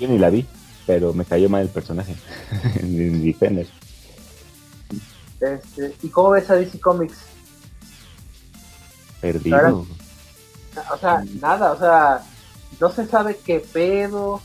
Yo 0.00 0.08
ni 0.08 0.18
la 0.18 0.30
vi, 0.30 0.46
pero 0.86 1.12
me 1.12 1.24
cayó 1.24 1.48
mal 1.48 1.62
el 1.62 1.68
personaje 1.68 2.16
en 2.76 3.22
Defender. 3.22 3.66
Este, 5.40 5.94
¿Y 6.02 6.08
cómo 6.08 6.30
ves 6.30 6.48
a 6.48 6.54
DC 6.54 6.80
Comics? 6.80 7.18
Perdido. 9.20 9.86
O 10.92 10.98
sea, 10.98 11.24
nada, 11.40 11.72
o 11.72 11.78
sea, 11.78 12.22
no 12.80 12.90
se 12.90 13.06
sabe 13.06 13.38
qué 13.44 13.60
pedo, 13.60 14.40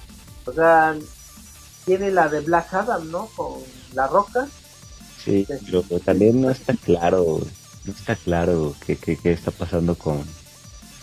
o 0.45 0.53
sea, 0.53 0.95
tiene 1.85 2.11
la 2.11 2.27
de 2.27 2.41
Black 2.41 2.73
Adam, 2.73 3.09
¿no? 3.09 3.27
Con 3.35 3.61
la 3.93 4.07
roca. 4.07 4.47
Sí, 5.23 5.45
pero 5.65 5.83
también 5.99 6.41
no 6.41 6.49
está 6.49 6.73
claro, 6.73 7.39
no 7.85 7.91
está 7.91 8.15
claro 8.15 8.75
qué, 8.85 8.95
qué, 8.95 9.17
qué 9.17 9.31
está 9.31 9.51
pasando 9.51 9.95
con, 9.95 10.23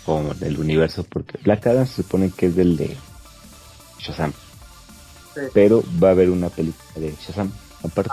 con 0.05 0.35
el 0.41 0.57
universo, 0.57 1.05
porque 1.07 1.37
Black 1.43 1.67
Adam 1.67 1.85
se 1.85 2.03
supone 2.03 2.31
que 2.31 2.47
es 2.47 2.55
del 2.55 2.77
de 2.77 2.97
Shazam. 3.99 4.33
Pero 5.53 5.83
va 6.01 6.09
a 6.09 6.11
haber 6.11 6.31
una 6.31 6.49
película 6.49 6.83
de 6.95 7.13
Shazam, 7.21 7.51
aparte. 7.83 8.11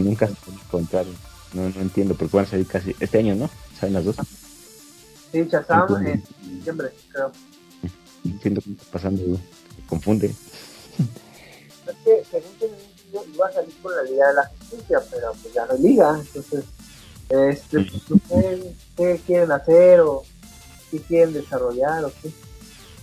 nunca 0.00 0.26
se 0.26 0.34
encontraron. 0.50 1.14
No, 1.52 1.68
no 1.68 1.80
entiendo, 1.80 2.14
porque 2.14 2.36
van 2.36 2.46
a 2.46 2.50
salir 2.50 2.66
casi 2.66 2.94
este 2.98 3.18
año, 3.18 3.34
¿no? 3.34 3.48
Salen 3.78 3.94
las 3.94 4.04
dos. 4.04 4.16
Sí, 5.32 5.44
Shazam 5.50 6.06
en 6.06 6.24
diciembre, 6.42 6.90
creo. 7.12 7.32
Entiendo 8.24 8.60
qué 8.62 8.72
está 8.72 8.84
pasando, 8.90 9.22
se 9.36 9.86
confunde. 9.88 10.26
Es 10.26 11.94
que, 12.04 12.22
según 12.30 12.52
que 12.58 12.70
iba 13.34 13.46
a 13.46 13.52
salir 13.52 13.74
con 13.82 13.94
la 13.94 14.02
Liga 14.02 14.28
de 14.28 14.34
la 14.34 14.50
Justicia, 14.58 15.00
pero 15.10 15.32
pues 15.40 15.54
ya 15.54 15.66
no 15.66 15.72
hay 15.72 15.80
liga, 15.80 16.18
entonces, 16.18 16.64
este, 17.28 17.80
pues, 17.80 18.10
no 18.10 18.20
sé 18.28 18.74
qué 18.96 19.20
quieren 19.26 19.52
hacer 19.52 20.00
o 20.00 20.24
qué 20.90 21.00
quieren 21.00 21.32
desarrollar 21.34 22.04
o 22.04 22.12
qué. 22.22 22.30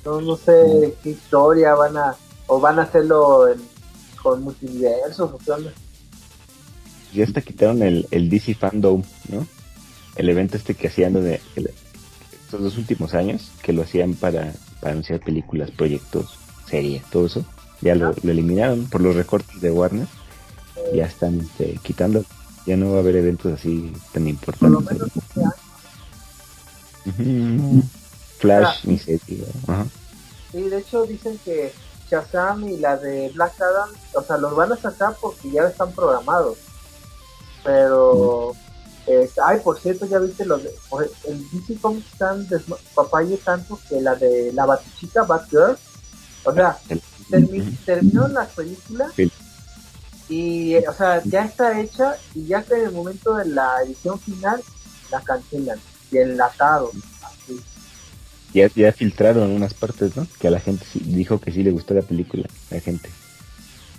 No, 0.03 0.21
no 0.21 0.37
sé 0.37 0.95
qué 1.01 1.11
historia 1.11 1.73
van 1.73 1.97
a, 1.97 2.15
o 2.47 2.59
van 2.59 2.77
a 2.77 2.83
hacerlo 2.83 3.47
en, 3.47 3.59
con 4.21 4.43
multiversos 4.43 5.31
o 5.31 5.37
qué 5.37 5.51
onda. 5.51 5.73
Ya 7.13 7.23
hasta 7.23 7.41
quitaron 7.41 7.81
el, 7.81 8.07
el 8.11 8.29
DC 8.29 8.53
Fandom, 8.55 9.01
¿no? 9.29 9.47
el 10.15 10.29
evento 10.29 10.57
este 10.57 10.75
que 10.75 10.87
hacían 10.87 11.13
de, 11.13 11.41
estos 12.45 12.61
dos 12.61 12.77
últimos 12.77 13.13
años, 13.13 13.51
que 13.61 13.73
lo 13.73 13.81
hacían 13.81 14.13
para, 14.13 14.53
para 14.79 14.93
anunciar 14.93 15.19
películas, 15.19 15.71
proyectos, 15.71 16.37
series, 16.69 17.03
todo 17.05 17.25
eso, 17.25 17.43
ya 17.81 17.95
lo, 17.95 18.13
eliminaron 18.23 18.85
por 18.85 19.01
los 19.01 19.15
recortes 19.15 19.59
de 19.61 19.71
Warner. 19.71 20.07
Ya 20.93 21.05
están 21.05 21.39
este, 21.39 21.79
quitando, 21.81 22.23
ya 22.65 22.77
no 22.77 22.91
va 22.91 22.97
a 22.97 22.99
haber 22.99 23.15
eventos 23.15 23.53
así 23.53 23.91
tan 24.13 24.27
importantes. 24.27 24.97
Flash, 28.39 28.85
ni 28.85 28.99
sé, 28.99 29.19
Sí, 29.19 30.61
de 30.61 30.77
hecho 30.77 31.05
dicen 31.05 31.39
que 31.43 31.73
Shazam 32.09 32.67
y 32.67 32.77
la 32.77 32.97
de 32.97 33.29
Black 33.33 33.59
Adam, 33.61 33.89
o 34.13 34.21
sea, 34.21 34.37
los 34.37 34.55
van 34.55 34.71
a 34.71 34.77
sacar 34.77 35.15
porque 35.19 35.51
ya 35.51 35.67
están 35.67 35.91
programados. 35.91 36.57
Pero, 37.63 38.53
ay, 39.43 39.59
por 39.63 39.79
cierto, 39.79 40.05
ya 40.05 40.19
viste 40.19 40.45
los 40.45 40.63
de, 40.63 40.71
el 41.27 41.49
DC 41.51 41.79
Comics 41.81 42.11
están 42.11 42.47
despapalle 42.47 43.37
tanto 43.37 43.79
que 43.87 44.01
la 44.01 44.15
de 44.15 44.51
la 44.53 44.65
batichica 44.65 45.23
Batgirl, 45.23 45.77
o 46.43 46.53
sea, 46.53 46.77
terminó 47.85 48.27
la 48.27 48.45
película 48.45 49.11
y, 50.27 50.75
o 50.77 50.93
sea, 50.93 51.21
ya 51.23 51.45
está 51.45 51.79
hecha 51.79 52.15
y 52.33 52.45
ya 52.47 52.63
que 52.63 52.75
en 52.75 52.85
el 52.85 52.91
momento 52.91 53.35
de 53.35 53.45
la 53.45 53.81
edición 53.83 54.19
final 54.19 54.61
la 55.11 55.21
cancelan 55.21 55.79
y 56.11 56.17
enlatado. 56.17 56.91
Así. 57.21 57.61
Ya, 58.53 58.69
ya 58.75 58.91
filtraron 58.91 59.51
unas 59.51 59.73
partes, 59.73 60.15
¿no? 60.15 60.25
Que 60.39 60.47
a 60.47 60.51
la 60.51 60.59
gente 60.59 60.85
dijo 60.93 61.39
que 61.39 61.51
sí 61.51 61.61
le 61.61 61.71
gustó 61.71 61.93
la 61.93 62.01
película, 62.01 62.47
la 62.71 62.79
gente. 62.79 63.09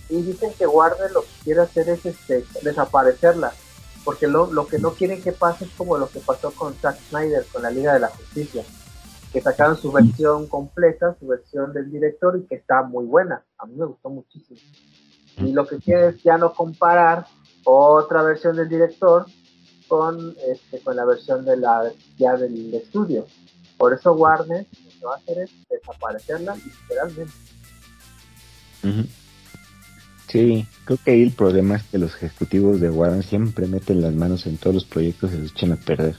Y 0.08 0.22
dicen 0.22 0.52
que 0.56 0.66
Warner 0.66 1.10
lo 1.12 1.22
que 1.22 1.28
quiere 1.44 1.60
hacer 1.62 1.88
es 1.88 2.06
este, 2.06 2.44
desaparecerla, 2.62 3.52
porque 4.06 4.28
lo, 4.28 4.52
lo 4.52 4.68
que 4.68 4.78
no 4.78 4.92
quieren 4.92 5.20
que 5.20 5.32
pase 5.32 5.64
es 5.64 5.70
como 5.72 5.98
lo 5.98 6.08
que 6.08 6.20
pasó 6.20 6.52
con 6.52 6.72
Zack 6.74 6.96
Snyder, 7.08 7.44
con 7.52 7.60
la 7.60 7.72
Liga 7.72 7.92
de 7.92 7.98
la 7.98 8.08
Justicia, 8.08 8.62
que 9.32 9.40
sacaron 9.40 9.76
su 9.76 9.90
versión 9.90 10.46
completa, 10.46 11.16
su 11.18 11.26
versión 11.26 11.72
del 11.72 11.90
director 11.90 12.38
y 12.38 12.46
que 12.46 12.54
está 12.54 12.84
muy 12.84 13.04
buena, 13.04 13.42
a 13.58 13.66
mí 13.66 13.74
me 13.76 13.84
gustó 13.84 14.08
muchísimo. 14.08 14.60
Y 15.38 15.52
lo 15.52 15.66
que 15.66 15.78
quiere 15.78 16.10
es 16.10 16.22
ya 16.22 16.38
no 16.38 16.54
comparar 16.54 17.26
otra 17.64 18.22
versión 18.22 18.54
del 18.54 18.68
director 18.68 19.26
con, 19.88 20.36
este, 20.46 20.78
con 20.78 20.94
la 20.94 21.04
versión 21.04 21.44
de 21.44 21.56
la, 21.56 21.90
ya 22.16 22.36
del 22.36 22.72
estudio. 22.74 23.26
Por 23.76 23.92
eso 23.92 24.12
Warner 24.12 24.66
lo 24.84 24.90
que 25.00 25.04
va 25.04 25.14
a 25.14 25.16
hacer 25.16 25.38
es 25.40 25.50
desaparecerla 25.68 26.54
literalmente. 26.54 27.32
Sí, 30.36 30.66
creo 30.84 30.98
que 31.02 31.10
ahí 31.12 31.22
el 31.22 31.32
problema 31.32 31.76
es 31.76 31.82
que 31.84 31.98
los 31.98 32.14
ejecutivos 32.14 32.80
de 32.80 32.90
Warner 32.90 33.24
siempre 33.24 33.66
meten 33.66 34.02
las 34.02 34.14
manos 34.14 34.46
en 34.46 34.58
todos 34.58 34.74
los 34.74 34.84
proyectos 34.84 35.32
y 35.32 35.38
los 35.38 35.52
echan 35.52 35.72
a 35.72 35.76
perder. 35.76 36.16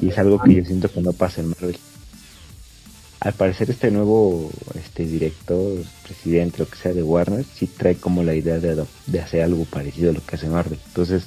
Y 0.00 0.10
es 0.10 0.18
algo 0.18 0.40
que 0.40 0.54
yo 0.54 0.64
siento 0.64 0.90
que 0.90 1.00
no 1.00 1.12
pasa 1.12 1.40
en 1.40 1.48
Marvel. 1.48 1.76
Al 3.20 3.32
parecer 3.32 3.68
este 3.70 3.90
nuevo 3.90 4.48
este 4.74 5.04
director, 5.04 5.82
presidente, 6.04 6.58
lo 6.58 6.68
que 6.68 6.76
sea 6.76 6.92
de 6.92 7.02
Warner, 7.02 7.44
sí 7.44 7.66
trae 7.66 7.96
como 7.96 8.22
la 8.22 8.34
idea 8.34 8.60
de, 8.60 8.86
hacer 9.20 9.42
algo 9.42 9.64
parecido 9.64 10.10
a 10.10 10.14
lo 10.14 10.24
que 10.24 10.36
hace 10.36 10.48
Marvel. 10.48 10.78
Entonces, 10.86 11.24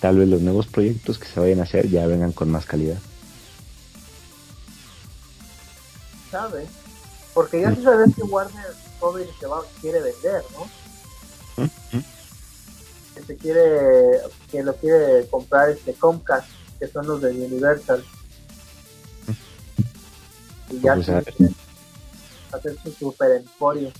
tal 0.00 0.18
vez 0.18 0.28
los 0.28 0.42
nuevos 0.42 0.68
proyectos 0.68 1.18
que 1.18 1.26
se 1.26 1.40
vayan 1.40 1.58
a 1.58 1.64
hacer 1.64 1.88
ya 1.88 2.06
vengan 2.06 2.32
con 2.32 2.50
más 2.50 2.66
calidad. 2.66 2.98
sabe. 6.30 6.66
Porque 7.34 7.60
ya 7.60 7.74
se 7.74 7.82
sabe 7.82 8.04
que 8.14 8.22
Warner 8.22 8.74
se 9.38 9.46
va, 9.46 9.62
quiere 9.80 10.00
vender, 10.00 10.44
¿no? 10.52 10.68
Que 13.14 13.22
se 13.22 13.36
quiere, 13.36 14.20
que 14.50 14.62
lo 14.62 14.74
quiere 14.76 15.26
comprar 15.28 15.70
este 15.70 15.92
Comcast, 15.94 16.48
que 16.78 16.86
son 16.88 17.06
los 17.06 17.20
de 17.20 17.30
Universal. 17.30 18.04
Y 20.70 20.80
ya 20.80 20.94
pues 20.94 21.08
hacer 21.08 22.78
su 22.82 22.92
super 22.92 23.32
emporio. 23.32 23.92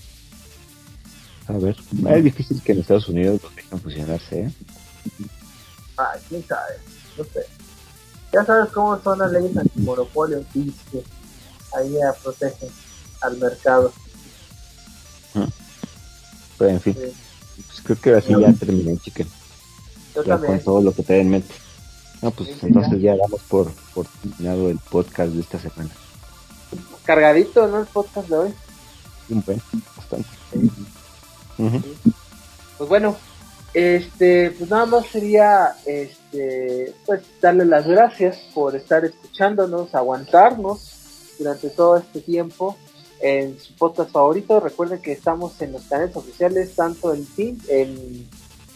A 1.47 1.53
ver, 1.53 1.75
es 2.09 2.23
difícil 2.23 2.61
que 2.61 2.73
en 2.73 2.79
Estados 2.79 3.09
Unidos 3.09 3.41
dejen 3.55 3.79
fusionarse, 3.79 4.41
¿eh? 4.41 4.51
Ah, 5.97 6.13
quién 6.27 6.45
sabe, 6.47 6.77
no 7.17 7.23
sé. 7.23 7.45
Ya 8.31 8.45
sabes 8.45 8.71
cómo 8.71 9.01
son 9.01 9.19
las 9.19 9.31
leyes 9.31 9.57
antimonopolio, 9.57 10.45
que 10.53 11.03
ahí 11.75 11.91
ya 11.93 12.13
protege 12.21 12.69
al 13.21 13.37
mercado. 13.37 13.91
Pues 16.57 16.71
en 16.71 16.81
fin, 16.81 16.97
pues 17.67 17.81
creo 17.83 17.99
que 17.99 18.13
así 18.15 18.33
ya 18.39 18.53
terminé, 18.53 18.97
chica. 18.97 19.23
ya 20.25 20.37
con 20.37 20.59
todo 20.59 20.81
lo 20.81 20.91
que 20.93 21.03
te 21.03 21.19
en 21.19 21.29
mente. 21.29 21.53
No, 22.21 22.31
pues 22.31 22.49
entonces 22.61 23.01
ya. 23.01 23.15
damos 23.15 23.41
por, 23.47 23.71
por 23.93 24.05
terminado 24.21 24.69
el 24.69 24.77
podcast 24.77 25.31
de 25.31 25.41
esta 25.41 25.59
semana. 25.59 25.89
Cargadito, 27.05 27.67
¿no? 27.67 27.79
El 27.79 27.85
podcast 27.87 28.27
de 28.27 28.35
hoy. 28.35 28.53
Un 29.29 29.43
buen, 29.45 29.61
bastante. 29.95 30.29
Pues 32.77 32.89
bueno, 32.89 33.15
este, 33.73 34.51
pues 34.51 34.69
nada 34.69 34.85
más 34.85 35.05
sería, 35.07 35.75
este, 35.85 36.93
pues 37.05 37.21
darle 37.41 37.65
las 37.65 37.87
gracias 37.87 38.37
por 38.53 38.75
estar 38.75 39.05
escuchándonos, 39.05 39.93
aguantarnos 39.93 41.35
durante 41.37 41.69
todo 41.69 41.97
este 41.97 42.21
tiempo 42.21 42.77
en 43.21 43.59
su 43.59 43.73
podcast 43.73 44.11
favorito. 44.11 44.59
Recuerden 44.59 45.01
que 45.01 45.11
estamos 45.11 45.61
en 45.61 45.73
los 45.73 45.83
canales 45.83 46.15
oficiales, 46.15 46.75
tanto 46.75 47.13
en 47.13 47.27
en 47.67 48.27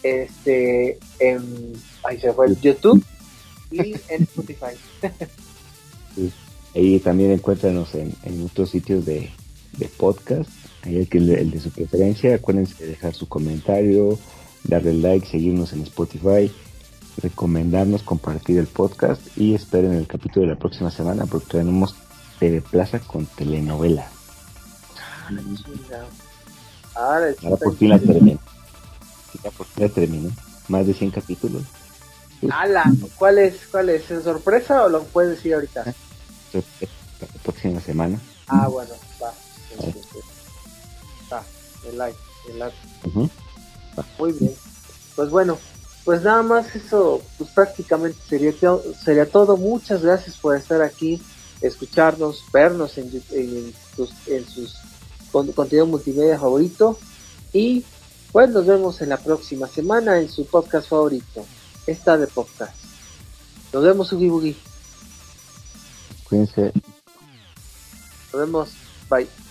este, 0.04 1.00
en, 1.20 1.74
ahí 2.04 2.20
se 2.20 2.34
fue, 2.34 2.54
YouTube 2.62 3.04
y 3.72 3.96
en 4.10 4.24
Spotify. 4.24 4.76
Ahí 6.76 7.00
también 7.00 7.32
encuéntranos 7.32 7.96
en, 7.96 8.14
en 8.24 8.44
otros 8.46 8.72
sitios 8.72 9.06
de, 9.06 9.30
de 9.78 9.88
podcast. 9.88 10.50
Ahí 10.84 10.98
el, 10.98 11.08
que, 11.08 11.20
el 11.20 11.52
de 11.52 11.60
su 11.60 11.70
preferencia. 11.72 12.36
Acuérdense 12.36 12.84
de 12.84 12.92
dejar 12.92 13.14
su 13.14 13.28
comentario, 13.28 14.20
darle 14.64 14.94
like, 14.94 15.28
seguirnos 15.28 15.72
en 15.74 15.84
Spotify, 15.84 16.52
recomendarnos, 17.22 18.04
compartir 18.04 18.58
el 18.58 18.68
podcast 18.68 19.22
y 19.38 19.54
esperen 19.54 19.94
el 19.94 20.08
capítulo 20.08 20.46
de 20.46 20.54
la 20.54 20.60
próxima 20.60 20.92
semana 20.92 21.26
porque 21.26 21.58
tenemos 21.58 21.96
TV 22.40 22.62
Plaza 22.62 23.00
con 23.00 23.26
telenovela. 23.26 24.13
Ahora, 26.96 27.34
por 27.42 27.76
fin 27.78 27.90
la 27.90 28.00
terminé. 28.00 28.38
Ya 29.44 29.52
por 29.52 29.66
fin 29.68 29.84
la 29.84 29.90
terminé. 29.90 30.32
Más 30.68 30.88
de 30.88 30.94
100 30.94 31.12
capítulos. 31.12 31.64
¡Hala! 32.50 32.84
¿Cuál 33.18 33.40
es? 33.40 33.68
¿Cuál 33.72 33.90
es? 33.90 34.10
¿En 34.12 34.24
sorpresa 34.24 34.84
o 34.84 34.90
lo 34.90 35.04
puedes 35.04 35.38
decir 35.38 35.54
ahorita? 35.54 35.86
La 36.54 37.28
próxima 37.44 37.80
semana. 37.80 38.20
Ah, 38.48 38.68
bueno, 38.68 38.92
va. 39.22 39.34
Va, 41.32 41.44
el 41.88 41.98
like, 41.98 42.18
el 42.50 42.60
like. 42.60 42.78
Muy 44.20 44.34
bien. 44.34 44.54
Pues 45.16 45.30
bueno, 45.30 45.58
pues 46.04 46.22
nada 46.22 46.44
más 46.44 46.76
eso, 46.76 47.22
pues 47.38 47.50
prácticamente 47.52 48.20
sería, 48.28 48.54
sería 49.04 49.26
todo. 49.30 49.58
Muchas 49.58 50.04
gracias 50.04 50.38
por 50.38 50.56
estar 50.58 50.82
aquí 50.82 51.22
escucharnos, 51.62 52.44
vernos 52.52 52.98
en, 52.98 53.10
en, 53.32 53.74
en 54.28 54.48
sus 54.50 54.76
contenido 55.34 55.86
multimedia 55.86 56.40
favorito 56.40 56.98
y 57.52 57.84
pues 58.32 58.50
nos 58.50 58.66
vemos 58.66 59.02
en 59.02 59.10
la 59.10 59.18
próxima 59.18 59.68
semana 59.68 60.20
en 60.20 60.30
su 60.30 60.46
podcast 60.46 60.90
favorito, 60.90 61.46
esta 61.86 62.18
de 62.18 62.28
podcast. 62.28 62.76
Nos 63.74 63.84
vemos, 63.84 64.12
Ugi 64.14 64.30
Boogie. 64.30 64.56
Cuídense. 66.30 66.72
Nos 68.32 68.42
vemos. 68.42 68.70
Bye. 69.10 69.43